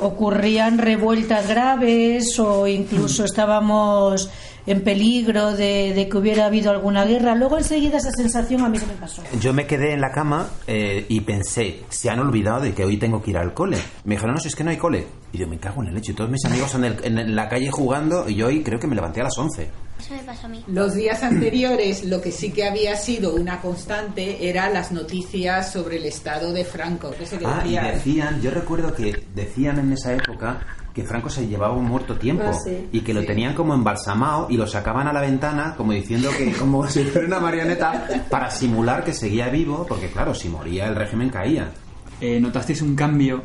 Ocurrían 0.00 0.78
revueltas 0.78 1.48
graves 1.48 2.38
o 2.40 2.66
incluso 2.66 3.24
estábamos 3.24 4.28
en 4.66 4.82
peligro 4.82 5.52
de, 5.52 5.92
de, 5.94 6.08
que 6.08 6.16
hubiera 6.16 6.46
habido 6.46 6.70
alguna 6.70 7.04
guerra. 7.04 7.34
Luego 7.34 7.58
enseguida 7.58 7.98
esa 7.98 8.10
sensación 8.10 8.62
a 8.62 8.68
mí 8.68 8.78
se 8.78 8.86
me 8.86 8.94
pasó. 8.94 9.22
Yo 9.40 9.52
me 9.52 9.66
quedé 9.66 9.92
en 9.92 10.00
la 10.00 10.10
cama 10.10 10.48
eh, 10.66 11.06
y 11.08 11.20
pensé, 11.20 11.82
se 11.90 12.10
han 12.10 12.18
olvidado 12.18 12.62
de 12.62 12.74
que 12.74 12.84
hoy 12.84 12.96
tengo 12.96 13.22
que 13.22 13.30
ir 13.30 13.36
al 13.38 13.52
cole. 13.54 13.78
Me 14.04 14.14
dijeron, 14.14 14.34
no, 14.34 14.40
si 14.40 14.48
es 14.48 14.56
que 14.56 14.64
no 14.64 14.70
hay 14.70 14.76
cole. 14.76 15.06
Y 15.32 15.38
yo 15.38 15.46
me 15.46 15.58
cago 15.58 15.82
en 15.82 15.88
el 15.88 15.94
leche. 15.94 16.14
Todos 16.14 16.30
mis 16.30 16.44
amigos 16.44 16.74
están 16.74 16.84
en, 16.84 17.18
en, 17.18 17.36
la 17.36 17.48
calle 17.48 17.70
jugando 17.70 18.28
y 18.28 18.36
yo 18.36 18.46
hoy 18.46 18.62
creo 18.62 18.80
que 18.80 18.86
me 18.86 18.94
levanté 18.94 19.20
a 19.20 19.24
las 19.24 19.36
11. 19.36 19.83
Eso 20.04 20.14
me 20.14 20.22
pasó 20.22 20.46
a 20.46 20.50
mí. 20.50 20.62
Los 20.66 20.94
días 20.94 21.22
anteriores 21.22 22.04
lo 22.04 22.20
que 22.20 22.30
sí 22.30 22.52
que 22.52 22.64
había 22.66 22.94
sido 22.96 23.34
una 23.34 23.60
constante 23.62 24.48
era 24.48 24.68
las 24.68 24.92
noticias 24.92 25.72
sobre 25.72 25.96
el 25.96 26.04
estado 26.04 26.52
de 26.52 26.64
Franco. 26.64 27.10
Que 27.18 27.24
se 27.26 27.38
ah, 27.44 27.62
y 27.66 27.74
decían, 27.76 28.40
yo 28.42 28.50
recuerdo 28.50 28.94
que 28.94 29.24
decían 29.34 29.78
en 29.78 29.92
esa 29.92 30.12
época 30.12 30.60
que 30.92 31.02
Franco 31.02 31.28
se 31.30 31.46
llevaba 31.46 31.74
un 31.74 31.86
muerto 31.86 32.16
tiempo 32.16 32.44
Ah, 32.46 32.52
sí. 32.52 32.88
y 32.92 33.00
que 33.00 33.14
lo 33.14 33.24
tenían 33.24 33.54
como 33.54 33.74
embalsamado 33.74 34.46
y 34.50 34.56
lo 34.56 34.66
sacaban 34.66 35.08
a 35.08 35.12
la 35.12 35.20
ventana 35.22 35.74
como 35.76 35.92
diciendo 35.92 36.30
que 36.38 36.52
como 36.58 36.86
si 36.86 37.02
fuera 37.04 37.26
una 37.26 37.40
marioneta 37.40 38.06
para 38.30 38.50
simular 38.50 39.02
que 39.02 39.12
seguía 39.12 39.48
vivo 39.48 39.86
porque 39.88 40.08
claro 40.08 40.34
si 40.34 40.48
moría 40.48 40.86
el 40.86 40.94
régimen 40.94 41.30
caía 41.30 41.72
Eh, 42.20 42.38
¿Notasteis 42.38 42.80
un 42.82 42.94
cambio 42.94 43.42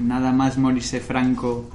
nada 0.00 0.32
más 0.32 0.58
morirse 0.58 0.98
Franco 0.98 1.66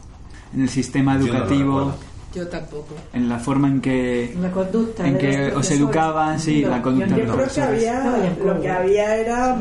en 0.54 0.64
el 0.64 0.70
sistema 0.70 1.14
Yo 1.14 1.20
no 1.20 1.26
lo 1.28 1.34
educativo? 1.38 1.94
Yo 2.36 2.48
tampoco. 2.48 2.94
en 3.14 3.30
la 3.30 3.40
forma 3.40 3.68
en 3.70 3.80
que 3.82 4.36
La 4.42 4.52
conducta. 4.52 5.08
en 5.08 5.18
que 5.18 5.54
os 5.54 5.72
educaban, 5.72 6.40
sí, 6.40 6.62
Yo- 6.62 6.70
la 6.70 6.82
conducta 6.82 7.12
yo- 7.12 7.16
de 7.16 7.24
los 7.26 7.36
creo 7.36 7.48
que 7.54 7.62
había, 7.62 8.36
lo 8.44 8.62
que 8.62 8.70
había 8.70 9.16
era, 9.16 9.58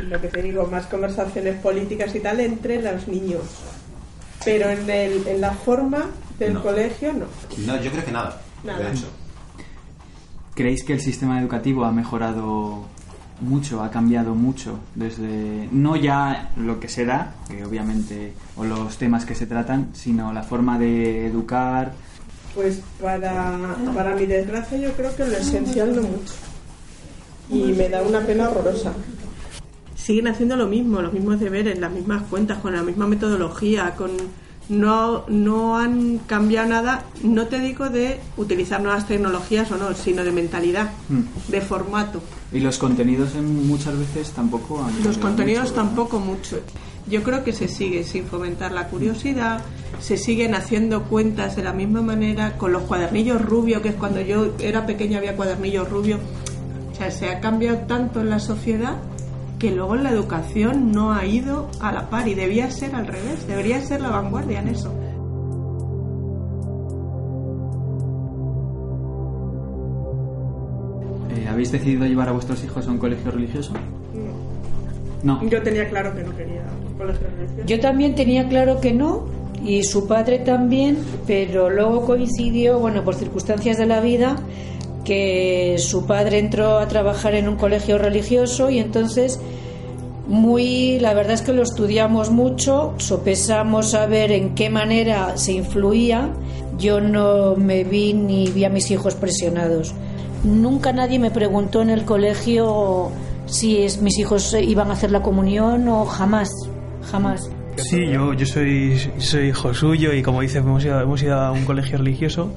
lo 0.00 0.20
que 0.20 0.28
te 0.28 0.42
digo, 0.42 0.66
más 0.66 0.86
conversaciones 0.86 1.54
políticas 1.60 2.14
y 2.14 2.20
tal 2.20 2.40
entre 2.40 2.82
los 2.82 3.06
niños. 3.06 3.42
Pero 4.44 4.68
en, 4.70 4.88
el, 4.90 5.26
en 5.28 5.40
la 5.40 5.52
forma 5.52 6.06
del 6.38 6.54
No. 6.54 6.62
colegio 6.62 7.12
no. 7.12 7.26
no 7.66 7.80
yo 7.82 7.90
creo 7.90 8.04
que 8.04 8.12
nada, 8.12 8.40
Nada. 8.64 8.78
de 8.86 8.92
hecho 8.92 9.06
¿Creéis 10.54 10.82
que 10.82 10.92
el 10.92 11.00
sistema 11.00 11.40
educativo 11.40 11.84
ha 11.84 11.92
mejorado 11.92 12.84
mucho, 13.40 13.82
ha 13.84 13.90
cambiado 13.92 14.34
mucho 14.34 14.80
desde 14.96 15.68
no 15.70 15.94
ya 15.94 16.50
lo 16.56 16.80
que 16.80 16.88
se 16.88 17.04
da, 17.04 17.34
que 17.48 17.64
obviamente, 17.64 18.32
o 18.56 18.64
los 18.64 18.96
temas 18.98 19.24
que 19.24 19.36
se 19.36 19.46
tratan, 19.46 19.90
sino 19.92 20.32
la 20.32 20.42
forma 20.42 20.76
de 20.78 21.26
educar? 21.26 21.92
Pues 22.58 22.80
para, 23.00 23.56
para 23.94 24.16
mi 24.16 24.26
desgracia 24.26 24.76
yo 24.78 24.90
creo 24.94 25.14
que 25.14 25.24
lo 25.24 25.36
esencial 25.36 25.94
no 25.94 26.02
mucho. 26.02 26.34
Y 27.48 27.72
me 27.72 27.88
da 27.88 28.02
una 28.02 28.18
pena 28.22 28.48
horrorosa. 28.50 28.92
Siguen 29.94 30.26
haciendo 30.26 30.56
lo 30.56 30.66
mismo, 30.66 31.00
los 31.00 31.12
mismos 31.12 31.38
deberes, 31.38 31.78
las 31.78 31.92
mismas 31.92 32.24
cuentas, 32.24 32.58
con 32.58 32.72
la 32.74 32.82
misma 32.82 33.06
metodología, 33.06 33.94
con 33.94 34.10
no, 34.70 35.24
no 35.28 35.78
han 35.78 36.18
cambiado 36.26 36.68
nada, 36.68 37.04
no 37.22 37.46
te 37.46 37.60
digo 37.60 37.90
de 37.90 38.18
utilizar 38.36 38.82
nuevas 38.82 39.06
tecnologías 39.06 39.70
o 39.70 39.76
no, 39.76 39.94
sino 39.94 40.24
de 40.24 40.32
mentalidad, 40.32 40.90
Mm. 41.08 41.50
de 41.52 41.60
formato. 41.60 42.20
Y 42.52 42.58
los 42.58 42.76
contenidos 42.76 43.36
en 43.36 43.68
muchas 43.68 43.96
veces 43.96 44.30
tampoco 44.32 44.80
han 44.80 44.86
Los 44.86 44.94
cambiado 45.16 45.20
contenidos 45.20 45.62
mucho. 45.68 45.74
tampoco 45.74 46.18
mucho. 46.18 46.58
Yo 47.08 47.22
creo 47.22 47.42
que 47.42 47.52
se 47.52 47.68
sigue 47.68 48.04
sin 48.04 48.24
fomentar 48.24 48.72
la 48.72 48.88
curiosidad, 48.88 49.62
se 49.98 50.16
siguen 50.16 50.54
haciendo 50.54 51.04
cuentas 51.04 51.56
de 51.56 51.62
la 51.62 51.72
misma 51.72 52.02
manera, 52.02 52.58
con 52.58 52.72
los 52.72 52.82
cuadernillos 52.82 53.42
rubios, 53.42 53.80
que 53.80 53.90
es 53.90 53.94
cuando 53.94 54.20
yo 54.20 54.52
era 54.58 54.84
pequeña 54.84 55.18
había 55.18 55.34
cuadernillos 55.34 55.88
rubios. 55.88 56.20
O 56.92 56.94
sea, 56.94 57.10
se 57.10 57.30
ha 57.30 57.40
cambiado 57.40 57.78
tanto 57.86 58.20
en 58.20 58.28
la 58.28 58.40
sociedad 58.40 58.96
que 59.58 59.70
luego 59.70 59.96
en 59.96 60.04
la 60.04 60.10
educación 60.10 60.92
no 60.92 61.12
ha 61.12 61.24
ido 61.24 61.68
a 61.80 61.92
la 61.92 62.10
par 62.10 62.28
y 62.28 62.34
debía 62.34 62.70
ser 62.70 62.94
al 62.94 63.06
revés, 63.06 63.46
debería 63.46 63.80
ser 63.80 64.00
la 64.00 64.10
vanguardia 64.10 64.60
en 64.60 64.68
eso. 64.68 64.92
Eh, 71.30 71.48
¿Habéis 71.48 71.72
decidido 71.72 72.06
llevar 72.06 72.28
a 72.28 72.32
vuestros 72.32 72.62
hijos 72.62 72.86
a 72.86 72.90
un 72.90 72.98
colegio 72.98 73.30
religioso? 73.30 73.72
No. 75.22 75.42
Yo 75.48 75.60
tenía 75.62 75.88
claro 75.88 76.14
que 76.14 76.22
no 76.22 76.36
quería. 76.36 76.62
Yo 77.66 77.80
también 77.80 78.14
tenía 78.14 78.48
claro 78.48 78.80
que 78.80 78.92
no, 78.92 79.24
y 79.64 79.82
su 79.82 80.06
padre 80.06 80.38
también, 80.38 80.98
pero 81.26 81.68
luego 81.70 82.04
coincidió, 82.04 82.78
bueno, 82.78 83.04
por 83.04 83.14
circunstancias 83.14 83.76
de 83.78 83.86
la 83.86 84.00
vida, 84.00 84.36
que 85.04 85.76
su 85.78 86.06
padre 86.06 86.38
entró 86.38 86.78
a 86.78 86.86
trabajar 86.88 87.34
en 87.34 87.48
un 87.48 87.56
colegio 87.56 87.98
religioso 87.98 88.68
y 88.70 88.78
entonces 88.78 89.40
muy, 90.26 90.98
la 91.00 91.14
verdad 91.14 91.32
es 91.34 91.42
que 91.42 91.54
lo 91.54 91.62
estudiamos 91.62 92.30
mucho, 92.30 92.92
sopesamos 92.98 93.94
a 93.94 94.04
ver 94.06 94.30
en 94.30 94.54
qué 94.54 94.68
manera 94.68 95.38
se 95.38 95.52
influía. 95.52 96.28
Yo 96.78 97.00
no 97.00 97.56
me 97.56 97.82
vi 97.84 98.12
ni 98.12 98.48
vi 98.50 98.64
a 98.64 98.68
mis 98.68 98.90
hijos 98.90 99.14
presionados. 99.14 99.94
Nunca 100.44 100.92
nadie 100.92 101.18
me 101.18 101.30
preguntó 101.30 101.80
en 101.80 101.88
el 101.90 102.04
colegio 102.04 103.08
si 103.46 103.78
es- 103.78 104.02
mis 104.02 104.18
hijos 104.18 104.54
iban 104.60 104.90
a 104.90 104.92
hacer 104.92 105.10
la 105.10 105.22
comunión 105.22 105.88
o 105.88 106.04
jamás, 106.04 106.50
jamás. 107.10 107.50
Sí, 107.76 108.06
yo, 108.10 108.32
yo 108.34 108.46
soy, 108.46 108.98
soy 109.18 109.48
hijo 109.48 109.72
suyo 109.72 110.12
y 110.12 110.22
como 110.22 110.40
dices, 110.40 110.56
hemos 110.56 110.84
ido, 110.84 111.00
hemos 111.00 111.22
ido 111.22 111.40
a 111.40 111.52
un 111.52 111.64
colegio 111.64 111.98
religioso 111.98 112.52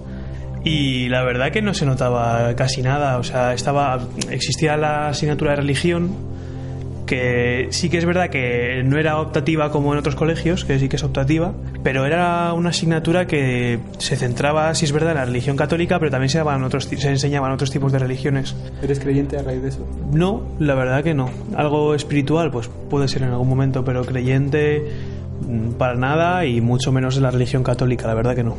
y 0.64 1.10
la 1.10 1.24
verdad 1.24 1.52
que 1.52 1.62
no 1.62 1.74
se 1.74 1.86
notaba 1.86 2.56
casi 2.56 2.82
nada. 2.82 3.18
O 3.18 3.24
sea, 3.24 3.54
estaba 3.54 4.00
existía 4.30 4.78
la 4.78 5.10
asignatura 5.10 5.52
de 5.52 5.58
religión 5.58 6.16
que 7.12 7.67
sí 7.71 7.89
que 7.89 7.97
es 7.97 8.06
verdad 8.06 8.30
que 8.30 8.84
no 8.86 8.97
era 8.97 9.19
optativa 9.19 9.69
como 9.69 9.91
en 9.91 10.00
otros 10.00 10.15
colegios, 10.15 10.63
que 10.63 10.80
sí 10.80 10.88
que 10.88 10.95
es 10.95 11.04
optativa, 11.04 11.52
pero 11.84 12.06
era 12.06 12.54
una 12.54 12.69
asignatura 12.69 13.28
que 13.28 13.80
se 13.97 14.15
centraba, 14.15 14.74
sí 14.76 14.86
es 14.86 14.93
verdad, 14.93 15.12
en 15.12 15.17
la 15.17 15.26
religión 15.26 15.58
católica, 15.58 16.00
pero 16.00 16.10
también 16.10 16.30
se, 16.30 16.38
daban 16.38 16.63
otros, 16.63 16.88
ti- 16.88 16.95
se 16.95 17.10
enseñaban 17.10 17.52
otros 17.52 17.69
tipos 17.69 17.91
de 17.91 18.00
religiones. 18.00 18.56
¿Eres 18.82 19.02
creyente 19.02 19.38
a 19.38 19.43
raíz 19.43 19.62
de 19.62 19.67
eso? 19.67 19.86
No, 20.13 20.43
la 20.60 20.74
verdad 20.74 21.04
que 21.04 21.13
no. 21.13 21.30
Algo 21.54 21.95
espiritual, 21.95 22.50
pues 22.50 22.69
puede 22.89 23.10
ser 23.10 23.24
en 23.24 23.32
algún 23.32 23.50
momento, 23.50 23.84
pero 23.84 24.06
creyente 24.06 24.82
mm, 25.45 25.71
para 25.74 25.95
nada 25.95 26.45
y 26.45 26.62
mucho 26.62 26.93
menos 26.93 27.17
en 27.17 27.24
la 27.24 27.32
religión 27.32 27.62
católica, 27.62 28.08
la 28.08 28.13
verdad 28.13 28.36
que 28.36 28.43
no. 28.45 28.56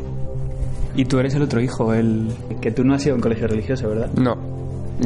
Y 0.95 1.07
tú 1.07 1.19
eres 1.19 1.35
el 1.35 1.41
otro 1.41 1.59
hijo, 1.63 1.95
el 1.95 2.29
que 2.61 2.71
tú 2.71 2.85
no 2.85 2.93
has 2.95 3.07
ido 3.07 3.15
a 3.15 3.17
un 3.17 3.23
colegio 3.23 3.47
religioso, 3.49 3.89
¿verdad? 3.89 4.09
No. 4.15 4.37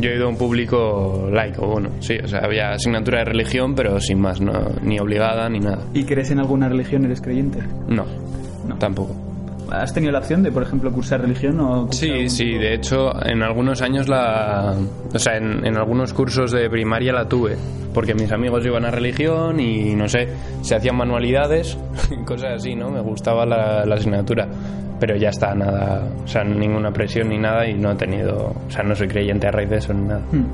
Yo 0.01 0.11
he 0.11 0.17
ido 0.17 0.27
a 0.27 0.29
un 0.29 0.37
público 0.37 1.29
laico, 1.33 1.67
bueno, 1.67 1.91
sí, 2.01 2.17
o 2.23 2.29
sea, 2.29 2.41
había 2.41 2.71
asignatura 2.73 3.19
de 3.21 3.25
religión, 3.27 3.75
pero 3.75 3.99
sin 4.01 4.21
más, 4.21 4.41
no, 4.41 4.53
ni 4.83 4.99
obligada 4.99 5.49
ni 5.49 5.61
nada. 5.61 5.79
¿Y 5.95 6.05
crees 6.05 6.31
en 6.31 6.39
alguna 6.39 6.69
religión? 6.69 7.05
¿Eres 7.05 7.21
creyente? 7.21 7.61
No, 7.89 8.05
No. 8.69 8.77
tampoco. 8.79 9.15
¿Has 9.71 9.93
tenido 9.93 10.13
la 10.13 10.21
opción 10.21 10.45
de, 10.45 10.53
por 10.53 10.63
ejemplo, 10.63 10.93
cursar 10.93 11.23
religión 11.23 11.59
o 11.59 11.91
Sí, 11.91 12.29
sí, 12.29 12.45
tipo? 12.45 12.61
de 12.61 12.75
hecho, 12.75 13.27
en 13.27 13.43
algunos 13.43 13.83
años 13.83 14.09
la. 14.09 14.77
O 15.13 15.19
sea, 15.19 15.37
en, 15.39 15.67
en 15.67 15.77
algunos 15.77 16.13
cursos 16.13 16.53
de 16.53 16.71
primaria 16.71 17.13
la 17.13 17.29
tuve, 17.29 17.57
porque 17.93 18.15
mis 18.15 18.31
amigos 18.31 18.65
iban 18.65 18.85
a 18.85 18.93
religión 18.93 19.59
y 19.59 19.97
no 19.97 20.09
sé, 20.09 20.29
se 20.63 20.77
hacían 20.77 20.95
manualidades, 20.97 21.77
cosas 22.25 22.53
así, 22.59 22.77
¿no? 22.77 22.91
Me 22.91 23.01
gustaba 23.01 23.45
la, 23.45 23.85
la 23.85 23.97
asignatura, 23.97 24.47
pero 24.99 25.17
ya 25.17 25.31
está, 25.31 25.55
nada, 25.55 26.09
o 26.25 26.29
sea, 26.29 26.45
ninguna 26.45 26.93
presión 26.93 27.29
ni 27.29 27.39
nada 27.39 27.69
y 27.69 27.75
no 27.75 27.93
he 27.93 27.97
tenido. 27.97 28.55
O 28.67 28.71
sea, 28.71 28.83
no 28.83 28.95
soy 28.95 29.09
creyente 29.09 29.47
a 29.47 29.51
raíz 29.51 29.71
de 29.71 29.77
eso 29.77 29.93
ni 29.93 30.09
nada. 30.09 30.23
Hmm. 30.33 30.47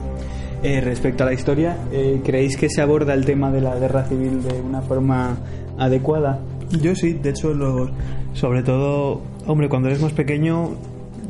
Eh, 0.62 0.80
respecto 0.80 1.24
a 1.24 1.26
la 1.26 1.32
historia, 1.32 1.76
eh, 1.92 2.20
¿creéis 2.24 2.56
que 2.56 2.68
se 2.68 2.80
aborda 2.80 3.14
el 3.14 3.24
tema 3.24 3.50
de 3.50 3.60
la 3.60 3.74
guerra 3.76 4.04
civil 4.04 4.42
de 4.42 4.60
una 4.60 4.80
forma 4.80 5.36
adecuada? 5.76 6.38
Yo 6.80 6.94
sí, 6.94 7.14
de 7.14 7.30
hecho, 7.30 7.52
los, 7.52 7.90
sobre 8.32 8.62
todo, 8.62 9.22
hombre, 9.46 9.68
cuando 9.68 9.88
eres 9.88 10.00
más 10.00 10.12
pequeño, 10.12 10.70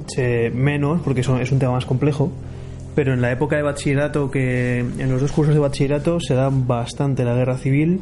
se, 0.06 0.50
menos, 0.50 1.00
porque 1.00 1.22
eso 1.22 1.38
es 1.38 1.50
un 1.50 1.58
tema 1.58 1.72
más 1.72 1.86
complejo, 1.86 2.30
pero 2.94 3.14
en 3.14 3.22
la 3.22 3.32
época 3.32 3.56
de 3.56 3.62
bachillerato, 3.62 4.30
que 4.30 4.80
en 4.80 5.10
los 5.10 5.20
dos 5.20 5.32
cursos 5.32 5.54
de 5.54 5.60
bachillerato 5.60 6.20
se 6.20 6.34
da 6.34 6.50
bastante 6.52 7.24
la 7.24 7.34
guerra 7.34 7.56
civil, 7.56 8.00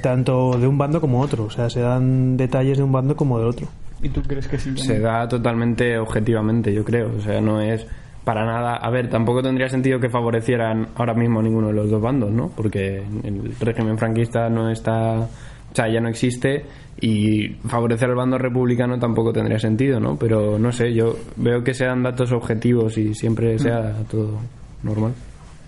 tanto 0.00 0.56
de 0.58 0.66
un 0.68 0.78
bando 0.78 1.00
como 1.00 1.20
otro, 1.20 1.44
o 1.44 1.50
sea, 1.50 1.68
se 1.70 1.80
dan 1.80 2.36
detalles 2.36 2.78
de 2.78 2.84
un 2.84 2.92
bando 2.92 3.16
como 3.16 3.38
del 3.38 3.48
otro. 3.48 3.66
¿Y 4.02 4.08
tú 4.10 4.22
crees 4.22 4.46
que 4.46 4.58
sí? 4.58 4.76
Se 4.76 5.00
da 5.00 5.26
totalmente 5.28 5.98
objetivamente, 5.98 6.72
yo 6.72 6.84
creo. 6.84 7.12
O 7.16 7.20
sea, 7.20 7.40
no 7.40 7.60
es 7.60 7.86
para 8.24 8.44
nada. 8.44 8.76
A 8.76 8.90
ver, 8.90 9.08
tampoco 9.08 9.42
tendría 9.42 9.68
sentido 9.68 9.98
que 9.98 10.08
favorecieran 10.08 10.88
ahora 10.96 11.14
mismo 11.14 11.42
ninguno 11.42 11.68
de 11.68 11.74
los 11.74 11.90
dos 11.90 12.00
bandos, 12.00 12.30
¿no? 12.30 12.50
Porque 12.54 13.02
el 13.24 13.54
régimen 13.60 13.98
franquista 13.98 14.48
no 14.48 14.70
está. 14.70 15.18
O 15.20 15.74
sea, 15.74 15.88
ya 15.92 16.00
no 16.00 16.08
existe 16.08 16.64
y 17.00 17.48
favorecer 17.68 18.08
al 18.08 18.16
bando 18.16 18.38
republicano 18.38 18.98
tampoco 18.98 19.32
tendría 19.32 19.58
sentido, 19.58 20.00
¿no? 20.00 20.16
Pero 20.16 20.58
no 20.58 20.72
sé, 20.72 20.92
yo 20.92 21.16
veo 21.36 21.62
que 21.62 21.74
sean 21.74 22.02
datos 22.02 22.32
objetivos 22.32 22.98
y 22.98 23.14
siempre 23.14 23.58
sea 23.58 23.94
todo 24.10 24.38
normal. 24.82 25.12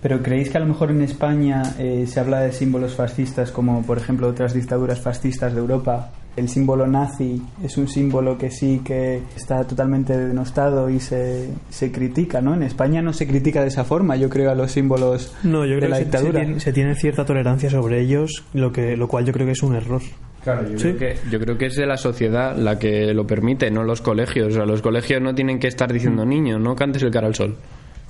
¿Pero 0.02 0.22
creéis 0.22 0.50
que 0.50 0.56
a 0.56 0.60
lo 0.60 0.66
mejor 0.66 0.90
en 0.90 1.02
España 1.02 1.62
eh, 1.78 2.06
se 2.06 2.20
habla 2.20 2.40
de 2.40 2.52
símbolos 2.52 2.94
fascistas 2.94 3.50
como 3.50 3.82
por 3.82 3.98
ejemplo 3.98 4.28
otras 4.28 4.54
dictaduras 4.54 5.00
fascistas 5.00 5.54
de 5.54 5.60
Europa? 5.60 6.10
El 6.36 6.48
símbolo 6.48 6.86
nazi 6.86 7.42
es 7.62 7.76
un 7.76 7.88
símbolo 7.88 8.38
que 8.38 8.50
sí 8.50 8.80
que 8.84 9.20
está 9.36 9.64
totalmente 9.64 10.16
denostado 10.16 10.88
y 10.88 11.00
se, 11.00 11.50
se 11.70 11.90
critica, 11.92 12.40
¿no? 12.40 12.54
En 12.54 12.62
España 12.62 13.02
no 13.02 13.12
se 13.12 13.26
critica 13.26 13.62
de 13.62 13.68
esa 13.68 13.84
forma, 13.84 14.16
yo 14.16 14.30
creo, 14.30 14.50
a 14.50 14.54
los 14.54 14.70
símbolos 14.70 15.34
No, 15.42 15.66
yo 15.66 15.74
de 15.74 15.78
creo 15.80 15.90
la 15.90 15.98
que 15.98 16.04
se- 16.04 16.10
se, 16.10 16.16
dictadura. 16.18 16.40
tiene, 16.44 16.60
se 16.60 16.72
tiene 16.72 16.94
cierta 16.94 17.24
tolerancia 17.24 17.68
sobre 17.68 18.00
ellos, 18.00 18.44
lo 18.54 18.72
que 18.72 18.96
lo 18.96 19.08
cual 19.08 19.26
yo 19.26 19.32
creo 19.32 19.44
que 19.46 19.52
es 19.52 19.62
un 19.62 19.74
error. 19.74 20.00
Claro, 20.44 20.62
yo, 20.70 20.78
Sí. 20.78 20.94
creo 20.94 20.98
que, 20.98 21.16
yo 21.30 21.38
creo 21.40 21.58
que 21.58 21.66
es 21.66 21.76
de 21.76 21.84
la 21.84 21.98
sociedad 21.98 22.56
la 22.56 22.78
que 22.78 23.12
lo 23.12 23.26
permite, 23.26 23.70
no 23.70 23.82
los 23.84 24.00
colegios. 24.00 24.48
O 24.48 24.56
sea, 24.56 24.64
los 24.64 24.80
colegios 24.80 25.20
no 25.20 25.34
tienen 25.34 25.58
que 25.58 25.68
estar 25.68 25.92
diciendo, 25.92 26.24
niño, 26.24 26.58
no 26.58 26.74
cantes 26.76 27.02
el 27.02 27.10
cara 27.10 27.26
al 27.26 27.34
sol. 27.34 27.56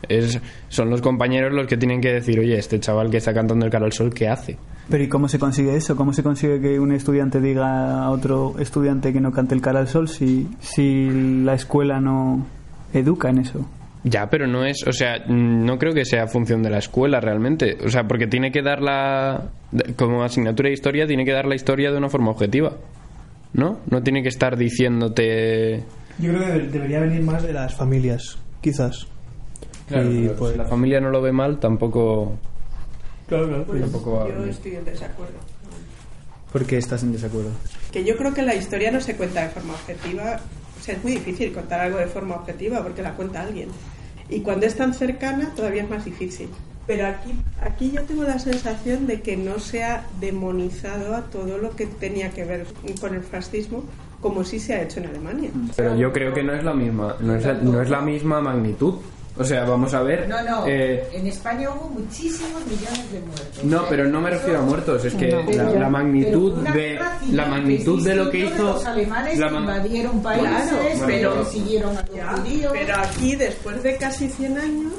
Es, 0.09 0.41
son 0.69 0.91
los 0.91 1.03
compañeros 1.03 1.53
los 1.53 1.67
que 1.67 1.77
tienen 1.77 2.01
que 2.01 2.13
decir, 2.13 2.41
oye, 2.41 2.59
este 2.59 2.81
chaval 2.81 3.11
que 3.11 3.19
está 3.19 3.35
cantando 3.35 3.65
el 3.65 3.71
cara 3.71 3.87
al 3.87 3.93
sol, 3.93 4.13
¿qué 4.13 4.29
hace? 4.29 4.57
Pero 4.89 5.05
¿y 5.05 5.09
cómo 5.09 5.29
se 5.29 5.39
consigue 5.39 5.77
eso? 5.77 5.95
¿Cómo 5.95 6.13
se 6.13 6.23
consigue 6.23 6.61
que 6.61 6.81
un 6.81 6.93
estudiante 6.93 7.41
diga 7.41 8.03
a 8.03 8.11
otro 8.11 8.57
estudiante 8.59 9.13
que 9.13 9.21
no 9.21 9.31
cante 9.31 9.55
el 9.55 9.61
cara 9.61 9.81
al 9.81 9.89
sol 9.89 10.09
si, 10.09 10.49
si 10.61 11.09
la 11.45 11.55
escuela 11.55 12.01
no 12.01 12.45
educa 12.93 13.31
en 13.31 13.39
eso? 13.39 13.65
Ya, 14.03 14.31
pero 14.31 14.47
no 14.47 14.65
es, 14.65 14.83
o 14.87 14.93
sea, 14.93 15.19
no 15.29 15.79
creo 15.79 15.93
que 15.93 16.05
sea 16.05 16.27
función 16.27 16.63
de 16.63 16.71
la 16.71 16.79
escuela 16.79 17.21
realmente. 17.21 17.77
O 17.85 17.89
sea, 17.89 18.05
porque 18.09 18.27
tiene 18.27 18.51
que 18.51 18.63
dar 18.63 18.81
la, 18.81 19.51
como 19.97 20.25
asignatura 20.25 20.69
de 20.69 20.73
historia, 20.73 21.07
tiene 21.07 21.25
que 21.25 21.33
dar 21.33 21.47
la 21.47 21.55
historia 21.55 21.91
de 21.91 21.99
una 21.99 22.09
forma 22.09 22.31
objetiva. 22.31 22.77
¿No? 23.53 23.81
No 23.91 24.03
tiene 24.03 24.23
que 24.23 24.29
estar 24.29 24.57
diciéndote... 24.57 25.85
Yo 26.19 26.33
creo 26.33 26.41
que 26.41 26.69
debería 26.69 27.01
venir 27.01 27.23
más 27.23 27.43
de 27.43 27.53
las 27.53 27.75
familias, 27.75 28.39
quizás. 28.61 29.09
Y 29.91 30.28
pues 30.28 30.53
si 30.53 30.59
la 30.59 30.64
familia 30.64 31.01
no 31.01 31.11
lo 31.11 31.20
ve 31.20 31.32
mal, 31.32 31.59
tampoco... 31.59 32.38
Claro, 33.26 33.49
claro. 33.49 33.64
Pues 33.64 33.80
tampoco 33.80 34.28
yo 34.28 34.45
estoy 34.45 34.76
en 34.76 34.84
desacuerdo. 34.84 35.38
¿Por 36.53 36.64
qué 36.64 36.78
estás 36.78 37.03
en 37.03 37.12
desacuerdo? 37.12 37.51
Que 37.93 38.05
yo 38.05 38.16
creo 38.16 38.34
que 38.34 38.43
la 38.43 38.55
historia 38.55 38.91
no 38.91 39.01
se 39.01 39.16
cuenta 39.16 39.43
de 39.43 39.51
forma 39.51 39.74
objetiva. 39.74 40.41
O 40.78 40.82
sea, 40.82 40.97
es 40.97 41.03
muy 41.05 41.12
difícil 41.12 41.53
contar 41.53 41.80
algo 41.80 41.99
de 41.99 42.07
forma 42.07 42.36
objetiva 42.36 42.82
porque 42.82 43.03
la 43.03 43.12
cuenta 43.14 43.43
alguien. 43.43 43.68
Y 44.28 44.41
cuando 44.41 44.66
es 44.66 44.76
tan 44.76 44.95
cercana, 44.95 45.53
todavía 45.55 45.82
es 45.82 45.91
más 45.91 46.05
difícil. 46.05 46.49
Pero 46.86 47.07
aquí, 47.07 47.32
aquí 47.61 47.93
yo 47.93 48.03
tengo 48.03 48.24
la 48.24 48.38
sensación 48.38 49.07
de 49.07 49.20
que 49.20 49.36
no 49.36 49.61
se 49.61 49.84
ha 49.84 50.07
demonizado 50.20 51.14
a 51.14 51.22
todo 51.22 51.59
lo 51.59 51.70
que 51.76 51.86
tenía 51.86 52.30
que 52.30 52.45
ver 52.45 52.66
con 53.01 53.14
el 53.14 53.22
fascismo 53.22 53.84
como 54.20 54.45
sí 54.45 54.59
se 54.59 54.74
ha 54.74 54.82
hecho 54.82 55.01
en 55.01 55.07
Alemania. 55.07 55.51
Pero 55.76 55.97
yo 55.97 56.12
creo 56.12 56.34
que 56.34 56.43
no 56.43 56.53
es 56.53 56.62
la 56.62 56.74
misma, 56.74 57.16
no 57.20 57.34
es 57.34 57.45
la, 57.45 57.55
no 57.55 57.80
es 57.80 57.88
la 57.88 58.01
misma 58.01 58.41
magnitud. 58.41 58.95
O 59.41 59.45
sea, 59.45 59.64
vamos 59.64 59.95
a 59.95 60.03
ver... 60.03 60.28
No, 60.28 60.43
no. 60.43 60.66
eh, 60.66 61.09
En 61.14 61.26
España 61.26 61.70
hubo 61.70 61.88
muchísimos 61.88 62.62
millones 62.66 63.11
de 63.11 63.20
muertos. 63.20 63.64
No, 63.64 63.84
pero 63.88 64.05
no 64.07 64.20
me 64.20 64.28
refiero 64.28 64.59
a 64.59 64.62
muertos, 64.62 65.03
es 65.07 65.14
que 65.14 65.28
No, 65.28 65.38
la, 65.41 65.47
pero- 65.47 65.78
la 65.80 65.88
magnitud 65.88 66.53
de 66.68 67.01
la 67.32 67.47
magnitud 67.47 68.05
de 68.05 68.16
lo 68.16 68.30
que 68.30 68.38
hizo 68.45 68.62
los 68.62 68.84
alemanes 68.84 69.38
la 69.38 69.49
invadieron 69.51 70.22
países, 70.22 70.47
Claro, 70.51 70.76
pero 70.82 71.07
pero- 71.07 71.34
persiguieron 71.36 71.97
a 71.97 72.03
los 72.03 72.14
Ya, 72.14 72.26
judíos. 72.36 72.72
pero 72.74 72.97
aquí, 72.99 73.34
después 73.36 73.82
de 73.82 73.97
casi 73.97 74.28
100 74.28 74.59
años, 74.59 74.93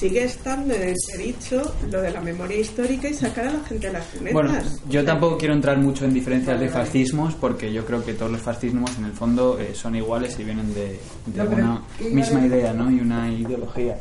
sigue 0.00 0.24
estando 0.24 0.72
en 0.72 0.88
entredicho 0.88 1.60
lo 1.90 2.00
de 2.00 2.10
la 2.10 2.22
memoria 2.22 2.58
histórica 2.58 3.06
y 3.06 3.12
sacar 3.12 3.48
a 3.48 3.52
la 3.52 3.60
gente 3.60 3.88
de 3.88 3.92
las 3.92 4.06
cunetas. 4.06 4.32
Bueno, 4.32 4.58
yo 4.88 5.04
tampoco 5.04 5.36
quiero 5.36 5.52
entrar 5.52 5.76
mucho 5.76 6.06
en 6.06 6.14
diferencias 6.14 6.58
de 6.58 6.70
fascismos 6.70 7.34
porque 7.34 7.70
yo 7.70 7.84
creo 7.84 8.02
que 8.02 8.14
todos 8.14 8.32
los 8.32 8.40
fascismos 8.40 8.96
en 8.96 9.04
el 9.04 9.12
fondo 9.12 9.58
eh, 9.60 9.74
son 9.74 9.94
iguales 9.94 10.38
y 10.38 10.44
vienen 10.44 10.72
de, 10.72 10.98
de 11.26 11.42
una 11.42 11.82
¿qué 11.98 12.04
iba 12.04 12.12
a 12.12 12.14
misma 12.14 12.46
idea 12.46 12.72
¿no? 12.72 12.90
y 12.90 12.98
una 13.00 13.30
ideología. 13.30 13.98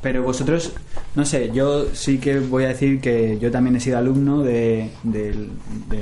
Pero 0.00 0.22
vosotros, 0.22 0.72
no 1.16 1.24
sé, 1.24 1.50
yo 1.52 1.86
sí 1.94 2.18
que 2.18 2.38
voy 2.38 2.64
a 2.64 2.68
decir 2.68 3.00
que 3.00 3.36
yo 3.40 3.50
también 3.50 3.74
he 3.74 3.80
sido 3.80 3.98
alumno 3.98 4.44
de, 4.44 4.90
de 5.02 5.34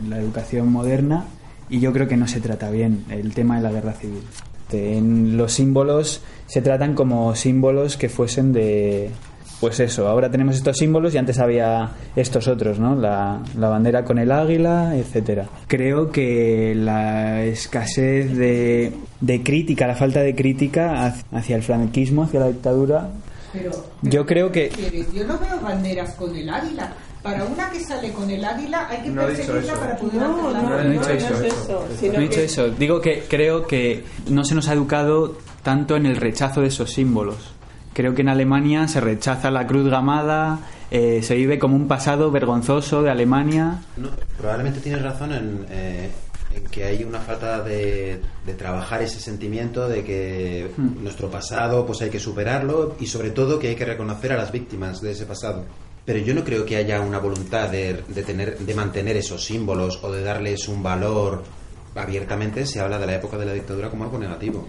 la 0.02 0.18
educación 0.18 0.70
moderna 0.70 1.24
y 1.70 1.80
yo 1.80 1.94
creo 1.94 2.06
que 2.06 2.18
no 2.18 2.28
se 2.28 2.40
trata 2.40 2.70
bien 2.70 3.06
el 3.08 3.32
tema 3.32 3.56
de 3.56 3.62
la 3.62 3.72
guerra 3.72 3.94
civil. 3.94 4.22
En 4.70 5.38
los 5.38 5.54
símbolos 5.54 6.20
se 6.46 6.60
tratan 6.60 6.94
como 6.94 7.34
símbolos 7.34 7.96
que 7.96 8.10
fuesen 8.10 8.52
de, 8.52 9.10
pues 9.60 9.80
eso, 9.80 10.06
ahora 10.08 10.30
tenemos 10.30 10.54
estos 10.56 10.76
símbolos 10.76 11.14
y 11.14 11.18
antes 11.18 11.38
había 11.38 11.90
estos 12.14 12.46
otros, 12.48 12.78
¿no? 12.78 12.94
La, 12.94 13.40
la 13.58 13.68
bandera 13.68 14.04
con 14.04 14.18
el 14.18 14.30
águila, 14.30 14.96
etcétera. 14.96 15.48
Creo 15.66 16.10
que 16.12 16.74
la 16.76 17.42
escasez 17.44 18.36
de, 18.36 18.92
de 19.20 19.42
crítica, 19.42 19.86
la 19.86 19.94
falta 19.96 20.20
de 20.20 20.34
crítica 20.34 21.06
hacia- 21.06 21.24
hacia 21.38 21.56
el 21.56 21.62
franquismo, 21.62 22.22
hacia 22.24 22.40
la 22.40 22.48
dictadura, 22.48 23.10
Pero, 23.52 23.70
yo 24.02 24.24
creo 24.26 24.52
que. 24.52 24.70
Yo 25.14 25.24
no 25.26 25.38
veo 25.38 25.60
banderas 25.60 26.14
con 26.14 26.34
el 26.36 26.48
águila. 26.48 26.92
Para 27.22 27.44
una 27.44 27.68
que 27.70 27.80
sale 27.80 28.12
con 28.12 28.30
el 28.30 28.44
águila 28.44 28.86
hay 28.88 29.02
que 29.02 29.10
No 29.10 29.22
perseguirla 29.26 29.74
para 29.74 29.96
poder 29.96 30.14
No, 30.22 30.52
no, 30.52 30.52
no 30.52 30.78
he 30.80 30.88
dicho 30.92 31.08
no 31.08 31.40
eso. 31.44 31.84
No 32.12 32.18
he 32.18 32.20
dicho 32.20 32.34
que- 32.36 32.44
eso. 32.44 32.68
Digo 32.70 33.00
que 33.00 33.24
creo 33.28 33.66
que 33.66 34.04
no 34.30 34.44
se 34.44 34.54
nos 34.54 34.68
ha 34.68 34.74
educado 34.74 35.36
tanto 35.64 35.96
en 35.96 36.06
el 36.06 36.16
rechazo 36.16 36.60
de 36.60 36.68
esos 36.68 36.92
símbolos. 36.92 37.54
Creo 37.98 38.14
que 38.14 38.22
en 38.22 38.28
Alemania 38.28 38.86
se 38.86 39.00
rechaza 39.00 39.50
la 39.50 39.66
cruz 39.66 39.88
gamada, 39.90 40.60
eh, 40.88 41.20
se 41.20 41.34
vive 41.34 41.58
como 41.58 41.74
un 41.74 41.88
pasado 41.88 42.30
vergonzoso 42.30 43.02
de 43.02 43.10
Alemania. 43.10 43.82
No, 43.96 44.10
probablemente 44.38 44.78
tienes 44.78 45.02
razón 45.02 45.32
en, 45.32 45.66
eh, 45.68 46.08
en 46.54 46.62
que 46.66 46.84
hay 46.84 47.02
una 47.02 47.18
falta 47.18 47.60
de, 47.60 48.20
de 48.46 48.54
trabajar 48.54 49.02
ese 49.02 49.18
sentimiento 49.18 49.88
de 49.88 50.04
que 50.04 50.70
Hmm. 50.76 51.02
nuestro 51.02 51.28
pasado 51.28 51.84
pues 51.86 52.00
hay 52.00 52.08
que 52.10 52.20
superarlo 52.20 52.94
y 53.00 53.06
sobre 53.06 53.30
todo 53.30 53.58
que 53.58 53.66
hay 53.70 53.74
que 53.74 53.84
reconocer 53.84 54.32
a 54.32 54.36
las 54.36 54.52
víctimas 54.52 55.00
de 55.00 55.10
ese 55.10 55.26
pasado. 55.26 55.64
Pero 56.04 56.20
yo 56.20 56.34
no 56.34 56.44
creo 56.44 56.64
que 56.64 56.76
haya 56.76 57.00
una 57.00 57.18
voluntad 57.18 57.68
de, 57.68 58.04
de 58.06 58.22
tener, 58.22 58.58
de 58.58 58.74
mantener 58.76 59.16
esos 59.16 59.44
símbolos 59.44 59.98
o 60.04 60.12
de 60.12 60.22
darles 60.22 60.68
un 60.68 60.84
valor. 60.84 61.42
Abiertamente 61.96 62.64
se 62.64 62.78
habla 62.78 62.96
de 63.00 63.06
la 63.06 63.16
época 63.16 63.36
de 63.36 63.46
la 63.46 63.54
dictadura 63.54 63.90
como 63.90 64.04
algo 64.04 64.18
negativo. 64.20 64.68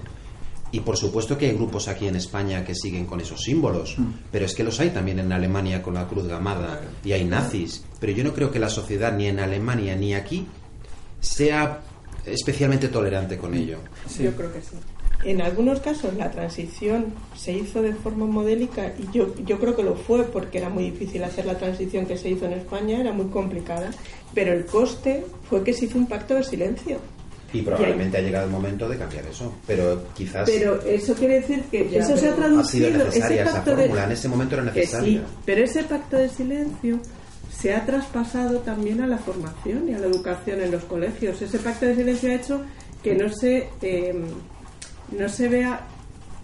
Y 0.72 0.82
por 0.82 0.98
supuesto 0.98 1.38
que 1.38 1.48
hay 1.48 1.54
grupos 1.56 1.88
aquí 1.88 2.08
en 2.08 2.16
España 2.16 2.64
que 2.64 2.76
siguen 2.76 3.06
con 3.06 3.20
esos 3.20 3.42
símbolos, 3.42 3.96
pero 4.32 4.46
es 4.46 4.54
que 4.54 4.64
los 4.64 4.80
hay 4.80 4.92
también 4.92 5.20
en 5.20 5.32
Alemania 5.32 5.82
con 5.82 5.96
la 5.96 6.08
cruz 6.08 6.28
gamada 6.28 6.82
y 7.04 7.12
hay 7.12 7.26
nazis. 7.26 7.84
Pero 8.00 8.14
yo 8.14 8.24
no 8.24 8.34
creo 8.34 8.52
que 8.52 8.60
la 8.60 8.70
sociedad 8.70 9.16
ni 9.16 9.26
en 9.26 9.40
Alemania 9.40 9.96
ni 9.96 10.14
aquí 10.14 10.46
sea 11.20 11.82
especialmente 12.26 12.88
tolerante 12.90 13.38
con 13.38 13.56
ello. 13.56 13.80
Yo 14.20 14.32
creo 14.36 14.54
que 14.54 14.62
sí. 14.62 14.76
En 15.24 15.42
algunos 15.42 15.82
casos 15.82 16.14
la 16.14 16.32
transición 16.32 17.08
se 17.36 17.52
hizo 17.52 17.82
de 17.82 17.94
forma 17.94 18.26
modélica 18.26 18.94
y 18.98 19.12
yo, 19.12 19.36
yo 19.44 19.60
creo 19.60 19.76
que 19.76 19.84
lo 19.84 19.96
fue 19.96 20.24
porque 20.24 20.60
era 20.60 20.70
muy 20.70 20.92
difícil 20.92 21.24
hacer 21.26 21.46
la 21.46 21.58
transición 21.58 22.06
que 22.06 22.18
se 22.18 22.30
hizo 22.30 22.46
en 22.46 22.54
España, 22.54 23.02
era 23.02 23.12
muy 23.12 23.26
complicada, 23.26 23.92
pero 24.34 24.54
el 24.54 24.66
coste 24.66 25.26
fue 25.50 25.64
que 25.64 25.74
se 25.74 25.86
hizo 25.86 25.98
un 25.98 26.08
pacto 26.08 26.36
de 26.36 26.44
silencio. 26.44 27.00
Y 27.52 27.62
probablemente 27.64 28.18
ha 28.18 28.22
llegado 28.22 28.46
el 28.46 28.52
momento 28.52 28.88
de 28.88 28.98
cambiar 28.98 29.26
eso, 29.26 29.54
pero 29.66 30.04
quizás 30.16 30.48
Pero 30.50 30.82
eso 30.84 31.14
quiere 31.16 31.36
decir 31.42 31.64
que 31.72 31.90
Ya, 31.90 32.00
eso 32.02 32.16
se 32.16 32.28
ha 32.30 32.34
ha 32.34 32.36
traducido. 32.36 32.88
sido 32.90 33.06
necesaria 33.06 33.42
ese 33.42 33.44
esa 33.50 33.54
pacto 33.54 33.72
de- 33.76 33.84
fórmula, 33.84 34.04
en 34.06 34.12
ese 34.12 34.28
momento 34.28 34.56
era 34.56 34.64
necesaria. 34.66 35.20
sí, 35.20 35.26
pero 35.46 35.64
ese 35.64 35.84
pacto 35.84 36.18
de 36.18 36.30
silencio 36.30 37.00
se 37.52 37.74
ha 37.74 37.86
traspasado 37.86 38.60
también 38.60 39.02
a 39.02 39.08
la 39.08 39.18
formación 39.18 39.90
y 39.90 39.94
a 39.94 40.00
la 40.00 40.06
educación 40.08 40.62
en 40.62 40.72
los 40.72 40.84
colegios. 40.84 41.42
Ese 41.42 41.58
pacto 41.60 41.86
de 41.88 41.96
silencio 41.96 42.30
ha 42.32 42.36
hecho 42.36 42.62
que 43.04 43.16
no 43.16 43.30
se, 43.30 43.68
eh, 43.82 44.14
no 45.18 45.28
se 45.30 45.48
vea 45.50 45.82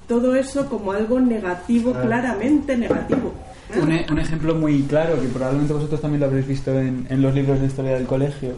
todo 0.07 0.35
eso 0.35 0.67
como 0.67 0.91
algo 0.91 1.19
negativo, 1.19 1.93
claramente 1.93 2.75
negativo. 2.77 3.33
Un, 3.79 3.91
un 4.11 4.19
ejemplo 4.19 4.55
muy 4.55 4.83
claro, 4.83 5.19
que 5.21 5.27
probablemente 5.27 5.73
vosotros 5.73 5.99
también 6.01 6.19
lo 6.21 6.27
habréis 6.27 6.47
visto 6.47 6.71
en, 6.79 7.07
en 7.09 7.21
los 7.21 7.33
libros 7.33 7.59
de 7.59 7.67
historia 7.67 7.93
del 7.93 8.05
colegio. 8.05 8.53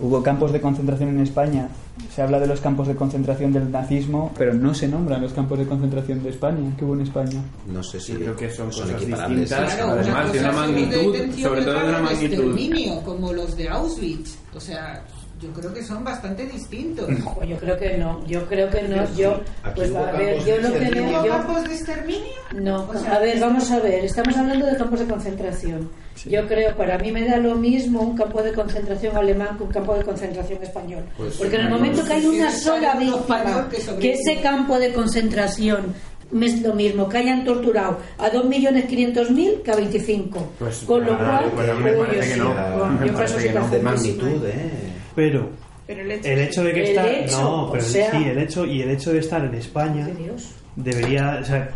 Hubo 0.00 0.22
campos 0.22 0.52
de 0.52 0.60
concentración 0.60 1.08
en 1.10 1.20
España. 1.20 1.68
Se 2.14 2.22
habla 2.22 2.38
de 2.38 2.46
los 2.46 2.60
campos 2.60 2.86
de 2.86 2.94
concentración 2.94 3.52
del 3.52 3.70
nazismo, 3.70 4.32
pero 4.38 4.54
no 4.54 4.72
se 4.72 4.86
nombran 4.86 5.20
los 5.20 5.32
campos 5.32 5.58
de 5.58 5.66
concentración 5.66 6.22
de 6.22 6.30
España, 6.30 6.72
que 6.76 6.84
hubo 6.84 6.94
en 6.94 7.00
España. 7.00 7.42
No 7.66 7.82
sé 7.82 7.98
si 8.00 8.12
creo 8.14 8.36
que 8.36 8.48
son 8.50 8.66
cosas 8.66 8.90
equiparables. 8.90 9.40
distintas. 9.40 9.74
Claro, 9.74 9.92
Además, 9.92 10.32
de 10.32 10.38
una 10.38 10.52
magnitud, 10.52 11.16
sobre 11.42 11.62
todo 11.62 11.74
de 11.74 11.88
una 11.88 11.96
de 11.96 12.02
magnitud. 12.02 13.02
como 13.04 13.32
los 13.32 13.56
de 13.56 13.68
Auschwitz. 13.68 14.36
O 14.54 14.60
sea, 14.60 15.02
Yo 15.40 15.50
creo 15.52 15.72
que 15.72 15.82
son 15.84 16.02
bastante 16.02 16.46
distintos. 16.46 17.08
Yo 17.46 17.56
creo 17.58 17.78
que 17.78 17.96
no, 17.96 18.26
yo 18.26 18.44
creo 18.46 18.68
que 18.70 18.82
no. 18.82 19.14
Yo, 19.14 19.40
pues 19.74 19.94
a 19.94 20.12
ver, 20.12 20.36
campos 20.36 20.46
yo 20.46 20.54
de 20.56 20.62
lo 20.62 20.68
que 20.72 20.78
exterminio. 20.78 21.10
leo, 21.10 21.20
¿Hubo 21.20 21.26
yo, 21.26 21.32
campos 21.32 21.64
de 21.64 21.74
exterminio? 21.74 22.32
No, 22.54 22.88
O 22.88 22.98
sea, 22.98 23.14
a 23.14 23.18
ver, 23.20 23.38
vamos 23.40 23.70
a 23.70 23.78
ver, 23.78 24.04
estamos 24.04 24.36
hablando 24.36 24.66
de 24.66 24.76
campos 24.76 25.00
de 25.00 25.06
concentración. 25.06 25.90
Yo 26.26 26.48
creo, 26.48 26.76
para 26.76 26.98
mí 26.98 27.12
me 27.12 27.24
da 27.24 27.36
lo 27.36 27.54
mismo 27.54 28.00
un 28.00 28.16
campo 28.16 28.42
de 28.42 28.52
concentración 28.52 29.16
alemán 29.16 29.56
que 29.56 29.62
un 29.62 29.70
campo 29.70 29.94
de 29.94 30.02
concentración 30.02 30.60
español. 30.62 31.04
Pues, 31.16 31.36
Porque 31.36 31.54
en 31.54 31.62
el 31.62 31.70
no, 31.70 31.76
momento 31.76 32.02
no 32.02 32.08
que 32.08 32.14
hay 32.14 32.26
una 32.26 32.50
sola 32.50 32.96
víctima, 32.96 33.68
que 34.00 34.12
ese 34.12 34.40
campo 34.40 34.78
de 34.80 34.92
concentración 34.92 35.94
me 36.30 36.46
es 36.46 36.60
lo 36.60 36.74
mismo, 36.74 37.08
que 37.08 37.18
hayan 37.18 37.44
torturado 37.44 37.98
a 38.18 38.30
2.500.000 38.30 39.62
que 39.62 39.70
a 39.70 39.76
25. 39.76 40.52
Pues, 40.58 40.78
Con 40.80 41.06
lo 41.06 41.14
ah, 41.14 41.18
cual, 41.18 41.52
pues 41.54 41.68
a 41.70 41.74
mí 41.74 41.84
me 41.84 41.92
parece 41.92 42.14
yo 42.16 42.20
que 42.20 42.32
sí. 42.34 42.40
no. 42.40 43.06
Yo 43.06 43.28
sí 43.28 43.48
que 43.48 43.52
no. 43.52 43.68
de 43.68 43.78
magnitud, 43.80 44.44
¿eh? 44.44 44.87
Pero 45.18 45.50
Pero 45.84 46.02
el 46.02 46.12
hecho, 46.12 46.28
el 46.28 46.38
hecho 46.38 46.62
de 46.64 46.72
que 46.72 46.80
El 46.82 46.88
está 46.90 47.10
hecho, 47.12 47.42
no, 47.42 47.68
pero 47.72 47.82
sea- 47.84 48.10
sí, 48.12 48.24
el 48.24 48.38
hecho 48.38 48.64
y 48.64 48.82
el 48.82 48.90
hecho 48.90 49.12
de 49.12 49.18
estar 49.18 49.44
en 49.44 49.54
España 49.54 50.06
Dios. 50.16 50.54
debería, 50.76 51.38
o 51.42 51.44
sea, 51.44 51.70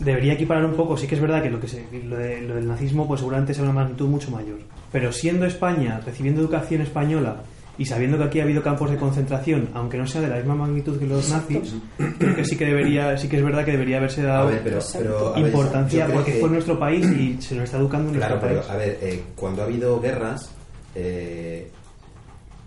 debería 0.00 0.32
equiparar 0.32 0.64
un 0.64 0.74
poco. 0.74 0.96
Sí 0.96 1.06
que 1.06 1.14
es 1.14 1.20
verdad 1.20 1.42
que 1.44 1.50
lo 1.50 1.60
que 1.60 1.68
se, 1.68 1.84
lo, 2.04 2.16
de- 2.16 2.40
lo 2.40 2.56
del 2.56 2.66
nazismo 2.66 3.06
pues 3.06 3.20
seguramente 3.20 3.54
sea 3.54 3.62
una 3.62 3.72
magnitud 3.72 4.08
mucho 4.08 4.32
mayor. 4.32 4.58
Pero 4.90 5.12
siendo 5.12 5.46
España, 5.46 6.00
recibiendo 6.04 6.40
educación 6.40 6.80
española 6.82 7.36
y 7.78 7.84
sabiendo 7.84 8.18
que 8.18 8.24
aquí 8.24 8.40
ha 8.40 8.42
habido 8.42 8.60
campos 8.62 8.90
de 8.90 8.96
concentración, 8.96 9.68
aunque 9.74 9.96
no 9.98 10.06
sea 10.08 10.22
de 10.22 10.26
la 10.28 10.36
misma 10.38 10.56
magnitud 10.56 10.98
que 10.98 11.06
los 11.06 11.30
nazis, 11.30 11.76
creo 12.18 12.34
que 12.34 12.44
sí 12.44 12.56
que 12.56 12.64
debería, 12.64 13.16
sí 13.16 13.28
que 13.28 13.36
es 13.36 13.44
verdad 13.44 13.64
que 13.64 13.70
debería 13.70 13.98
haberse 13.98 14.22
dado 14.24 14.48
ver, 14.48 14.60
pero, 14.64 14.80
pero, 14.92 15.28
a 15.36 15.38
ver, 15.38 15.46
importancia 15.46 16.08
porque 16.12 16.32
que- 16.32 16.40
fue 16.40 16.48
nuestro 16.50 16.76
país 16.76 17.06
y 17.06 17.40
se 17.40 17.54
nos 17.54 17.64
está 17.64 17.76
educando 17.78 18.08
en 18.10 18.16
Claro, 18.16 18.34
nuestro 18.40 18.48
pero 18.48 18.60
país. 18.66 18.72
a 18.72 18.76
ver, 18.76 18.98
eh, 19.02 19.22
cuando 19.36 19.62
ha 19.62 19.66
habido 19.66 20.00
guerras, 20.00 20.50
eh, 20.96 21.70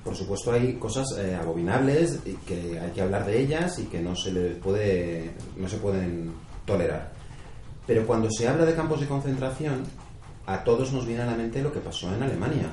por 0.04 0.16
supuesto 0.16 0.52
hay 0.52 0.74
cosas 0.74 1.06
eh, 1.18 1.36
abominables 1.36 2.20
y 2.26 2.34
que 2.34 2.80
hay 2.80 2.92
que 2.92 3.02
hablar 3.02 3.26
de 3.26 3.40
ellas 3.40 3.78
y 3.80 3.84
que 3.84 4.02
no 4.02 4.16
se 4.16 4.32
les 4.32 4.58
puede, 4.58 5.32
no 5.58 5.68
se 5.70 5.78
pueden 5.78 6.32
tolerar. 6.66 7.12
Pero 7.86 8.06
cuando 8.06 8.30
se 8.32 8.48
habla 8.48 8.66
de 8.66 8.74
campos 8.74 9.00
de 9.02 9.08
concentración, 9.08 9.84
a 10.46 10.64
todos 10.64 10.92
nos 10.92 11.06
viene 11.06 11.22
a 11.22 11.28
la 11.28 11.36
mente 11.36 11.62
lo 11.62 11.72
que 11.72 11.80
pasó 11.80 12.14
en 12.14 12.24
Alemania. 12.24 12.72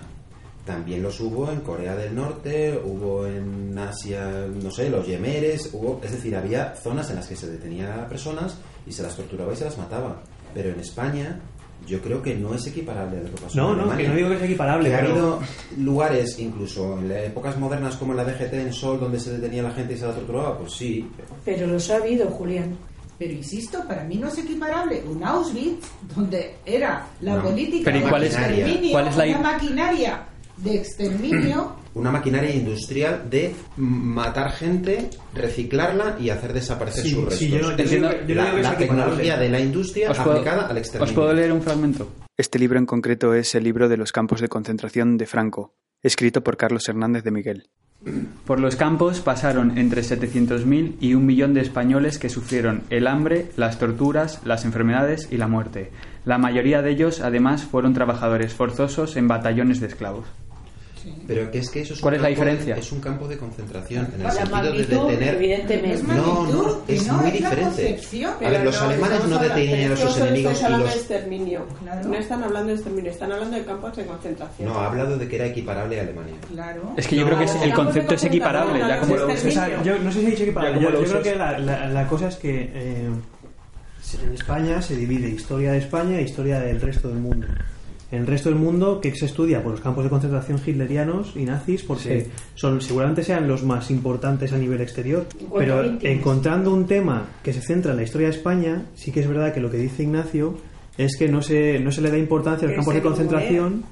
También 0.64 1.03
los 1.03 1.18
hubo 1.20 1.51
en 1.51 1.61
Corea 1.61 1.97
del 1.97 2.14
Norte, 2.14 2.79
hubo 2.83 3.26
en 3.26 3.76
Asia, 3.79 4.47
no 4.62 4.70
sé, 4.70 4.91
los 4.91 5.07
yemeres, 5.07 5.70
hubo, 5.72 6.01
es 6.03 6.12
decir, 6.12 6.37
había 6.37 6.74
zonas 6.76 7.09
en 7.11 7.16
las 7.16 7.26
que 7.26 7.37
se 7.37 7.51
detenía 7.51 8.03
a 8.03 8.09
personas 8.09 8.59
y 8.87 8.93
se 8.93 9.03
las 9.03 9.16
torturaba 9.16 9.53
y 9.53 9.57
se 9.57 9.64
las 9.64 9.79
mataba. 9.79 10.22
Pero 10.53 10.70
en 10.70 10.81
España 10.81 11.41
yo 11.87 12.01
creo 12.03 12.20
que 12.22 12.35
no 12.35 12.55
es 12.55 12.66
equiparable 12.66 13.18
a 13.18 13.22
lo 13.22 13.31
que 13.35 13.41
pasó 13.43 13.57
No, 13.57 13.70
en 13.70 13.76
no, 13.79 13.83
Alemania. 13.85 14.05
que 14.05 14.09
no 14.11 14.16
digo 14.16 14.29
que 14.31 14.37
sea 14.37 14.47
equiparable, 14.47 14.89
Que 14.91 14.95
ha 14.95 15.01
pero- 15.01 15.11
habido 15.12 15.41
lugares, 15.79 16.39
incluso 16.39 16.99
en 16.99 17.11
épocas 17.12 17.59
modernas 17.59 17.97
como 17.97 18.12
en 18.12 18.18
la 18.18 18.24
DGT 18.24 18.53
en 18.55 18.72
Sol, 18.72 19.01
donde 19.01 19.18
se 19.20 19.33
detenía 19.39 19.62
la 19.62 19.70
gente 19.70 19.95
y 19.95 19.97
se 19.97 20.07
la 20.07 20.12
torturaba, 20.12 20.59
pues 20.59 20.72
sí. 20.72 21.09
Pero 21.45 21.66
los 21.66 21.89
ha 21.91 21.97
habido, 21.97 22.26
Julián. 22.26 22.76
Pero 23.18 23.33
insisto, 23.33 23.83
para 23.89 24.05
mí 24.05 24.14
no 24.16 24.29
es 24.29 24.39
equiparable 24.39 25.03
un 25.09 25.24
Auschwitz, 25.24 25.87
donde 26.14 26.55
era 26.64 27.07
la 27.20 27.37
No. 27.37 27.43
política 27.43 27.83
Pero 27.87 27.97
¿y 27.99 28.03
de 28.03 28.09
cuál 28.09 28.22
es- 28.24 28.35
exterminio, 28.35 28.91
cuál 28.93 29.09
es 29.09 29.16
la- 29.16 29.24
una 29.26 29.39
maquinaria 29.41 30.22
de 30.59 30.76
exterminio. 30.76 31.72
Una 31.99 32.11
maquinaria 32.12 32.55
industrial 32.55 33.28
de 33.28 33.55
matar 33.76 34.53
gente, 34.53 35.11
reciclarla 35.34 36.16
y 36.20 36.30
hacer 36.30 36.53
desaparecer 36.53 37.03
Sí, 37.05 37.11
sus 37.11 37.24
restos. 37.24 37.38
sí, 37.38 37.49
yo 37.51 37.59
no- 37.61 37.76
yo 37.76 37.82
Es 37.84 37.90
digo- 37.90 38.09
la, 38.62 38.76
tecnología 38.76 39.36
de 39.36 39.49
la 39.49 39.61
industria 39.61 40.11
¿Os 40.11 40.18
puedo- 40.18 40.32
aplicada 40.38 40.66
al 40.66 40.76
¿Os 40.76 40.78
exterminio. 40.78 41.14
puedo 41.14 41.32
leer 41.32 41.53
un 41.53 41.62
fragmento? 41.62 42.09
Este 42.36 42.59
libro 42.59 42.78
en 42.78 42.86
concreto 42.86 43.34
es 43.34 43.55
el 43.55 43.64
libro 43.64 43.88
de 43.88 43.96
los 43.96 44.12
campos 44.12 44.40
de 44.40 44.49
concentración 44.49 45.16
de 45.18 45.26
Franco, 45.26 45.74
escrito 46.03 46.42
por 46.44 46.57
Carlos 46.57 46.88
Hernández 46.88 47.24
de 47.24 47.30
Miguel. 47.32 47.68
Por 48.46 48.61
los 48.61 48.76
campos 48.76 49.18
pasaron 49.18 49.76
entre 49.76 50.05
700.000 50.05 50.96
y 51.01 51.14
un 51.14 51.26
millón 51.26 51.53
de 51.53 51.62
españoles 51.62 52.20
que 52.20 52.28
sufrieron 52.28 52.82
el 52.90 53.09
hambre, 53.09 53.51
las 53.57 53.80
torturas, 53.80 54.40
las 54.44 54.64
enfermedades 54.64 55.26
y 55.32 55.36
la 55.36 55.49
muerte. 55.49 55.90
La 56.24 56.38
mayoría 56.38 56.80
de 56.80 56.90
ellos, 56.92 57.20
además, 57.20 57.64
fueron 57.64 57.94
trabajadores 57.94 58.55
forzosos 58.55 59.16
en 59.16 59.26
batallones 59.26 59.80
de 59.80 59.88
esclavos. 59.88 60.26
Pero 61.26 61.50
que 61.50 61.59
es 61.59 61.70
que 61.70 61.80
eso 61.82 61.94
es 61.94 62.00
¿Cuál 62.00 62.14
un 62.14 62.16
es 62.16 62.22
la 62.22 62.28
campo 62.28 62.44
de- 62.44 62.50
diferencia? 62.50 62.76
es 62.76 62.92
un 62.92 63.00
campo 63.00 63.28
de 63.28 63.36
concentración 63.38 64.06
en 64.06 64.14
el 64.14 64.22
La 64.22 64.30
sentido 64.30 64.56
de 64.62 64.68
magnitud, 64.70 65.09
detener. 65.11 65.34
evidentemente. 65.34 66.02
No, 66.04 66.46
no, 66.46 66.78
es 66.88 67.06
no, 67.06 67.12
muy 67.14 67.26
es 67.28 67.32
diferente. 67.34 68.00
A 68.24 68.50
ver, 68.50 68.64
los 68.64 68.76
Pero 68.76 68.88
alemanes 68.90 69.24
no 69.26 69.38
detenían 69.38 69.92
a 69.92 69.96
sus 69.96 70.16
no 70.18 70.24
enemigos 70.26 70.62
hablando 70.62 70.84
los... 70.86 70.94
de 70.94 71.00
exterminio. 71.00 71.66
Claro. 71.82 72.09
No 72.09 72.14
están 72.14 72.42
hablando 72.44 72.68
de 72.68 72.74
exterminio, 72.74 73.11
están 73.11 73.32
hablando 73.32 73.56
de 73.56 73.64
campos 73.64 73.96
de 73.96 74.04
concentración. 74.06 74.68
No, 74.68 74.78
ha 74.78 74.86
hablado 74.86 75.16
de 75.18 75.28
que 75.28 75.36
era 75.36 75.46
equiparable 75.46 75.98
a 75.98 76.02
Alemania. 76.02 76.34
Claro. 76.52 76.92
Es 76.96 77.06
que 77.06 77.16
yo 77.16 77.26
creo 77.26 77.38
que 77.38 77.44
es- 77.44 77.54
el 77.62 77.72
concepto 77.74 78.14
es 78.14 78.24
equiparable, 78.24 78.78
ya 78.80 79.00
como 79.00 79.16
lo 79.16 79.26
O 79.28 79.36
sea, 79.36 79.82
yo 79.82 79.98
no 79.98 80.11
sé 80.12 80.20
si 80.20 80.26
he 80.26 80.30
dicho 80.30 80.52
como 80.54 80.80
yo, 80.80 81.02
creo 81.04 81.22
que 81.22 81.36
la, 81.36 81.59
la- 81.59 81.86
la 81.88 82.06
cosa 82.06 82.28
es 82.28 82.36
que 82.36 82.70
eh, 82.74 83.09
en 84.24 84.34
España 84.34 84.80
se 84.80 84.96
divide 84.96 85.28
historia 85.28 85.72
de 85.72 85.78
España 85.78 86.18
e 86.18 86.22
historia 86.22 86.61
del 86.61 86.80
resto 86.80 87.09
del 87.09 87.18
mundo. 87.18 87.46
En 88.11 88.20
el 88.20 88.26
resto 88.26 88.48
del 88.48 88.59
mundo, 88.59 89.00
que 89.02 89.14
se 89.14 89.26
estudia? 89.26 89.62
Pues 89.62 89.72
los 89.72 89.80
campos 89.82 90.02
de 90.04 90.09
concentración 90.11 90.59
hitlerianos 90.64 91.32
y 91.36 91.44
nazis, 91.44 91.82
porque 91.82 92.22
Sí. 92.22 92.30
son 92.54 92.80
seguramente 92.80 93.22
sean 93.22 93.46
los 93.46 93.62
más 93.64 93.90
importantes 93.90 94.52
a 94.52 94.59
nivel 94.59 94.80
exterior. 94.80 95.26
Pero 95.56 95.84
encontrando 96.02 96.72
un 96.72 96.86
tema 96.86 97.26
que 97.42 97.52
se 97.52 97.61
centra 97.61 97.90
en 97.90 97.98
la 97.98 98.04
historia 98.04 98.28
de 98.28 98.34
España, 98.34 98.86
sí 98.94 99.12
que 99.12 99.20
es 99.20 99.28
verdad 99.28 99.52
que 99.52 99.61
lo 99.61 99.70
que 99.70 99.76
dice 99.76 100.04
Ignacio 100.04 100.56
es 100.96 101.16
que 101.18 101.28
no 101.28 101.42
se, 101.42 101.78
no 101.80 101.92
se 101.92 102.00
le 102.00 102.11
da 102.11 102.16
importancia 102.18 102.66
a 102.66 102.70
los 102.70 102.76
campos 102.76 102.94
de 102.94 103.02
concentración 103.02 103.84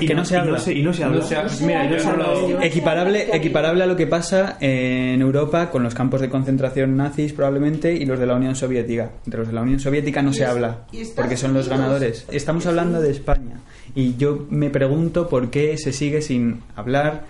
y 0.00 0.06
Que 0.06 0.14
no 0.14 0.24
se 0.24 0.36
habla. 0.36 0.52
no 0.52 0.92
se 0.92 1.04
habla. 1.04 1.16
No 1.18 1.22
se. 1.22 2.66
Equiparable, 2.66 3.28
equiparable 3.36 3.84
a 3.84 3.86
lo 3.86 3.96
que 3.96 4.06
pasa 4.06 4.56
en 4.60 5.20
Europa 5.20 5.70
con 5.70 5.82
los 5.82 5.94
campos 5.94 6.20
de 6.20 6.28
concentración 6.28 6.96
nazis 6.96 7.32
probablemente 7.32 7.92
y 7.92 8.04
los 8.06 8.18
de 8.18 8.26
la 8.26 8.34
Unión 8.34 8.54
Soviética. 8.54 9.10
Entre 9.24 9.38
los 9.38 9.48
de 9.48 9.54
la 9.54 9.62
Unión 9.62 9.80
Soviética 9.80 10.22
no 10.22 10.32
se 10.32 10.42
es- 10.44 10.48
habla 10.48 10.84
porque 11.16 11.36
son 11.36 11.54
los 11.54 11.68
ganadores. 11.68 12.26
Estamos 12.30 12.66
hablando 12.66 13.00
de 13.00 13.10
España 13.10 13.60
y 13.94 14.16
yo 14.16 14.46
me 14.50 14.70
pregunto 14.70 15.28
por 15.28 15.50
qué 15.50 15.76
se 15.78 15.92
sigue 15.92 16.22
sin 16.22 16.60
hablar 16.76 17.24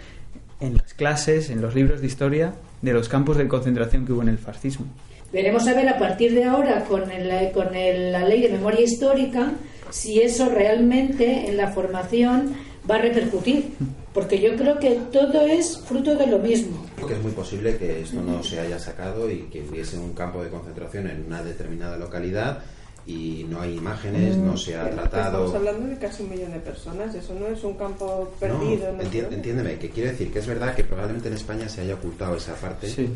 en 0.61 0.77
las 0.77 0.95
clases, 0.95 1.51
en 1.51 1.63
los 1.63 1.75
libros 1.75 2.01
de 2.01 2.07
historia, 2.09 2.53
de 2.83 2.93
los 2.93 3.09
campos 3.09 3.37
de 3.37 3.47
concentración 3.49 4.05
que 4.07 4.13
hubo 4.13 4.23
en 4.23 4.29
el 4.29 4.39
fascismo. 4.39 4.87
Veremos 5.33 5.67
a 5.69 5.75
ver 5.75 5.89
a 5.89 5.99
partir 5.99 6.33
de 6.35 6.45
ahora 6.45 6.85
con, 6.85 7.11
el- 7.11 7.53
con 7.53 7.75
el- 7.75 8.13
la 8.13 8.25
ley 8.25 8.41
de 8.43 8.49
memoria 8.49 8.81
histórica 8.81 9.53
si 9.91 10.21
eso 10.21 10.49
realmente 10.49 11.49
en 11.49 11.57
la 11.57 11.69
formación 11.73 12.55
va 12.91 12.97
a 12.97 13.03
repercutir. 13.03 13.73
Porque 14.15 14.41
yo 14.41 14.57
creo 14.57 14.79
que 14.81 14.99
todo 15.13 15.43
es 15.47 15.79
fruto 15.87 16.17
de 16.17 16.27
lo 16.27 16.39
mismo. 16.39 16.85
que 17.07 17.13
es 17.15 17.23
muy 17.23 17.31
posible 17.33 17.77
que 17.77 18.01
esto 18.03 18.21
no 18.21 18.43
se 18.43 18.59
haya 18.59 18.79
sacado 18.79 19.31
y 19.31 19.43
que 19.43 19.63
hubiese 19.63 19.97
un 19.99 20.13
campo 20.13 20.43
de 20.43 20.49
concentración 20.51 21.09
en 21.09 21.25
una 21.27 21.43
determinada 21.43 21.97
localidad 21.99 22.61
y 23.07 23.47
no 23.49 23.61
hay 23.61 23.77
imágenes, 23.77 24.37
no 24.37 24.57
se 24.57 24.77
ha 24.77 24.85
Pero 24.85 24.97
tratado. 24.97 25.47
Estamos 25.47 25.55
hablando 25.55 25.87
de 25.89 25.99
casi 25.99 26.25
un 26.25 26.31
millón 26.31 26.53
de 26.53 26.59
personas, 26.59 27.15
eso 27.15 27.33
no 27.39 27.47
es 27.47 27.63
un 27.63 27.75
campo 27.75 28.33
perdido. 28.41 28.93
¿no? 28.93 29.03
enti- 29.03 29.33
entiéndeme, 29.33 29.79
que 29.79 29.91
quiero 29.91 30.11
decir 30.11 30.33
que 30.33 30.41
es 30.41 30.47
verdad 30.47 30.75
que 30.75 30.85
probablemente 30.85 31.29
en 31.29 31.35
España 31.35 31.69
se 31.69 31.83
haya 31.83 31.95
ocultado 31.95 32.35
esa 32.37 32.55
parte. 32.55 32.89
Sí. 32.89 33.09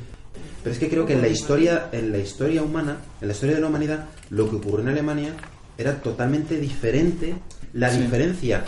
Pero 0.62 0.72
es 0.72 0.78
que 0.78 0.88
creo 0.88 1.04
que 1.04 1.14
en 1.14 1.22
la 1.22 1.28
historia, 1.28 1.88
en 1.92 2.12
la 2.12 2.18
historia 2.18 2.62
humana, 2.62 2.98
en 3.20 3.26
la 3.28 3.34
historia 3.34 3.56
de 3.56 3.60
la 3.60 3.66
humanidad, 3.66 4.04
lo 4.30 4.48
que 4.48 4.56
ocurrió 4.56 4.80
en 4.80 4.88
Alemania 4.88 5.32
era 5.78 6.00
totalmente 6.00 6.58
diferente. 6.58 7.34
La 7.72 7.90
Sí. 7.90 8.00
diferencia 8.02 8.64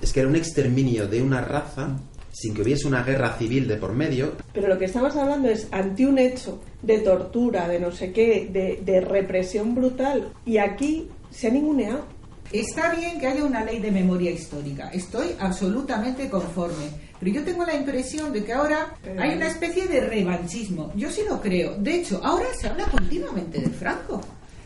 es 0.00 0.12
que 0.12 0.20
era 0.20 0.28
un 0.28 0.36
exterminio 0.36 1.06
de 1.06 1.22
una 1.22 1.40
raza 1.40 1.96
sin 2.32 2.54
que 2.54 2.62
hubiese 2.62 2.88
una 2.88 3.02
guerra 3.04 3.36
civil 3.38 3.68
de 3.68 3.76
por 3.76 3.92
medio. 3.92 4.32
Pero 4.54 4.68
lo 4.68 4.78
que 4.78 4.86
estamos 4.86 5.14
hablando 5.16 5.48
es 5.50 5.68
ante 5.70 6.06
un 6.06 6.18
hecho 6.18 6.62
de 6.82 6.98
tortura, 7.00 7.68
de 7.68 7.78
no 7.78 7.92
sé 7.92 8.10
qué, 8.12 8.48
de, 8.50 8.80
de 8.84 9.00
represión 9.02 9.74
brutal, 9.74 10.32
y 10.46 10.56
aquí 10.56 11.08
se 11.30 11.48
ha 11.48 11.50
ninguneado. 11.50 12.04
Está 12.50 12.94
bien 12.94 13.20
que 13.20 13.26
haya 13.26 13.44
una 13.44 13.64
ley 13.64 13.80
de 13.80 13.90
memoria 13.90 14.30
histórica, 14.30 14.88
estoy 14.90 15.28
absolutamente 15.38 16.28
conforme, 16.28 16.88
pero 17.20 17.32
yo 17.32 17.44
tengo 17.44 17.64
la 17.64 17.74
impresión 17.74 18.32
de 18.32 18.44
que 18.44 18.52
ahora 18.52 18.94
hay 19.18 19.36
una 19.36 19.46
especie 19.48 19.86
de 19.86 20.00
revanchismo. 20.00 20.90
Yo 20.96 21.10
sí 21.10 21.22
lo 21.28 21.40
creo. 21.40 21.76
De 21.76 21.96
hecho, 21.96 22.20
ahora 22.24 22.46
se 22.58 22.66
habla 22.68 22.84
continuamente 22.86 23.58
de 23.60 23.68
Franco. 23.70 24.20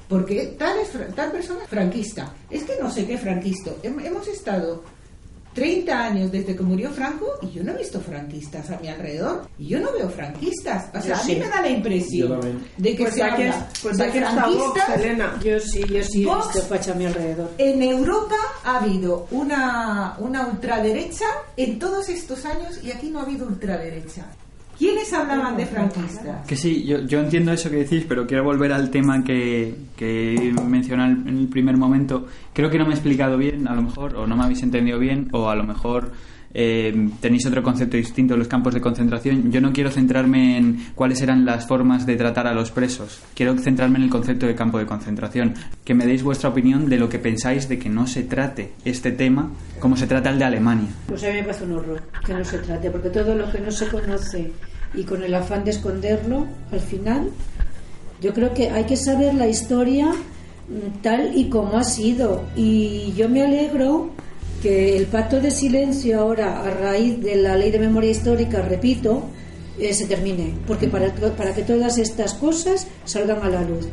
Porque 0.09 0.55
tal, 0.59 0.79
es, 0.79 0.89
fra- 0.89 1.09
tal 1.09 1.33
persona 1.33 1.63
es 1.65 1.69
franquista. 1.69 2.33
Es 2.51 2.63
que 2.65 2.75
no 2.81 2.91
sé 2.91 3.07
qué 3.07 3.19
franquista. 3.19 3.71
Hem- 3.83 4.05
Hemos 4.05 4.29
estado 4.29 4.83
30 5.55 6.05
años 6.05 6.31
desde 6.31 6.55
que 6.55 6.63
murió 6.63 6.91
Franco 6.91 7.27
y 7.41 7.51
yo 7.51 7.65
no 7.65 7.73
he 7.73 7.79
visto 7.79 7.99
franquistas 7.99 8.69
a 8.71 8.79
mi 8.79 8.89
alrededor. 8.89 9.49
Y 9.59 9.69
yo 9.69 9.81
no 9.81 9.91
veo 9.93 10.09
franquistas. 10.11 10.91
O 10.95 11.01
sea, 11.01 11.03
Yo 11.03 11.15
a 11.15 11.19
sí. 11.19 11.33
mí 11.35 11.41
me 11.41 11.49
da 11.49 11.63
la 11.63 11.69
impresión 11.71 12.41
de 12.77 12.95
que 12.95 13.05
Pues 13.05 13.15
se 13.15 13.23
aquí, 13.23 13.43
habla 13.45 13.69
es- 13.73 13.81
pues 13.83 13.97
de 13.97 14.05
aquí 14.05 14.19
está 14.19 14.31
Vox, 14.47 14.57
franquistas 14.57 15.01
Elena. 15.01 15.41
Yo 15.43 15.59
sí, 15.61 15.81
yo 15.89 16.03
sí 16.03 16.23
he 16.29 16.35
visto 16.35 16.61
facha 16.69 16.93
a 16.93 16.95
mi 16.95 17.07
alrededor. 17.07 17.51
en 17.59 17.83
Europa 17.83 18.37
ha 18.65 18.77
habido 18.81 19.27
una, 19.31 20.17
una 20.19 20.47
ultraderecha 20.47 21.25
en 21.57 21.79
todos 21.79 22.09
estos 22.11 22.45
años 22.45 22.79
y 22.85 22.91
aquí 22.93 23.09
no 23.09 23.21
ha 23.21 23.23
habido 23.23 23.47
ultraderecha. 23.47 24.27
¿Quién 24.79 24.95
¿Quiénes 24.97 25.13
hablaban 25.13 25.57
de 25.57 25.67
franquistas? 25.67 26.47
Que 26.47 26.57
sí, 26.57 26.85
yo, 26.85 27.01
yo 27.01 27.21
entiendo 27.21 27.53
eso 27.53 27.71
que 27.71 27.77
decís, 27.77 28.05
pero 28.09 28.27
quiero 28.27 28.45
volver 28.45 28.73
al 28.73 28.91
tema 28.91 29.23
que, 29.23 29.75
que 29.97 30.55
mencioné 30.67 31.05
en 31.05 31.39
el 31.39 31.49
primer 31.49 31.77
momento. 31.77 32.27
Creo 32.53 32.71
que 32.71 32.79
no 32.79 32.85
me 32.85 32.91
he 32.91 32.95
explicado 32.95 33.37
bien, 33.37 33.69
a 33.69 33.75
lo 33.75 33.83
mejor, 33.83 34.17
o 34.17 34.27
no 34.27 34.37
me 34.37 34.45
habéis 34.45 34.63
entendido 34.63 34.99
bien, 34.99 35.29
o 35.33 35.49
a 35.49 35.55
lo 35.55 35.65
mejor 35.65 36.13
eh, 36.59 37.11
tenéis 37.21 37.45
otro 37.45 37.63
concepto 37.63 37.99
distinto 37.99 38.35
los 38.35 38.49
campos 38.49 38.73
de 38.73 38.81
concentración. 38.81 39.53
Yo 39.53 39.61
no 39.61 39.75
quiero 39.75 39.91
centrarme 39.91 40.57
en 40.57 40.87
cuáles 40.95 41.21
eran 41.21 41.45
las 41.45 41.67
formas 41.67 42.07
de 42.07 42.17
tratar 42.17 42.47
a 42.47 42.55
los 42.55 42.71
presos. 42.71 43.21
Quiero 43.35 43.59
centrarme 43.59 43.99
en 43.99 44.05
el 44.05 44.11
concepto 44.11 44.47
de 44.47 44.55
campo 44.55 44.79
de 44.79 44.87
concentración. 44.87 45.53
Que 45.85 45.93
me 45.93 46.07
deis 46.07 46.23
vuestra 46.23 46.49
opinión 46.49 46.89
de 46.89 46.97
lo 46.97 47.11
que 47.11 47.19
pensáis 47.19 47.69
de 47.69 47.79
que 47.79 47.91
no 47.91 48.07
se 48.07 48.23
trate 48.23 48.73
este 48.87 49.13
tema 49.13 49.51
como 49.81 49.99
se 49.99 50.07
trata 50.07 50.31
el 50.31 50.39
de 50.39 50.47
Alemania. 50.47 50.89
Pues 51.09 51.25
a 51.25 51.27
mí 51.27 51.35
me 51.35 51.43
parece 51.43 51.65
un 51.65 51.73
horror 51.73 52.03
que 52.25 52.33
no 52.33 52.43
se 52.43 52.59
trate, 52.61 52.91
porque 52.91 53.11
todo 53.11 53.35
lo 53.35 53.53
que 53.53 53.61
no 53.61 53.71
se 53.71 53.89
conoce 53.89 54.51
y 54.95 55.05
con 55.05 55.23
el 55.23 55.35
afán 55.35 55.63
de 55.63 55.73
esconderlo, 55.73 56.47
al 56.73 56.81
final, 56.81 57.29
yo 58.23 58.33
creo 58.33 58.55
que 58.55 58.71
hay 58.71 58.85
que 58.85 58.97
saber 58.97 59.35
la 59.35 59.47
historia 59.47 60.07
mm, 60.07 61.03
tal 61.03 61.37
y 61.37 61.51
como 61.51 61.77
ha 61.77 61.85
sido. 61.85 62.47
Y 62.57 63.13
yo 63.15 63.29
me 63.29 63.45
alegro 63.45 64.13
que 64.63 64.97
el 64.97 65.07
pacto 65.07 65.41
de 65.41 65.51
silencio 65.51 66.21
ahora, 66.21 66.63
a 66.63 66.71
raíz 66.71 67.21
de 67.23 67.37
la 67.37 67.57
ley 67.57 67.71
de 67.71 67.79
memoria 67.79 68.11
histórica, 68.11 68.63
repito, 68.63 69.25
eh, 69.79 69.93
se 69.93 70.07
termine, 70.07 70.55
porque 70.67 70.89
para, 70.89 71.13
para 71.13 71.55
que 71.55 71.63
todas 71.63 71.99
estas 71.99 72.35
cosas 72.35 72.87
salgan 73.05 73.43
a 73.43 73.51
la 73.51 73.63
luz. 73.63 73.87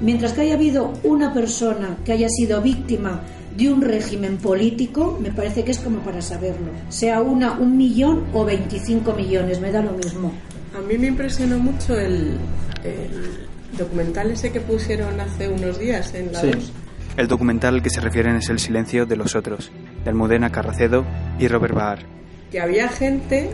Mientras 0.00 0.32
que 0.32 0.42
haya 0.42 0.54
habido 0.54 0.92
una 1.04 1.32
persona 1.32 1.96
que 2.04 2.12
haya 2.12 2.28
sido 2.28 2.60
víctima 2.60 3.22
de 3.56 3.72
un 3.72 3.82
régimen 3.82 4.36
político, 4.38 5.18
me 5.20 5.30
parece 5.30 5.62
que 5.64 5.70
es 5.70 5.78
como 5.78 6.00
para 6.00 6.20
saberlo. 6.22 6.70
Sea 6.88 7.20
una, 7.20 7.52
un 7.52 7.76
millón 7.76 8.24
o 8.32 8.44
25 8.44 9.12
millones, 9.14 9.60
me 9.60 9.70
da 9.70 9.82
lo 9.82 9.92
mismo. 9.92 10.32
A 10.76 10.80
mí 10.80 10.98
me 10.98 11.06
impresionó 11.08 11.58
mucho 11.58 11.98
el, 11.98 12.36
el 12.82 13.78
documental 13.78 14.30
ese 14.30 14.50
que 14.50 14.60
pusieron 14.60 15.20
hace 15.20 15.48
unos 15.48 15.78
días 15.78 16.12
en 16.14 16.32
la 16.32 16.40
Sí. 16.40 16.50
2. 16.50 16.72
El 17.16 17.28
documental 17.28 17.74
al 17.74 17.82
que 17.82 17.90
se 17.90 18.00
refieren 18.00 18.36
es 18.36 18.48
El 18.48 18.58
silencio 18.58 19.04
de 19.06 19.16
los 19.16 19.34
otros, 19.36 19.70
de 20.04 20.10
Almudena 20.10 20.50
Carracedo 20.50 21.04
y 21.38 21.46
Robert 21.48 21.74
Baar. 21.74 21.98
que 22.50 22.60
había 22.60 22.88
gente 22.88 23.50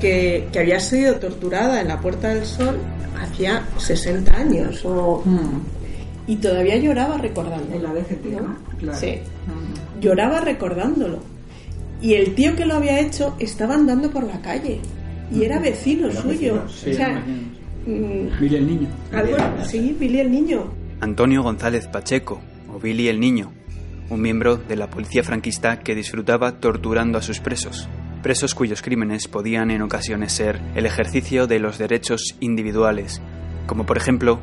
que, 0.00 0.48
que 0.52 0.58
había 0.60 0.78
sido 0.80 1.16
torturada 1.16 1.80
en 1.80 1.88
la 1.88 2.00
Puerta 2.00 2.28
del 2.28 2.44
Sol 2.44 2.76
hacía 3.20 3.66
60 3.78 4.32
años 4.36 4.84
o, 4.84 5.22
y 6.26 6.36
todavía 6.36 6.76
lloraba 6.76 7.18
recordándolo. 7.18 7.74
En 7.74 7.82
la 7.82 7.92
BGT, 7.92 8.24
¿no? 8.40 8.56
Claro. 8.78 8.98
Sí, 8.98 9.18
lloraba 10.00 10.40
recordándolo. 10.40 11.18
Y 12.00 12.14
el 12.14 12.34
tío 12.36 12.54
que 12.54 12.64
lo 12.64 12.74
había 12.74 13.00
hecho 13.00 13.34
estaba 13.40 13.74
andando 13.74 14.10
por 14.10 14.22
la 14.24 14.40
calle 14.40 14.80
y 15.34 15.42
era 15.44 15.58
vecino 15.58 16.08
Era 16.08 16.20
suyo. 16.20 16.62
vecino, 16.62 16.68
sí, 16.68 16.90
o 16.90 16.94
sea, 16.94 17.24
mm, 17.86 18.40
Billy 18.40 18.56
el 18.56 18.66
niño. 18.68 18.88
algo, 19.12 19.36
sí, 19.64 19.96
Billy 19.98 20.20
el 20.20 20.30
niño. 20.30 20.64
Antonio 21.00 21.42
González 21.42 21.88
Pacheco, 21.88 22.40
Billy 22.78 23.08
el 23.08 23.20
Niño, 23.20 23.52
un 24.10 24.20
miembro 24.20 24.56
de 24.56 24.76
la 24.76 24.90
policía 24.90 25.22
franquista 25.22 25.80
que 25.80 25.94
disfrutaba 25.94 26.60
torturando 26.60 27.18
a 27.18 27.22
sus 27.22 27.40
presos, 27.40 27.88
presos 28.22 28.54
cuyos 28.54 28.82
crímenes 28.82 29.28
podían 29.28 29.70
en 29.70 29.82
ocasiones 29.82 30.32
ser 30.32 30.60
el 30.74 30.86
ejercicio 30.86 31.46
de 31.46 31.58
los 31.58 31.78
derechos 31.78 32.36
individuales, 32.40 33.20
como 33.66 33.86
por 33.86 33.96
ejemplo 33.96 34.40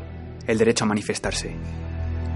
el 0.48 0.58
derecho 0.58 0.86
a 0.86 0.88
manifestarse. 0.88 1.56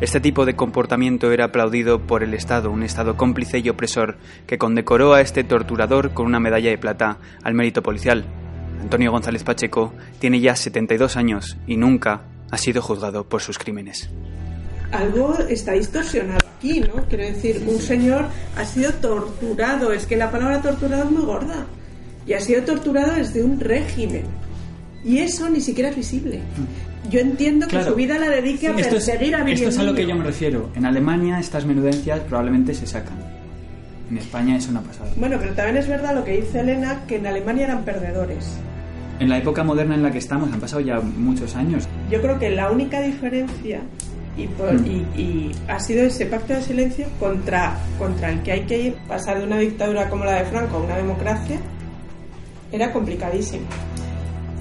Este 0.01 0.21
tipo 0.21 0.45
de 0.45 0.55
comportamiento 0.55 1.31
era 1.31 1.45
aplaudido 1.45 2.07
por 2.07 2.23
el 2.23 2.33
Estado, 2.33 2.71
un 2.71 2.83
Estado 2.83 3.17
cómplice 3.17 3.59
y 3.59 3.67
opresor 3.67 4.17
que 4.47 4.57
condecoró 4.57 5.13
a 5.13 5.21
este 5.21 5.43
torturador 5.43 6.13
con 6.13 6.25
una 6.25 6.39
medalla 6.39 6.69
de 6.69 6.77
plata 6.77 7.17
al 7.43 7.53
mérito 7.53 7.83
policial. 7.83 8.25
Antonio 8.81 9.11
González 9.11 9.43
Pacheco 9.43 9.93
tiene 10.19 10.39
ya 10.39 10.55
72 10.55 11.17
años 11.17 11.57
y 11.67 11.75
nunca 11.75 12.21
ha 12.49 12.57
sido 12.57 12.81
juzgado 12.81 13.27
por 13.27 13.41
sus 13.41 13.59
crímenes. 13.59 14.09
Algo 14.91 15.37
está 15.49 15.73
distorsionado 15.73 16.39
aquí, 16.57 16.81
¿no? 16.81 17.03
Quiero 17.07 17.23
decir, 17.25 17.63
un 17.67 17.79
señor 17.79 18.25
ha 18.57 18.65
sido 18.65 18.91
torturado, 18.93 19.91
es 19.93 20.05
que 20.05 20.17
la 20.17 20.31
palabra 20.31 20.61
torturado 20.61 21.03
es 21.03 21.11
muy 21.11 21.23
gorda, 21.23 21.65
y 22.25 22.33
ha 22.33 22.41
sido 22.41 22.63
torturado 22.63 23.13
desde 23.13 23.43
un 23.43 23.59
régimen. 23.59 24.23
Y 25.03 25.19
eso 25.19 25.49
ni 25.49 25.61
siquiera 25.61 25.89
es 25.89 25.95
visible. 25.95 26.41
Yo 27.09 27.19
entiendo 27.21 27.67
que 27.67 27.77
Claro. 27.77 27.91
su 27.91 27.95
vida 27.95 28.19
la 28.19 28.29
dedique 28.29 28.67
a 28.67 28.71
Esto 28.71 28.97
es, 28.97 29.05
perseguir 29.05 29.35
a 29.35 29.43
Billy 29.43 29.53
esto 29.55 29.69
es 29.69 29.77
a 29.79 29.83
lo 29.83 29.95
que 29.95 30.05
yo 30.05 30.15
me 30.15 30.25
refiero. 30.25 30.69
En 30.75 30.85
Alemania 30.85 31.39
estas 31.39 31.65
menudencias 31.65 32.19
probablemente 32.21 32.73
se 32.73 32.85
sacan. 32.85 33.17
En 34.11 34.17
España 34.17 34.57
eso 34.57 34.71
no 34.71 34.79
ha 34.79 34.81
pasado. 34.81 35.09
Bueno, 35.15 35.37
pero 35.39 35.53
también 35.53 35.77
es 35.77 35.87
verdad 35.87 36.13
lo 36.15 36.25
que 36.25 36.41
dice 36.41 36.59
Elena, 36.59 37.03
que 37.07 37.15
en 37.17 37.27
Alemania 37.27 37.65
eran 37.65 37.85
perdedores. 37.85 38.57
En 39.19 39.29
la 39.29 39.37
época 39.37 39.63
moderna 39.63 39.95
en 39.95 40.03
la 40.03 40.11
que 40.11 40.17
estamos 40.17 40.51
han 40.51 40.59
pasado 40.59 40.81
ya 40.81 40.99
muchos 40.99 41.55
años. 41.55 41.87
Yo 42.09 42.21
creo 42.21 42.37
que 42.39 42.49
la 42.49 42.71
única 42.71 43.01
diferencia 43.01 43.81
y, 44.43 44.47
por- 44.47 44.73
Mm. 44.73 44.85
y- 44.85 45.21
y 45.21 45.51
ha 45.67 45.79
sido 45.79 46.03
ese 46.03 46.25
pacto 46.25 46.53
de 46.53 46.61
silencio 46.61 47.07
contra, 47.19 47.77
contra 47.97 48.29
el 48.31 48.41
que 48.43 48.51
hay 48.51 48.61
que 48.65 48.77
ir, 48.81 48.95
pasar 49.07 49.39
de 49.39 49.45
una 49.45 49.57
dictadura 49.57 50.09
como 50.09 50.25
la 50.25 50.33
de 50.35 50.45
Franco 50.45 50.77
a 50.77 50.79
una 50.81 50.97
democracia, 50.97 51.59
era 52.71 52.91
complicadísimo. 52.93 53.65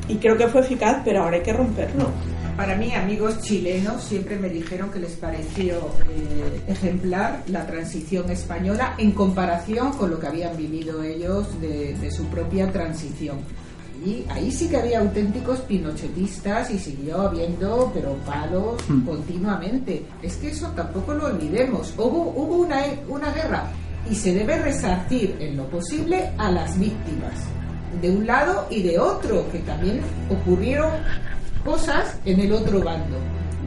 Y 0.09 0.17
creo 0.17 0.37
que 0.37 0.49
fue 0.49 0.63
eficaz, 0.63 1.03
pero 1.05 1.23
ahora 1.23 1.37
hay 1.37 1.43
que 1.43 1.53
romperlo. 1.53 2.11
Para 2.57 2.75
mí, 2.75 2.93
amigos 2.93 3.41
chilenos 3.41 4.03
siempre 4.03 4.37
me 4.37 4.49
dijeron 4.49 4.91
que 4.91 4.99
les 4.99 5.13
pareció 5.13 5.77
eh, 6.11 6.63
ejemplar 6.67 7.43
la 7.47 7.65
transición 7.67 8.29
española 8.31 8.95
en 8.99 9.13
comparación 9.13 9.93
con 9.93 10.11
lo 10.11 10.19
que 10.19 10.27
habían 10.27 10.57
vivido 10.57 11.03
ellos 11.05 11.61
de, 11.61 11.95
de 11.95 12.11
su 12.11 12.25
propia 12.27 12.73
transición. 12.73 13.39
Y 14.05 14.25
ahí 14.31 14.51
sí 14.53 14.69
que 14.69 14.77
había 14.77 15.01
auténticos 15.01 15.59
pinochetistas 15.61 16.71
y 16.71 16.79
siguió 16.79 17.23
habiendo, 17.23 17.91
pero 17.93 18.15
palos 18.25 18.81
Hmm. 18.89 19.05
continuamente. 19.05 20.05
Es 20.23 20.37
que 20.37 20.49
eso 20.51 20.69
tampoco 20.77 21.15
lo 21.15 21.27
olvidemos. 21.27 21.93
Hubo, 21.97 22.33
hubo 22.37 22.57
una, 22.59 22.81
una 23.09 23.33
guerra 23.33 23.65
y 24.11 24.15
se 24.15 24.33
debe 24.35 24.57
resarcir 24.59 25.37
en 25.41 25.57
lo 25.57 25.65
posible 25.69 26.31
a 26.39 26.51
las 26.51 26.79
víctimas, 26.79 27.35
de 28.01 28.11
un 28.11 28.27
lado 28.27 28.67
y 28.71 28.83
de 28.83 28.99
otro, 28.99 29.51
que 29.51 29.59
también 29.61 30.01
ocurrieron 30.31 30.91
cosas 31.65 32.17
en 32.25 32.41
el 32.41 32.53
otro 32.53 32.81
bando. 32.81 33.17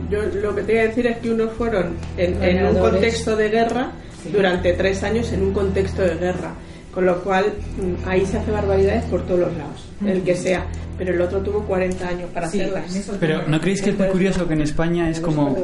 Yo 0.09 0.21
lo 0.23 0.55
que 0.55 0.63
te 0.63 0.71
voy 0.73 0.81
a 0.81 0.87
decir 0.87 1.07
es 1.07 1.17
que 1.17 1.31
unos 1.31 1.51
fueron 1.53 1.95
en, 2.17 2.41
en 2.41 2.65
un 2.67 2.77
contexto 2.79 3.35
de 3.35 3.49
guerra 3.49 3.91
Sí. 4.23 4.29
durante 4.31 4.73
tres 4.73 5.01
años 5.03 5.31
en 5.33 5.41
un 5.41 5.51
contexto 5.51 6.03
de 6.03 6.13
guerra. 6.15 6.53
Con 6.93 7.05
lo 7.05 7.21
cual, 7.23 7.45
mm, 7.77 8.07
ahí 8.07 8.25
se 8.25 8.37
hace 8.37 8.51
barbaridades 8.51 9.05
por 9.05 9.21
todos 9.25 9.41
los 9.41 9.57
lados, 9.57 9.87
el 10.05 10.21
que 10.23 10.35
sea. 10.35 10.65
Pero 10.97 11.13
el 11.13 11.21
otro 11.21 11.39
tuvo 11.41 11.61
40 11.61 12.07
años 12.07 12.29
para 12.31 12.47
Sí, 12.47 12.61
hacerlas. 12.61 13.09
Pero 13.19 13.47
¿no 13.47 13.59
creéis 13.59 13.81
que 13.81 13.89
es 13.91 13.97
muy 13.97 14.07
curioso 14.09 14.47
que 14.47 14.53
en 14.53 14.61
España 14.61 15.09
es 15.09 15.19
como 15.19 15.55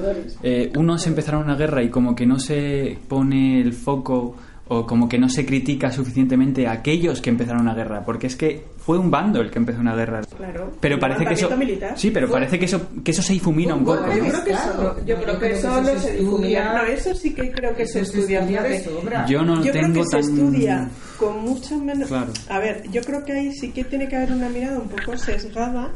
eh, 0.41 0.71
unos 0.75 1.05
empezaron 1.05 1.43
una 1.43 1.55
guerra 1.55 1.83
y 1.83 1.89
como 1.89 2.15
que 2.15 2.25
no 2.25 2.39
se 2.39 2.97
pone 3.07 3.61
el 3.61 3.73
foco 3.73 4.35
o 4.69 4.85
como 4.85 5.07
que 5.07 5.17
no 5.17 5.29
se 5.29 5.45
critica 5.45 5.91
suficientemente 5.91 6.67
a 6.67 6.71
aquellos 6.71 7.21
que 7.21 7.29
empezaron 7.29 7.61
una 7.61 7.75
guerra? 7.75 8.03
Porque 8.03 8.27
es 8.27 8.35
que 8.35 8.63
fue 8.87 8.97
un 8.97 9.11
bando 9.11 9.41
el 9.41 9.51
que 9.51 9.59
empezó 9.59 9.81
una 9.81 9.93
guerra. 9.95 10.21
Claro. 10.21 10.71
Pero 10.79 10.97
parece 10.97 11.25
que 11.25 11.33
eso 11.33 11.57
militar. 11.57 11.91
sí, 11.99 12.09
pero 12.09 12.27
Fue- 12.27 12.37
parece 12.39 12.57
que 12.57 12.63
eso 12.65 12.87
que 13.03 13.11
eso 13.11 13.21
se 13.21 13.33
difumina 13.33 13.75
un 13.75 13.83
poco. 13.83 14.07
Yo 14.07 14.23
¿no? 14.23 14.29
creo 14.29 14.43
que 14.45 14.51
eso, 14.51 14.73
no- 14.81 15.05
yo 15.05 15.21
creo 15.21 15.39
que 15.39 15.51
eso 15.51 15.81
no 15.81 15.99
se 15.99 16.11
difumina. 16.15 16.73
No, 16.73 16.83
eso 16.85 17.13
sí 17.13 17.33
que 17.35 17.51
creo 17.51 17.75
que 17.75 17.85
se 17.85 17.99
estudia. 17.99 18.39
de 18.41 18.47
fíjate. 18.47 18.83
sobra. 18.85 19.25
Yo 19.25 19.43
no 19.43 19.61
Yo 19.61 19.71
creo 19.73 19.83
tengo 19.87 19.93
que 20.03 20.09
tan 20.09 20.23
se 20.23 20.29
estudia 20.31 20.89
con 21.19 21.41
mucho 21.41 21.77
menos. 21.79 22.07
Claro. 22.07 22.31
A 22.49 22.59
ver, 22.59 22.83
yo 22.89 23.01
creo 23.01 23.25
que 23.25 23.33
ahí 23.33 23.51
sí 23.51 23.71
que 23.73 23.83
tiene 23.83 24.07
que 24.07 24.15
haber 24.15 24.31
una 24.31 24.47
mirada 24.47 24.79
un 24.79 24.87
poco 24.87 25.17
sesgada 25.17 25.91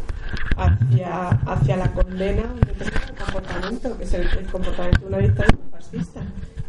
hacia, 0.58 1.30
hacia 1.30 1.78
la 1.78 1.92
condena 1.94 2.42
de 2.44 2.48
un 2.54 2.60
determinado 2.60 3.16
comportamiento, 3.26 3.98
que 3.98 4.04
es 4.04 4.14
el, 4.14 4.22
el 4.38 4.46
comportamiento 4.52 5.00
de 5.02 5.08
una 5.08 5.18
dictadura 5.20 5.58
fascista. 5.72 6.20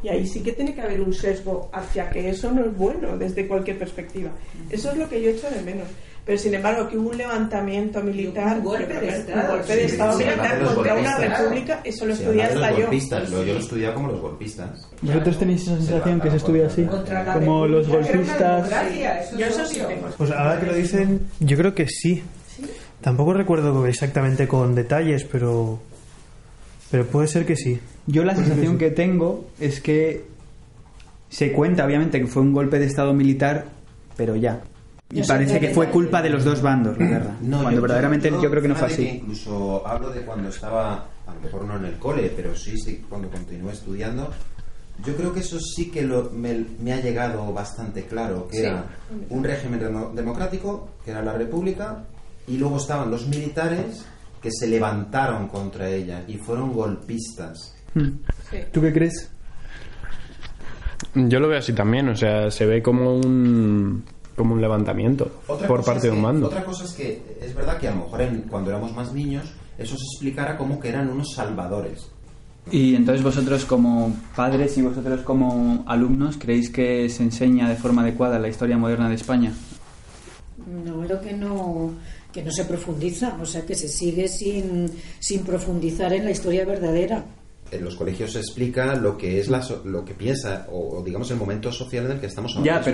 Y 0.02 0.08
ahí 0.08 0.26
sí 0.26 0.40
que 0.42 0.52
tiene 0.52 0.74
que 0.74 0.80
haber 0.82 1.00
un 1.00 1.12
sesgo 1.14 1.70
hacia 1.72 2.10
que 2.10 2.28
eso 2.28 2.50
no 2.50 2.64
es 2.64 2.76
bueno 2.76 3.16
desde 3.16 3.46
cualquier 3.46 3.78
perspectiva. 3.78 4.30
Eso 4.68 4.90
es 4.90 4.98
lo 4.98 5.08
que 5.08 5.22
yo 5.22 5.30
echo 5.30 5.48
de 5.48 5.62
menos. 5.62 5.86
Pero 6.24 6.38
sin 6.38 6.54
embargo, 6.54 6.88
que 6.88 6.96
hubo 6.96 7.10
un 7.10 7.18
levantamiento 7.18 8.00
militar, 8.00 8.58
Un 8.58 8.64
golpe 8.64 8.94
de 8.94 9.08
Estado, 9.08 9.40
un 9.54 9.56
golpe 9.58 9.74
de 9.76 9.88
sí, 9.88 9.92
Estado 9.92 10.18
sí, 10.18 10.24
militar 10.24 10.58
los 10.62 10.74
contra 10.74 10.94
una 10.94 11.16
república, 11.18 11.80
eso 11.82 12.06
lo 12.06 12.14
Sí, 12.14 12.22
estudié 12.22 12.42
hasta 12.44 12.70
yo. 12.70 12.76
golpistas, 12.82 13.30
lo- 13.30 13.42
yo 13.44 13.52
lo 13.54 13.58
he 13.58 13.62
estudiado 13.62 13.94
como 13.94 14.08
los 14.08 14.20
golpistas. 14.20 14.88
¿Vosotros 15.02 15.38
tenéis 15.38 15.62
esa 15.62 15.76
sensación 15.78 16.20
que 16.20 16.30
se 16.30 16.36
estudia 16.36 16.66
así? 16.68 16.86
Como 17.34 17.66
los 17.66 17.88
golpistas... 17.88 18.70
Yo 19.36 19.46
es 19.46 19.52
eso 19.58 19.66
sí 19.66 19.80
tengo. 19.88 20.08
Pues 20.16 20.30
ahora 20.30 20.60
que 20.60 20.66
lo 20.66 20.74
dicen, 20.74 21.20
yo 21.40 21.56
creo 21.56 21.74
que 21.74 21.86
sí. 21.88 22.22
Tampoco 23.00 23.32
recuerdo 23.34 23.84
exactamente 23.86 24.46
con 24.46 24.76
detalles, 24.76 25.24
pero 25.24 25.80
pero 26.92 27.04
puede 27.06 27.26
ser 27.26 27.46
que 27.46 27.56
sí. 27.56 27.80
Yo 28.06 28.22
la 28.22 28.36
sensación 28.36 28.72
sí. 28.74 28.78
que 28.78 28.90
tengo 28.90 29.46
es 29.58 29.80
que 29.80 30.24
se 31.30 31.50
cuenta 31.52 31.84
obviamente 31.84 32.20
que 32.20 32.26
fue 32.26 32.42
un 32.42 32.52
golpe 32.52 32.78
de 32.78 32.86
estado 32.86 33.12
militar, 33.12 33.64
pero 34.16 34.36
ya. 34.36 34.60
Y 35.14 35.20
No 35.20 35.26
parece 35.26 35.60
que 35.60 35.68
fue 35.74 35.90
culpa 35.90 36.22
de 36.22 36.30
los 36.30 36.42
dos 36.42 36.62
bandos 36.62 36.96
la 36.98 37.06
guerra. 37.06 37.36
cuando 37.60 37.82
verdaderamente 37.82 38.30
yo, 38.30 38.48
creo 38.50 38.62
que 38.62 38.68
no 38.68 38.74
fue 38.74 38.88
así. 38.88 39.06
incluso 39.22 39.86
hablo 39.86 40.08
de 40.10 40.22
cuando 40.22 40.48
estaba, 40.48 41.06
a 41.26 41.34
lo 41.34 41.40
mejor 41.40 41.64
no 41.66 41.76
en 41.76 41.84
el 41.84 41.98
cole, 41.98 42.32
pero 42.34 42.54
sí, 42.56 42.78
sí, 42.78 43.04
cuando 43.08 43.28
continué 43.30 43.72
estudiando. 43.72 44.30
Yo 45.04 45.14
creo 45.14 45.32
que 45.34 45.40
eso 45.40 45.58
sí 45.60 45.90
que 45.90 46.02
lo- 46.02 46.30
me, 46.30 46.64
me 46.80 46.92
ha 46.94 47.00
llegado 47.00 47.52
bastante 47.52 48.04
claro, 48.06 48.48
que 48.48 48.56
Sí. 48.58 48.62
era 48.64 48.84
un 49.28 49.44
régimen 49.44 49.80
demo- 49.80 50.12
democrático, 50.14 50.88
que 51.04 51.10
era 51.10 51.20
la 51.22 51.32
República, 51.34 52.04
y 52.46 52.56
luego 52.56 52.78
estaban 52.78 53.10
los 53.10 53.26
militares 53.28 54.06
que 54.40 54.50
se 54.50 54.66
levantaron 54.66 55.46
contra 55.48 55.88
ella 55.90 56.22
y 56.26 56.36
fueron 56.38 56.72
golpistas. 56.72 57.74
¿Tú 58.72 58.80
qué 58.80 58.92
crees? 58.92 59.30
Yo 61.14 61.38
lo 61.40 61.48
veo 61.48 61.58
así 61.58 61.72
también, 61.74 62.08
o 62.08 62.16
sea, 62.16 62.50
se 62.50 62.64
ve 62.64 62.82
como 62.82 63.16
un 63.16 64.04
como 64.42 64.54
un 64.54 64.60
levantamiento 64.60 65.30
Otra 65.46 65.66
por 65.68 65.84
parte 65.84 65.98
es 65.98 66.02
de 66.04 66.10
un 66.10 66.16
que- 66.16 66.22
mando. 66.22 66.46
Otra 66.46 66.64
cosa 66.64 66.84
es 66.84 66.92
que 66.92 67.22
es 67.40 67.54
verdad 67.54 67.78
que 67.78 67.88
a 67.88 67.92
lo 67.92 67.98
mejor 68.04 68.22
en- 68.22 68.42
cuando 68.42 68.70
éramos 68.70 68.92
más 68.94 69.12
niños 69.12 69.44
eso 69.78 69.96
se 69.96 70.04
explicara 70.14 70.56
como 70.58 70.78
que 70.80 70.88
eran 70.88 71.08
unos 71.08 71.32
salvadores. 71.34 72.08
Y 72.70 72.94
entonces 72.94 73.24
vosotros 73.24 73.64
como 73.64 74.14
padres 74.36 74.76
y 74.78 74.82
vosotros 74.82 75.22
como 75.22 75.82
alumnos, 75.88 76.36
¿creéis 76.38 76.70
que 76.70 77.08
se 77.08 77.22
enseña 77.24 77.68
de 77.68 77.74
forma 77.76 78.02
adecuada 78.02 78.38
la 78.38 78.48
historia 78.48 78.76
moderna 78.78 79.08
de 79.08 79.16
España? 79.16 79.52
No, 80.84 81.00
creo 81.00 81.20
que 81.20 81.32
no, 81.32 81.90
que 82.32 82.42
no 82.42 82.52
se 82.52 82.64
profundiza, 82.64 83.36
o 83.42 83.46
sea, 83.46 83.66
que 83.66 83.74
se 83.74 83.88
sigue 83.88 84.28
sin, 84.28 84.90
sin 85.18 85.40
profundizar 85.42 86.12
en 86.12 86.24
la 86.24 86.30
historia 86.30 86.64
verdadera. 86.64 87.24
En 87.72 87.84
los 87.84 87.96
colegios 87.96 88.32
se 88.32 88.38
explica 88.40 88.94
lo 88.94 89.16
que 89.16 89.40
es 89.40 89.48
la 89.48 89.62
so- 89.62 89.82
lo 89.84 90.04
que 90.04 90.14
piensa 90.14 90.66
o, 90.70 90.98
o, 90.98 91.02
digamos 91.02 91.30
el 91.30 91.38
momento 91.38 91.72
social 91.72 92.04
en 92.06 92.12
el 92.12 92.20
que 92.20 92.26
estamos 92.26 92.52
ahora 92.54 92.66
Ya, 92.66 92.78
mismo. 92.78 92.84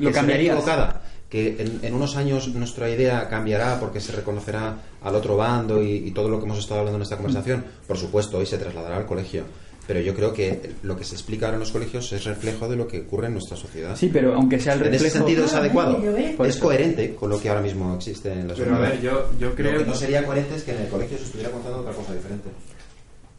pero 0.00 0.12
Que 0.12 0.20
lo 0.22 0.32
equivocada, 0.34 1.02
que 1.30 1.56
en, 1.58 1.80
en 1.82 1.94
unos 1.94 2.16
años 2.16 2.48
nuestra 2.54 2.90
idea 2.90 3.28
cambiará 3.28 3.78
porque 3.80 4.00
se 4.00 4.12
reconocerá 4.12 4.76
al 5.02 5.14
otro 5.14 5.36
bando 5.36 5.82
y, 5.82 5.92
y 6.08 6.10
todo 6.10 6.28
lo 6.28 6.38
que 6.38 6.46
hemos 6.46 6.58
estado 6.58 6.80
hablando 6.80 6.96
en 6.98 7.02
esta 7.02 7.16
conversación, 7.16 7.64
por 7.86 7.96
supuesto, 7.96 8.38
hoy 8.38 8.46
se 8.46 8.58
trasladará 8.58 8.96
al 8.96 9.06
colegio. 9.06 9.44
Pero 9.86 10.00
yo 10.00 10.14
creo 10.14 10.32
que 10.32 10.70
lo 10.82 10.96
que 10.96 11.04
se 11.04 11.14
explica 11.14 11.44
ahora 11.44 11.56
en 11.56 11.60
los 11.60 11.70
colegios 11.70 12.10
es 12.14 12.24
reflejo 12.24 12.66
de 12.70 12.74
lo 12.76 12.88
que 12.88 13.02
ocurre 13.02 13.26
en 13.26 13.34
nuestra 13.34 13.54
sociedad. 13.54 13.94
Sí, 13.94 14.08
pero 14.10 14.34
aunque 14.34 14.58
sea 14.58 14.72
el 14.72 14.82
En 14.86 14.94
ese 14.94 15.04
reflejo- 15.10 15.18
sentido 15.18 15.44
es 15.44 15.50
Claro, 15.50 15.64
adecuado. 15.66 16.02
Es 16.46 16.56
coherente 16.56 17.14
con 17.14 17.28
lo 17.28 17.38
que 17.38 17.50
ahora 17.50 17.60
mismo 17.60 17.94
existe 17.94 18.32
en 18.32 18.48
la 18.48 18.54
Pero, 18.54 18.72
a 18.74 18.78
sociedad. 18.78 18.80
ver, 18.92 19.00
yo- 19.02 19.28
yo 19.38 19.54
creo- 19.54 19.72
Lo 19.72 19.78
que 19.80 19.84
no 19.84 19.94
sería 19.94 20.24
coherente 20.24 20.54
es 20.56 20.62
que 20.62 20.72
en 20.72 20.80
el 20.82 20.88
colegio 20.88 21.18
se 21.18 21.24
estuviera 21.24 21.50
contando 21.50 21.80
otra 21.80 21.92
cosa 21.92 22.14
diferente. 22.14 22.48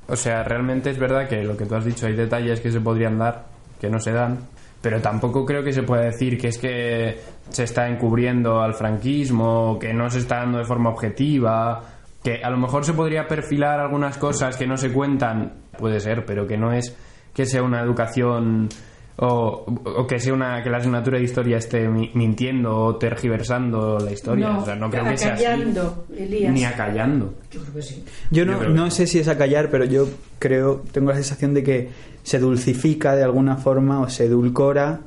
O 0.08 0.16
sea, 0.16 0.44
realmente 0.44 0.92
es 0.92 1.00
verdad 1.00 1.28
que 1.28 1.44
lo 1.44 1.58
que 1.58 1.66
tú 1.66 1.76
has 1.76 1.86
dicho, 1.86 2.06
hay 2.06 2.14
detalles 2.14 2.60
que 2.62 2.72
se 2.72 2.80
podrían 2.80 3.18
dar, 3.18 3.46
que 3.80 3.90
no 3.90 4.00
se 4.00 4.12
dan, 4.12 4.40
pero 4.82 5.02
tampoco 5.02 5.46
creo 5.46 5.64
que 5.64 5.74
se 5.74 5.84
pueda 5.84 6.04
decir 6.04 6.38
que 6.38 6.50
es 6.50 6.58
que 6.60 7.20
se 7.50 7.64
está 7.64 7.88
encubriendo 7.88 8.62
al 8.62 8.76
franquismo, 8.76 9.80
que 9.80 9.94
no 9.94 10.10
se 10.10 10.20
está 10.20 10.38
dando 10.38 10.60
de 10.60 10.66
forma 10.66 10.92
objetiva, 10.92 11.82
que 12.24 12.44
a 12.44 12.50
lo 12.50 12.58
mejor 12.58 12.86
se 12.86 12.94
podría 12.94 13.28
perfilar 13.28 13.80
algunas 13.80 14.18
cosas 14.18 14.58
que 14.58 14.68
no 14.68 14.78
se 14.78 14.92
cuentan, 14.92 15.54
puede 15.78 16.00
ser, 16.00 16.26
pero 16.26 16.46
que 16.46 16.58
no 16.58 16.72
es 16.72 16.96
que 17.34 17.46
sea 17.46 17.64
una 17.64 17.82
educación 17.82 18.70
o, 19.18 19.66
o 19.98 20.08
que 20.08 20.20
sea 20.20 20.34
una 20.34 20.62
que 20.64 20.70
la 20.70 20.78
asignatura 20.78 21.18
de 21.18 21.24
historia 21.24 21.58
esté 21.58 21.88
mi- 21.88 22.12
mintiendo 22.14 22.76
o 22.78 22.96
tergiversando 22.98 23.98
la 24.00 24.12
historia. 24.12 24.50
No, 24.50 24.60
o 24.62 24.66
sea, 24.66 24.76
no 24.76 24.90
creo 24.90 25.06
que 25.06 25.18
sea 25.18 25.34
así. 25.36 25.46
acallando, 25.46 26.06
Elías. 26.18 26.54
Ni 26.54 26.66
acallando. 26.66 27.34
Yo 27.52 27.62
creo 27.62 27.74
que 27.76 27.82
sí. 27.82 28.04
Yo 28.32 28.46
no, 28.46 28.62
no 28.70 28.92
sé 28.92 29.08
si 29.08 29.20
es 29.20 29.28
a 29.28 29.38
callar, 29.38 29.70
pero 29.72 29.86
yo 29.86 30.08
creo, 30.40 30.84
tengo 30.92 31.10
la 31.10 31.16
sensación 31.16 31.54
de 31.54 31.64
que 31.64 31.90
se 32.24 32.40
dulcifica 32.40 33.16
de 33.16 33.24
alguna 33.24 33.58
forma 33.58 34.02
o 34.02 34.10
se 34.10 34.26
edulcora 34.26 35.02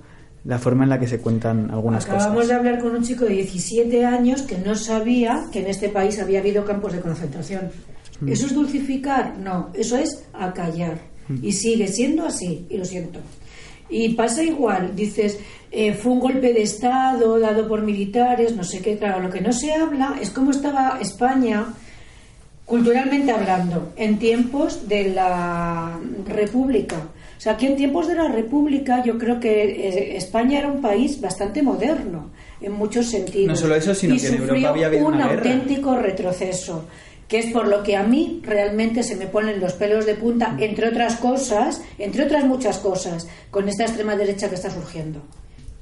la 0.45 0.59
forma 0.59 0.85
en 0.85 0.91
la 0.91 0.99
que 1.01 1.07
se 1.09 1.19
cuentan 1.21 1.71
algunas 1.71 2.05
Acabamos 2.07 2.35
cosas. 2.35 2.49
de 2.49 2.55
hablar 2.55 2.79
con 2.81 2.95
un 2.97 3.03
chico 3.03 3.25
de 3.27 3.33
17 3.35 4.07
años 4.07 4.43
que 4.43 4.57
no 4.57 4.75
sabía 4.75 5.45
que 5.53 5.61
en 5.61 5.67
este 5.67 5.89
país 5.91 6.19
había 6.21 6.39
habido 6.39 6.65
campos 6.65 6.93
de 6.93 7.01
concentración. 7.01 7.63
Mm. 8.21 8.29
¿Eso 8.29 8.47
es 8.47 8.55
dulcificar? 8.55 9.37
No, 9.39 9.69
eso 9.75 9.97
es 9.99 10.25
acallar. 10.33 10.99
Mm. 11.29 11.45
Y 11.45 11.53
sigue 11.53 11.89
siendo 11.89 12.25
así, 12.25 12.67
y 12.71 12.79
lo 12.79 12.85
siento. 12.87 13.19
Y 13.91 14.11
pasa 14.11 14.43
igual, 14.43 14.95
dices, 14.95 15.39
eh, 15.71 15.95
fue 15.95 16.13
un 16.13 16.21
golpe 16.21 16.53
de 16.53 16.63
Estado 16.63 17.39
dado 17.39 17.69
por 17.69 17.83
militares, 17.83 18.55
no 18.55 18.65
sé 18.65 18.81
qué, 18.81 18.99
claro, 18.99 19.21
lo 19.21 19.31
que 19.31 19.41
no 19.41 19.53
se 19.53 19.73
habla 19.73 20.17
es 20.21 20.31
cómo 20.31 20.51
estaba 20.51 20.99
España 21.01 21.75
culturalmente 22.65 23.33
hablando, 23.33 23.93
en 23.97 24.19
tiempos 24.19 24.89
de 24.89 25.11
la 25.11 25.99
República. 26.27 26.97
O 26.97 27.41
sea, 27.41 27.53
aquí 27.53 27.67
en 27.67 27.77
tiempos 27.77 28.09
de 28.09 28.15
la 28.15 28.29
República 28.29 29.03
yo 29.03 29.17
creo 29.17 29.41
que 29.41 29.63
eh, 29.63 30.17
España 30.17 30.59
era 30.59 30.69
un 30.69 30.83
país 30.83 31.21
bastante 31.21 31.63
moderno 31.63 32.31
en 32.61 32.73
muchos 32.73 33.07
sentidos. 33.07 33.49
No 33.49 33.57
solo 33.57 33.75
eso, 33.75 33.95
sino 33.95 34.15
y 34.15 34.21
que 34.21 34.27
en 34.27 34.35
Europa 34.35 34.53
sufrió 34.53 34.69
había 34.69 34.87
habido 34.87 35.07
un 35.07 35.15
una 35.15 35.29
guerra. 35.29 35.51
auténtico 35.51 35.97
retroceso, 35.97 36.85
que 37.29 37.39
es 37.41 37.53
por 37.53 37.69
lo 37.69 37.83
que 37.83 37.95
a 37.97 38.03
mí 38.03 38.41
realmente 38.43 39.03
se 39.03 39.15
me 39.17 39.27
ponen 39.27 39.61
los 39.61 39.75
pelos 39.75 40.07
de 40.07 40.15
punta, 40.15 40.57
entre 40.59 40.89
otras 40.89 41.17
cosas, 41.17 41.83
entre 41.99 42.25
otras 42.25 42.45
muchas 42.45 42.79
cosas, 42.79 43.29
con 43.51 43.69
esta 43.69 43.85
extrema 43.85 44.17
derecha 44.17 44.49
que 44.49 44.55
está 44.55 44.71
surgiendo. 44.71 45.21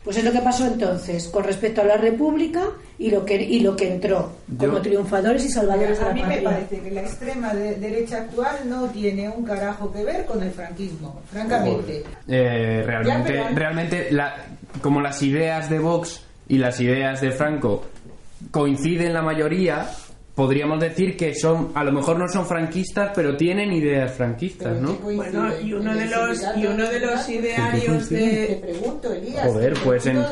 Pues 0.03 0.17
es 0.19 0.25
lo 0.25 0.31
que 0.31 0.39
pasó 0.41 0.67
entonces 0.67 1.27
con 1.29 1.43
respecto 1.43 1.81
a 1.81 1.85
la 1.85 1.97
República 1.97 2.63
y 2.97 3.11
lo 3.11 3.25
que 3.25 3.43
y 3.43 3.59
lo 3.59 3.75
que 3.75 3.93
entró 3.93 4.35
como 4.57 4.81
triunfadores 4.81 5.45
y 5.45 5.49
salvadores 5.49 5.99
de 5.99 6.05
A 6.05 6.09
la 6.09 6.15
mí 6.15 6.23
me 6.23 6.39
parece 6.43 6.79
que 6.81 6.91
la 6.93 7.01
extrema 7.01 7.53
de- 7.53 7.75
derecha 7.75 8.19
actual 8.19 8.57
no 8.69 8.87
tiene 8.91 9.29
un 9.29 9.45
carajo 9.45 9.93
que 9.93 10.05
ver 10.05 10.25
con 10.27 10.41
el 10.45 10.53
franquismo, 10.53 11.21
francamente. 11.33 12.05
Eh, 12.29 12.83
realmente, 12.87 13.35
Ya, 13.35 13.43
pero- 13.47 13.57
realmente 13.57 14.07
la- 14.13 14.37
como 14.81 15.01
las 15.01 15.21
ideas 15.23 15.69
de 15.69 15.81
Vox 15.81 16.23
y 16.49 16.59
las 16.59 16.81
ideas 16.81 17.21
de 17.21 17.33
Franco 17.33 17.85
coinciden 18.53 19.13
la 19.13 19.23
mayoría, 19.23 19.89
podríamos 20.37 20.79
decir 20.79 21.17
que 21.17 21.35
son, 21.35 21.73
a 21.75 21.83
lo 21.83 21.91
mejor 21.91 22.17
no 22.19 22.29
son 22.29 22.47
franquistas, 22.47 23.11
pero 23.15 23.37
tienen 23.37 23.73
ideas 23.73 24.13
franquistas, 24.13 24.81
¿no? 24.81 24.93
Bueno, 24.97 25.49
y 25.61 25.73
uno 25.73 25.93
de 25.95 26.07
los 26.07 26.43
y 26.57 26.67
uno 26.67 26.87
de 26.89 27.01
los 27.01 27.29
idearios 27.29 28.09
Te 28.09 28.15
de 28.15 28.59
pregunto, 28.63 29.13
Elías. 29.13 29.47
Joder, 29.47 29.75
pues 29.83 30.07
en, 30.07 30.23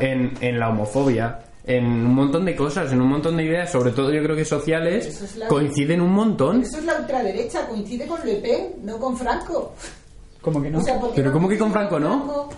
en, 0.00 0.32
en 0.40 0.58
la 0.60 0.68
homofobia, 0.68 1.40
en 1.66 1.84
un 1.86 2.14
montón 2.14 2.44
de 2.44 2.54
cosas, 2.54 2.92
en 2.92 3.00
un 3.00 3.08
montón 3.08 3.36
de 3.38 3.44
ideas, 3.44 3.72
sobre 3.72 3.90
todo 3.92 4.12
yo 4.12 4.22
creo 4.22 4.36
que 4.36 4.44
sociales, 4.44 5.06
Eso 5.06 5.24
es 5.24 5.36
la- 5.36 5.48
coinciden 5.48 6.00
un 6.02 6.12
montón. 6.12 6.60
Eso 6.62 6.76
es 6.78 6.84
la 6.84 6.96
ultraderecha, 7.00 7.66
coincide 7.66 8.06
con 8.06 8.20
Le 8.24 8.34
Pen, 8.36 8.66
no 8.82 8.98
con 8.98 9.16
Franco. 9.16 9.74
¿Cómo 10.42 10.60
que 10.62 10.68
no? 10.70 10.78
O 10.78 10.82
sea, 10.82 11.00
¿por 11.00 11.08
qué 11.08 11.16
Pero 11.16 11.28
no 11.28 11.32
¿cómo 11.32 11.48
que 11.48 11.56
con 11.58 11.72
Franco 11.72 11.98
no? 11.98 12.08
Franco? 12.18 12.50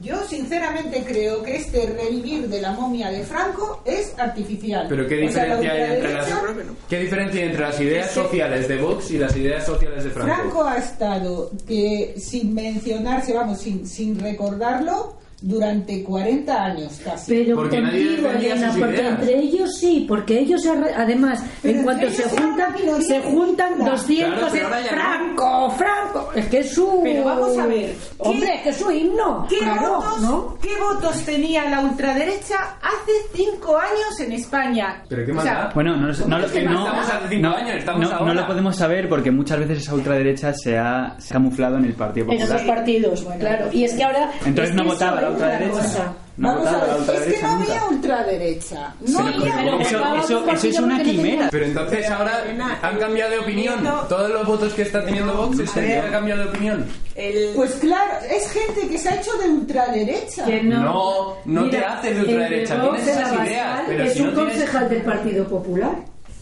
Yo 0.00 0.22
sinceramente 0.28 1.02
creo 1.04 1.42
que 1.42 1.56
este 1.56 1.86
revivir 1.86 2.48
de 2.48 2.60
la 2.60 2.70
momia 2.72 3.10
de 3.10 3.24
Franco 3.24 3.82
es 3.84 4.14
artificial. 4.16 4.86
Pero 4.88 5.08
¿qué 5.08 5.26
O 5.26 5.32
sea, 5.32 5.46
la 5.46 5.56
diferencia 5.56 5.72
hay 5.84 5.92
entre 5.96 6.12
las, 6.14 6.28
ultraderecha- 6.30 6.74
¿qué 6.88 6.98
diferencia 7.00 7.40
hay 7.42 7.46
entre 7.48 7.62
las 7.62 7.80
ideas 7.80 8.10
sociales 8.12 8.68
de 8.68 8.76
Vox 8.76 9.10
y 9.10 9.18
las 9.18 9.36
ideas 9.36 9.66
sociales 9.66 10.04
de 10.04 10.10
Franco? 10.10 10.34
Franco 10.34 10.64
ha 10.64 10.76
estado, 10.76 11.50
que 11.66 12.14
sin 12.16 12.54
mencionarse, 12.54 13.32
vamos, 13.34 13.58
sin, 13.58 13.86
sin 13.88 14.20
recordarlo, 14.20 15.17
durante 15.40 16.02
40 16.02 16.64
años 16.64 17.00
casi. 17.04 17.32
Pero 17.44 17.56
Porque 17.56 17.80
contigo, 17.80 18.28
Elena, 18.30 18.74
porque 18.78 18.94
ideas. 18.96 19.12
entre 19.20 19.38
ellos 19.38 19.74
sí, 19.78 20.04
porque 20.08 20.38
ellos 20.40 20.62
además, 20.96 21.42
Pero 21.62 21.78
en 21.78 21.84
cuanto 21.84 22.10
se 22.10 22.22
juntan, 22.24 22.74
se 23.02 23.20
juntan 23.20 23.68
lingüística. 23.78 23.90
200 23.90 24.52
Claro, 24.52 24.76
en 24.78 24.84
ya 24.84 24.90
no. 24.90 24.96
Franco, 25.02 25.70
Franco, 25.70 26.28
es 26.34 26.46
que 26.48 26.58
es 26.58 26.74
su 26.74 27.00
Pero 27.04 27.24
vamos 27.24 27.56
a 27.58 27.66
ver, 27.66 27.90
¿qué- 27.92 27.96
hombre, 28.18 28.54
es 28.56 28.62
que 28.62 28.68
es 28.70 28.76
su 28.76 28.90
himno, 28.90 29.46
¿Qué, 29.48 29.58
claro, 29.58 29.94
votos, 29.96 30.20
¿no? 30.22 30.58
¿Qué 30.60 30.70
votos 30.80 31.22
tenía 31.24 31.68
la 31.70 31.80
ultraderecha 31.80 32.56
hace 32.82 33.12
cinco 33.34 33.76
años 33.76 34.20
en 34.20 34.32
España? 34.32 35.02
¿Pero 35.08 35.24
qué 35.24 35.32
O 35.32 35.34
más 35.34 35.44
sea? 35.44 35.70
Bueno, 35.74 35.96
no, 35.96 36.06
no, 36.06 36.10
es 36.12 36.50
que 36.52 36.62
no- 36.62 36.72
no 36.72 36.78
estamos 36.86 37.10
hace 37.10 37.28
cinco 37.28 37.48
no- 37.48 38.34
lo 38.34 38.46
podemos 38.46 38.76
saber 38.76 39.08
porque 39.08 39.30
muchas 39.30 39.58
veces 39.60 39.78
esa 39.78 39.94
ultraderecha 39.94 40.52
se 40.52 40.76
ha, 40.78 41.14
se 41.18 41.32
ha 41.32 41.36
camuflado 41.36 41.76
en 41.78 41.84
el 41.84 41.94
Partido 41.94 42.26
En 42.32 42.38
Popular. 42.38 42.56
esos 42.56 42.68
partidos, 42.68 43.26
claro, 43.38 43.66
y 43.72 43.84
es 43.84 43.94
que 43.94 44.02
ahora 44.04 44.30
Entonces 44.44 44.70
es 44.70 44.74
no 44.76 44.84
votaba 44.84 45.27
la 45.28 45.34
ultraderecha. 45.34 46.12
No 46.38 46.48
Vamos 46.54 46.66
a 46.68 46.72
la 46.72 46.78
ver, 46.84 47.28
es 47.28 47.34
que 47.34 47.42
no 47.42 47.48
nunca. 47.56 47.72
había 47.72 47.84
ultraderecha. 47.86 48.94
No 49.08 49.18
había 49.18 49.54
pero, 49.56 49.80
eso, 49.80 50.16
eso- 50.22 50.50
eso 50.52 50.66
es 50.68 50.78
una 50.78 51.02
quimera. 51.02 51.48
Pero 51.50 51.64
entonces 51.64 52.08
ahora 52.10 52.44
han 52.82 52.98
cambiado 52.98 53.30
de 53.32 53.38
opinión. 53.40 53.82
Todos 54.08 54.30
los 54.30 54.46
votos 54.46 54.72
que 54.74 54.82
está 54.82 55.04
teniendo 55.04 55.34
Vox 55.34 55.58
es 55.58 55.70
que 55.72 55.98
han 55.98 56.12
cambiado 56.12 56.44
de 56.44 56.48
opinión. 56.50 56.86
el 57.16 57.52
Pues 57.56 57.72
claro, 57.80 58.12
es 58.30 58.52
gente 58.52 58.88
que 58.88 58.98
se 58.98 59.08
ha 59.08 59.16
hecho 59.16 59.32
de 59.38 59.48
ultraderecha. 59.48 60.44
Que 60.44 60.62
no, 60.62 60.80
No, 60.82 61.36
no 61.44 61.70
te 61.70 61.78
haces 61.78 62.14
de 62.14 62.20
ultraderecha, 62.20 62.80
tienes 62.82 63.08
esas 63.08 63.32
ideas, 63.46 63.80
pero 63.88 64.04
es 64.04 64.12
si 64.12 64.20
un 64.20 64.26
no 64.28 64.32
tienes- 64.34 64.54
concejal 64.54 64.88
del 64.90 65.02
Partido 65.02 65.48
Popular. 65.48 65.90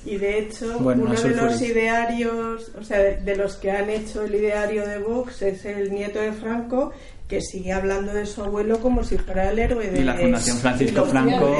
y 0.04 0.18
de 0.18 0.38
hecho 0.38 0.78
Bueno, 0.78 1.02
uno 1.04 1.14
no 1.14 1.20
de 1.20 1.28
los 1.30 1.38
sulfuréis. 1.52 1.62
idearios, 1.62 2.70
o 2.78 2.84
sea, 2.84 2.98
de, 2.98 3.16
de 3.16 3.34
los 3.34 3.56
que 3.56 3.72
han 3.72 3.90
hecho 3.90 4.22
el 4.22 4.34
ideario 4.36 4.86
de 4.86 4.98
Vox 4.98 5.42
es 5.42 5.64
el 5.64 5.90
nieto 5.90 6.20
de 6.20 6.30
Franco 6.32 6.92
que 7.28 7.40
sigue 7.40 7.72
hablando 7.72 8.12
de 8.12 8.24
su 8.24 8.40
abuelo 8.42 8.78
como 8.80 9.02
si 9.02 9.18
fuera 9.18 9.50
el 9.50 9.58
héroe 9.58 9.90
de 9.90 10.00
Y 10.00 10.04
la 10.04 10.14
Fundación 10.14 10.58
Francisco 10.58 11.04
y 11.06 11.10
Franco. 11.10 11.58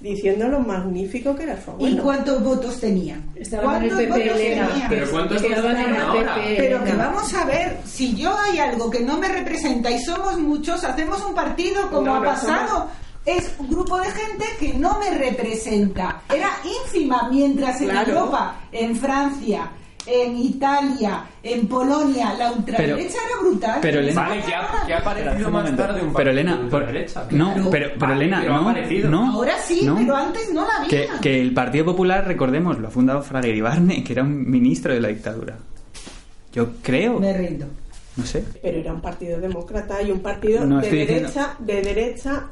diciendo 0.00 0.48
lo 0.48 0.60
magnífico 0.60 1.34
que 1.34 1.44
era 1.44 1.54
su 1.56 1.70
¿Y 1.70 1.74
abuelo. 1.74 2.02
cuántos 2.02 2.44
votos 2.44 2.78
tenía? 2.78 3.18
Estaban 3.34 3.76
en 3.76 3.82
el 3.84 3.88
¿Cuántos 3.88 3.98
PP, 4.18 4.28
votos 4.28 4.40
Elena. 4.40 4.68
tenía? 4.68 4.86
Pero 4.90 5.10
¿cuántos 5.10 5.42
Estaban 5.42 5.76
en 5.78 5.94
el? 5.94 6.02
PP, 6.02 6.54
Pero 6.58 6.84
que 6.84 6.92
vamos 6.92 7.34
a 7.34 7.44
ver, 7.46 7.76
si 7.86 8.14
yo 8.16 8.36
hay 8.38 8.58
algo 8.58 8.90
que 8.90 9.00
no 9.00 9.16
me 9.16 9.28
representa 9.28 9.90
y 9.90 9.98
somos 10.02 10.38
muchos, 10.38 10.84
hacemos 10.84 11.24
un 11.24 11.34
partido 11.34 11.88
como 11.90 12.02
No, 12.02 12.14
ha 12.16 12.22
pasado. 12.24 12.88
Es 13.24 13.50
un 13.58 13.68
grupo 13.68 13.98
de 13.98 14.10
gente 14.10 14.44
que 14.60 14.74
no 14.74 14.98
me 15.00 15.10
representa. 15.16 16.20
Era 16.34 16.50
ínfima, 16.84 17.28
mientras 17.30 17.80
en 17.80 17.88
Claro. 17.90 18.12
Europa, 18.12 18.56
en 18.72 18.94
Francia, 18.96 19.70
en 20.10 20.36
Italia, 20.36 21.24
en 21.42 21.66
Polonia, 21.68 22.32
la 22.34 22.52
ultraderecha 22.52 23.18
era 23.26 23.40
brutal. 23.40 23.78
Pero 23.82 24.00
Elena, 24.00 24.22
Vale, 24.28 24.42
que 24.42 24.54
ha, 24.54 24.86
que 24.86 24.94
ha 24.94 24.98
aparecido 24.98 25.50
más 25.50 25.76
tarde 25.76 26.02
un 26.02 26.12
pero 26.14 26.30
Elena, 26.30 26.56
de 26.56 26.80
derecha. 26.86 27.26
no, 27.30 27.54
pero, 27.70 27.70
pero 27.70 27.96
Vale, 27.98 28.14
Elena, 28.24 28.38
pero 28.40 28.54
ha 28.54 28.56
no, 28.60 28.68
aparecido. 28.70 29.10
no, 29.10 29.32
Ahora 29.32 29.58
sí, 29.58 29.82
no. 29.84 29.96
pero 29.96 30.16
antes 30.16 30.52
no 30.52 30.66
la 30.66 30.76
había. 30.76 30.88
que, 30.88 31.08
que 31.20 31.40
el 31.40 31.52
Partido 31.52 31.84
Popular, 31.84 32.26
recordemos, 32.26 32.78
lo 32.78 32.88
ha 32.88 32.90
fundado 32.90 33.22
Fraga 33.22 33.48
Iribarne, 33.48 34.02
que 34.02 34.12
era 34.14 34.22
un 34.22 34.50
ministro 34.50 34.92
de 34.94 35.00
la 35.00 35.08
dictadura. 35.08 35.56
Yo 36.52 36.68
creo, 36.82 37.20
Me 37.20 37.36
rindo. 37.36 37.66
no 38.16 38.24
sé. 38.24 38.42
Pero 38.62 38.78
era 38.78 38.92
un 38.92 39.00
partido 39.02 39.38
demócrata 39.38 40.00
y 40.02 40.10
un 40.10 40.20
partido 40.20 40.64
No, 40.64 40.80
de 40.80 40.90
diciendo- 40.90 41.12
derecha, 41.14 41.54
de 41.58 41.82
derecha. 41.82 42.44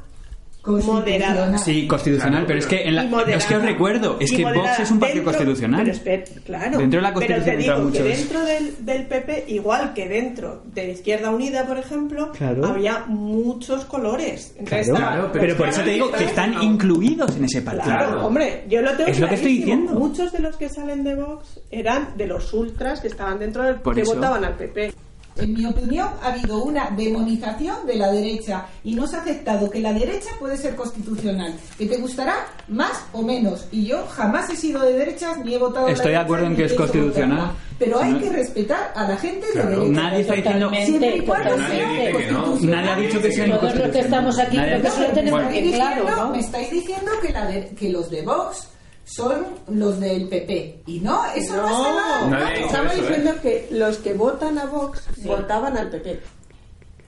Moderada. 0.67 1.57
Sí, 1.57 1.87
constitucional, 1.87 2.45
pero 2.45 2.59
es 2.59 2.65
que 2.65 2.83
en 2.87 2.95
la, 2.95 3.03
moderada. 3.03 3.37
es 3.37 3.45
que 3.45 3.55
os 3.55 3.61
recuerdo, 3.63 4.17
es 4.19 4.31
que 4.31 4.43
Vox 4.43 4.79
es 4.79 4.91
un 4.91 4.99
partido 4.99 5.23
Dentro- 5.23 5.37
constitucional. 5.37 6.01
Claro. 6.45 6.77
Dentro 6.77 6.97
de 6.99 7.01
la 7.03 7.13
pero 7.13 7.19
te 7.27 7.33
Constitución 7.33 7.57
digo 7.57 7.75
que 7.75 7.81
muchos- 7.83 8.03
dentro 8.17 8.43
del, 8.45 8.85
del 8.85 9.05
PP, 9.07 9.45
igual 9.47 9.93
que 9.93 10.07
dentro 10.09 10.63
de 10.73 10.91
Izquierda 10.91 11.29
Unida, 11.29 11.65
por 11.65 11.77
ejemplo, 11.77 12.31
Claro. 12.33 12.65
había 12.67 13.05
muchos 13.07 13.85
colores. 13.85 14.55
Entonces, 14.57 14.89
Claro, 14.89 15.29
pero, 15.33 15.55
por 15.57 15.69
eso 15.69 15.81
te 15.81 15.91
digo 15.91 16.11
que 16.11 16.25
están 16.25 16.61
incluidos 16.61 17.35
en 17.37 17.45
ese 17.45 17.61
partido. 17.61 17.85
Claro, 17.95 18.25
hombre, 18.27 18.65
yo 18.69 18.81
lo 18.81 18.91
tengo 18.95 19.09
Es 19.09 19.19
lo 19.19 19.27
que 19.27 19.35
estoy 19.35 19.57
diciendo. 19.57 19.93
Muchos 19.93 20.31
de 20.31 20.39
los 20.39 20.55
que 20.57 20.69
salen 20.69 21.03
de 21.03 21.15
Vox 21.15 21.59
eran 21.71 22.09
de 22.17 22.27
los 22.27 22.53
ultras 22.53 23.01
que 23.01 23.07
estaban 23.07 23.39
dentro 23.39 23.63
del 23.63 23.75
que 23.77 24.01
eso. 24.01 24.15
votaban 24.15 24.43
al 24.45 24.55
PP. 24.55 24.93
En 25.39 25.53
mi 25.53 25.65
opinión, 25.65 26.09
ha 26.21 26.27
habido 26.33 26.63
una 26.63 26.89
demonización 26.91 27.85
de 27.85 27.95
la 27.95 28.11
derecha 28.11 28.65
y 28.83 28.95
no 28.95 29.07
se 29.07 29.15
ha 29.17 29.21
aceptado 29.21 29.69
que 29.69 29.79
la 29.79 29.93
derecha 29.93 30.29
puede 30.39 30.57
ser 30.57 30.75
constitucional, 30.75 31.53
que 31.77 31.85
te 31.85 31.97
gustará 31.97 32.35
más 32.67 33.03
o 33.13 33.21
menos. 33.21 33.67
Y 33.71 33.85
yo 33.87 34.05
jamás 34.07 34.49
he 34.49 34.55
sido 34.55 34.81
de 34.81 34.93
derechas 34.93 35.37
ni 35.43 35.55
he 35.55 35.57
votado. 35.57 35.87
Estoy 35.87 36.11
de 36.11 36.17
acuerdo 36.17 36.45
en 36.47 36.55
que 36.55 36.65
es 36.65 36.73
constitucional. 36.73 37.37
votarla. 37.37 37.53
Pero 37.79 37.99
hay 38.01 38.15
que 38.15 38.29
respetar 38.31 38.91
a 38.95 39.07
la 39.07 39.17
gente 39.17 39.45
Claro, 39.53 39.69
de 39.69 39.75
derecha. 39.75 40.01
nadie 40.01 40.21
está 40.21 40.33
diciendo- 40.33 40.69
siempre 40.71 41.17
y 41.17 41.21
cuando 41.21 41.49
Totalmente. 41.51 41.75
sean 41.77 42.71
Nadie 42.71 42.87
que 42.87 42.89
ha 42.89 42.95
dicho 42.95 43.21
que 43.21 43.31
sean 43.31 43.49
Todos 43.51 43.75
los 43.75 43.89
que 43.91 43.99
estamos 43.99 44.39
aquí 44.39 44.57
creo 44.57 44.69
que 44.69 44.75
dicho- 44.77 44.87
eso 44.93 45.01
lo 45.03 45.13
tenemos 45.13 45.49
bien 45.49 45.71
claro, 45.73 46.09
¿no? 46.15 46.29
Me 46.31 46.39
estáis 46.39 46.71
diciendo 46.71 47.11
que, 47.21 47.29
la 47.33 47.45
de- 47.45 47.67
que 47.79 47.89
los 47.89 48.09
de 48.09 48.21
Vox 48.23 48.67
son 49.07 49.45
los 49.69 49.99
del 49.99 50.27
PP. 50.27 50.81
Y 50.85 50.99
no, 50.99 51.21
eso 51.35 51.55
no, 51.55 51.67
está 51.67 52.47
ha 52.47 52.51
dicho 52.51 52.65
Estaba 52.65 52.87
eso, 52.87 52.97
¿eh? 52.97 53.01
diciendo 53.01 53.31
que 53.41 53.67
los 53.71 53.97
que 53.97 54.13
votan 54.13 54.57
a 54.57 54.65
Vox 54.65 55.07
votaban 55.23 55.77
al 55.77 55.89
PP. 55.89 56.19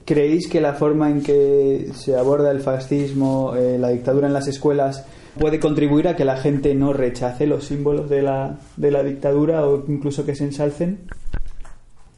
¿Creéis 0.05 0.47
que 0.47 0.61
la 0.61 0.73
forma 0.73 1.09
en 1.09 1.21
que 1.21 1.91
se 1.93 2.17
aborda 2.17 2.51
el 2.51 2.61
fascismo, 2.61 3.53
eh, 3.55 3.77
la 3.77 3.89
dictadura 3.89 4.27
en 4.27 4.33
las 4.33 4.47
escuelas, 4.47 5.05
puede 5.37 5.59
contribuir 5.59 6.07
a 6.07 6.15
que 6.15 6.25
la 6.25 6.37
gente 6.37 6.73
no 6.73 6.93
rechace 6.93 7.45
los 7.45 7.65
símbolos 7.65 8.09
de 8.09 8.23
la, 8.23 8.57
de 8.77 8.91
la 8.91 9.03
dictadura 9.03 9.65
o 9.67 9.83
incluso 9.87 10.25
que 10.25 10.35
se 10.35 10.45
ensalcen? 10.45 11.05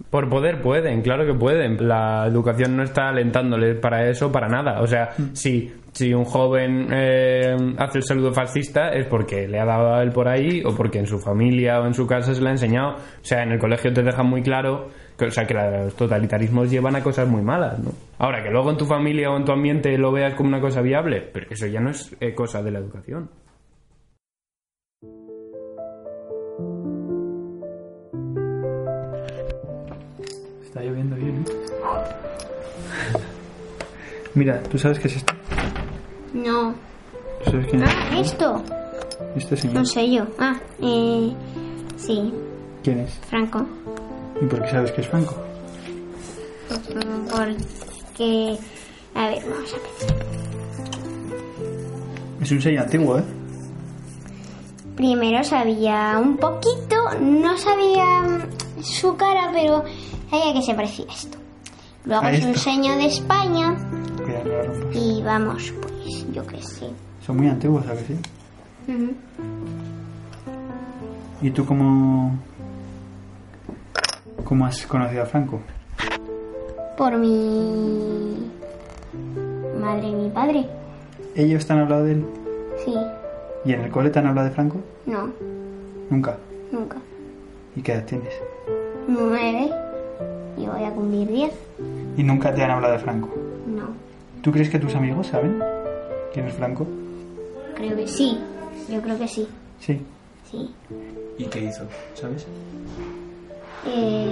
Por 0.10 0.30
poder 0.30 0.62
pueden, 0.62 1.02
claro 1.02 1.26
que 1.26 1.34
pueden. 1.34 1.88
La 1.88 2.26
educación 2.28 2.78
no 2.78 2.84
está 2.84 3.10
alentándoles 3.10 3.78
para 3.78 4.10
eso, 4.10 4.32
para 4.32 4.48
nada. 4.48 4.82
O 4.82 4.88
sea, 4.88 5.12
si, 5.34 5.72
si 5.94 6.14
un 6.14 6.24
joven 6.24 6.88
eh, 6.92 7.56
hace 7.78 7.98
el 7.98 8.04
saludo 8.04 8.34
fascista 8.34 8.90
es 8.90 9.06
porque 9.08 9.48
le 9.48 9.60
ha 9.60 9.66
dado 9.66 9.94
a 9.94 10.02
él 10.02 10.12
por 10.12 10.28
ahí 10.28 10.64
o 10.64 10.74
porque 10.74 11.00
en 11.00 11.06
su 11.06 11.20
familia 11.20 11.82
o 11.82 11.86
en 11.86 11.94
su 11.94 12.08
casa 12.08 12.34
se 12.34 12.42
le 12.42 12.48
ha 12.48 12.52
enseñado. 12.52 12.96
O 12.96 13.24
sea, 13.24 13.44
en 13.44 13.52
el 13.52 13.60
colegio 13.60 13.92
te 13.92 14.02
dejan 14.02 14.28
muy 14.28 14.42
claro 14.42 14.88
que, 15.18 15.30
sea, 15.32 15.46
que 15.46 15.54
los 15.54 15.94
totalitarismos 15.96 16.72
llevan 16.72 16.96
a 16.96 17.04
cosas 17.04 17.28
muy 17.28 17.42
malas, 17.42 17.78
¿no? 17.80 17.92
Ahora, 18.20 18.42
que 18.42 18.50
luego 18.50 18.72
en 18.72 18.78
tu 18.78 18.86
familia 18.86 19.30
o 19.32 19.38
en 19.38 19.46
tu 19.46 19.52
ambiente 19.52 19.98
lo 19.98 20.12
veas 20.12 20.34
como 20.34 20.50
una 20.50 20.62
cosa 20.62 20.82
viable, 20.82 21.22
pero 21.22 21.48
eso 21.50 21.68
ya 21.68 21.82
no 21.82 21.92
es 21.92 22.16
eh, 22.22 22.34
cosa 22.34 22.64
de 22.64 22.72
la 22.72 22.80
educación. 22.80 23.30
Está 30.64 30.82
lloviendo 30.82 31.18
bien, 31.18 31.46
¿eh? 31.48 31.72
Mira, 34.34 34.64
¿tú 34.64 34.78
sabes 34.78 34.98
qué 34.98 35.10
es 35.10 35.18
esto? 35.18 35.34
No. 36.34 36.74
¿Tú 37.46 37.52
sabes 37.52 37.68
quién 37.68 37.84
es? 37.84 37.90
Ah, 37.90 38.20
esto. 38.20 38.64
Este 39.36 39.58
señor. 39.58 39.76
No 39.78 39.86
sé 39.86 40.12
yo. 40.12 40.26
Ah, 40.40 40.56
eh. 40.82 41.34
Sí, 41.98 42.34
¿Quién 42.84 43.00
es? 43.02 43.12
Franco. 43.30 43.66
¿Y 44.42 44.46
por 44.46 44.62
qué 44.64 44.70
sabes 44.72 44.92
que 44.92 45.02
es 45.02 45.08
Franco? 45.08 45.36
Mm, 46.70 47.28
Porque. 47.30 48.58
A 49.14 49.28
ver, 49.28 49.44
vamos 49.50 49.74
a 49.74 49.78
ver. 49.78 50.26
Es 52.42 52.52
un 52.52 52.62
sello 52.62 52.82
antiguo, 52.82 53.20
¿eh? 53.20 53.24
Primero 54.96 55.44
sabía 55.44 56.18
un 56.22 56.38
poquito, 56.38 56.96
no 57.22 57.58
sabía 57.58 58.48
su 58.82 59.16
cara, 59.16 59.52
pero 59.54 59.84
sabía 60.30 60.54
que 60.54 60.62
se 60.62 60.74
parecía 60.74 61.06
a 61.08 61.14
esto. 61.14 61.38
Luego 62.06 62.26
A 62.26 62.32
es 62.32 62.44
un 62.44 62.56
seño 62.56 62.96
de 62.98 63.06
España 63.06 63.76
Y 64.94 65.22
vamos, 65.24 65.74
pues 65.82 66.26
yo 66.34 66.46
qué 66.48 66.62
sé. 66.62 66.88
Son 67.26 67.38
muy 67.38 67.48
antiguos, 67.48 67.86
¿a 67.88 67.94
que 67.94 68.04
sí? 68.06 68.16
¿Y 71.42 71.50
tú 71.52 71.66
cómo, 71.66 72.38
cómo 74.44 74.66
has 74.66 74.86
conocido 74.86 75.24
a 75.24 75.26
Franco? 75.26 75.60
Por 76.98 77.18
mi 77.18 78.50
madre 79.80 80.08
y 80.10 80.14
mi 80.16 80.30
padre. 80.30 80.66
¿Ellos 81.36 81.66
te 81.66 81.74
han 81.74 81.80
hablado 81.80 82.04
de 82.04 82.12
él? 82.14 82.26
Sí, 82.86 82.94
¿Y 83.66 83.74
en 83.74 83.82
el 83.82 83.92
cole 83.92 84.10
te 84.10 84.20
han 84.20 84.28
hablado 84.28 84.48
de 84.48 84.54
Franco? 84.54 84.78
no, 85.06 85.30
Nunca. 86.10 86.38
nunca. 86.72 86.98
¿Y 87.76 87.82
qué 87.82 87.94
edad 87.94 88.06
tienes? 88.06 88.34
Nueve 89.08 89.70
y 90.58 90.66
voy 90.68 90.84
a 90.84 90.92
cumplir 90.92 91.28
diez. 91.28 91.54
¿Y 92.18 92.24
nunca 92.24 92.54
te 92.54 92.64
han 92.64 92.72
hablado 92.72 92.94
de 92.94 93.00
Franco? 93.00 93.30
¿Tú 94.42 94.52
crees 94.52 94.70
que 94.70 94.80
tus 94.80 94.96
amigos 94.96 95.28
saben 95.28 95.62
quién 96.34 96.48
es 96.48 96.54
Franco? 96.56 96.88
creo 97.76 97.96
que 97.96 98.08
sí. 98.08 98.38
Yo 98.90 99.02
creo 99.02 99.18
que 99.18 99.28
sí. 99.28 99.48
Sí. 99.80 100.02
Sí. 100.50 100.70
¿Y 101.38 101.46
qué 101.46 101.66
hizo? 101.66 101.84
¿Sabes? 102.14 102.46
Eh, 103.86 104.28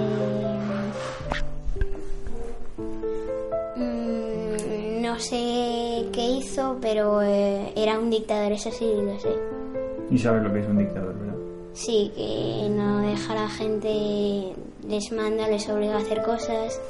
mm, 3.76 5.02
no 5.02 5.18
sé 5.18 6.06
qué 6.12 6.30
hizo, 6.38 6.76
pero 6.80 7.22
eh, 7.22 7.72
era 7.76 7.98
un 7.98 8.10
dictador, 8.10 8.52
eso 8.52 8.70
sí 8.70 8.84
lo 8.84 9.18
sé. 9.18 9.30
Y 10.10 10.18
sabes 10.18 10.42
lo 10.42 10.52
que 10.52 10.60
es 10.60 10.66
un 10.66 10.78
dictador, 10.78 11.14
¿verdad? 11.18 11.36
Sí, 11.72 12.12
que 12.16 12.68
no 12.70 12.98
deja 12.98 13.32
a 13.32 13.42
la 13.42 13.48
gente, 13.48 14.54
les 14.88 15.12
manda, 15.12 15.48
les 15.48 15.68
obliga 15.68 15.94
a 15.94 15.98
hacer 15.98 16.22
cosas, 16.22 16.80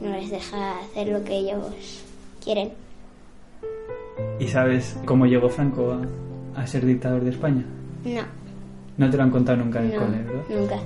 no 0.00 0.10
les 0.10 0.30
deja 0.30 0.78
hacer 0.80 1.08
lo 1.08 1.22
que 1.24 1.34
ellos 1.34 1.64
quieren. 2.40 2.72
¿Y 4.38 4.48
sabes 4.48 4.98
cómo 5.04 5.26
llegó 5.26 5.48
Franco 5.48 5.92
a, 5.92 6.60
a 6.60 6.66
ser 6.66 6.84
dictador 6.86 7.22
de 7.24 7.30
España? 7.30 7.64
No, 8.04 8.22
No 8.96 9.10
te 9.10 9.16
lo 9.16 9.22
han 9.22 9.30
contado 9.30 9.58
nunca 9.58 9.80
en 9.80 9.86
el 9.86 9.94
no, 9.94 10.04
cole, 10.06 10.18
¿verdad? 10.22 10.42
nunca. 10.50 10.78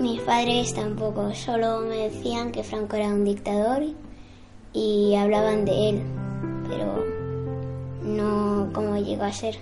Mis 0.00 0.20
padres 0.22 0.74
tampoco, 0.74 1.32
solo 1.34 1.80
me 1.80 2.08
decían 2.08 2.50
que 2.50 2.64
Franco 2.64 2.96
era 2.96 3.06
un 3.08 3.24
dictador 3.24 3.82
y 4.72 5.14
hablaban 5.14 5.64
de 5.64 5.90
él, 5.90 6.02
pero 6.68 7.04
no 8.02 8.70
cómo 8.72 8.96
llegó 8.98 9.22
a 9.22 9.32
ser. 9.32 9.54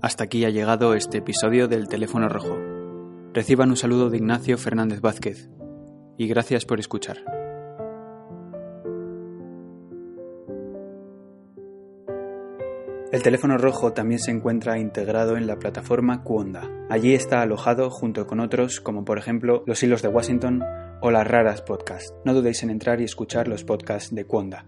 Hasta 0.00 0.24
aquí 0.24 0.44
ha 0.44 0.50
llegado 0.50 0.94
este 0.94 1.18
episodio 1.18 1.66
del 1.66 1.88
Teléfono 1.88 2.28
Rojo. 2.28 2.56
Reciban 3.34 3.70
un 3.70 3.76
saludo 3.76 4.10
de 4.10 4.18
Ignacio 4.18 4.56
Fernández 4.56 5.00
Vázquez 5.00 5.50
y 6.16 6.28
gracias 6.28 6.64
por 6.64 6.78
escuchar. 6.78 7.24
El 13.10 13.22
teléfono 13.24 13.58
rojo 13.58 13.92
también 13.92 14.20
se 14.20 14.30
encuentra 14.30 14.78
integrado 14.78 15.36
en 15.36 15.48
la 15.48 15.58
plataforma 15.58 16.22
Cuonda. 16.22 16.70
Allí 16.88 17.12
está 17.12 17.42
alojado 17.42 17.90
junto 17.90 18.28
con 18.28 18.38
otros 18.38 18.80
como 18.80 19.04
por 19.04 19.18
ejemplo 19.18 19.64
Los 19.66 19.82
Hilos 19.82 20.02
de 20.02 20.08
Washington 20.08 20.62
o 21.02 21.10
Las 21.10 21.26
Raras 21.26 21.60
Podcast. 21.60 22.14
No 22.24 22.34
dudéis 22.34 22.62
en 22.62 22.70
entrar 22.70 23.00
y 23.00 23.04
escuchar 23.04 23.48
los 23.48 23.64
podcasts 23.64 24.14
de 24.14 24.26
Cuonda. 24.26 24.66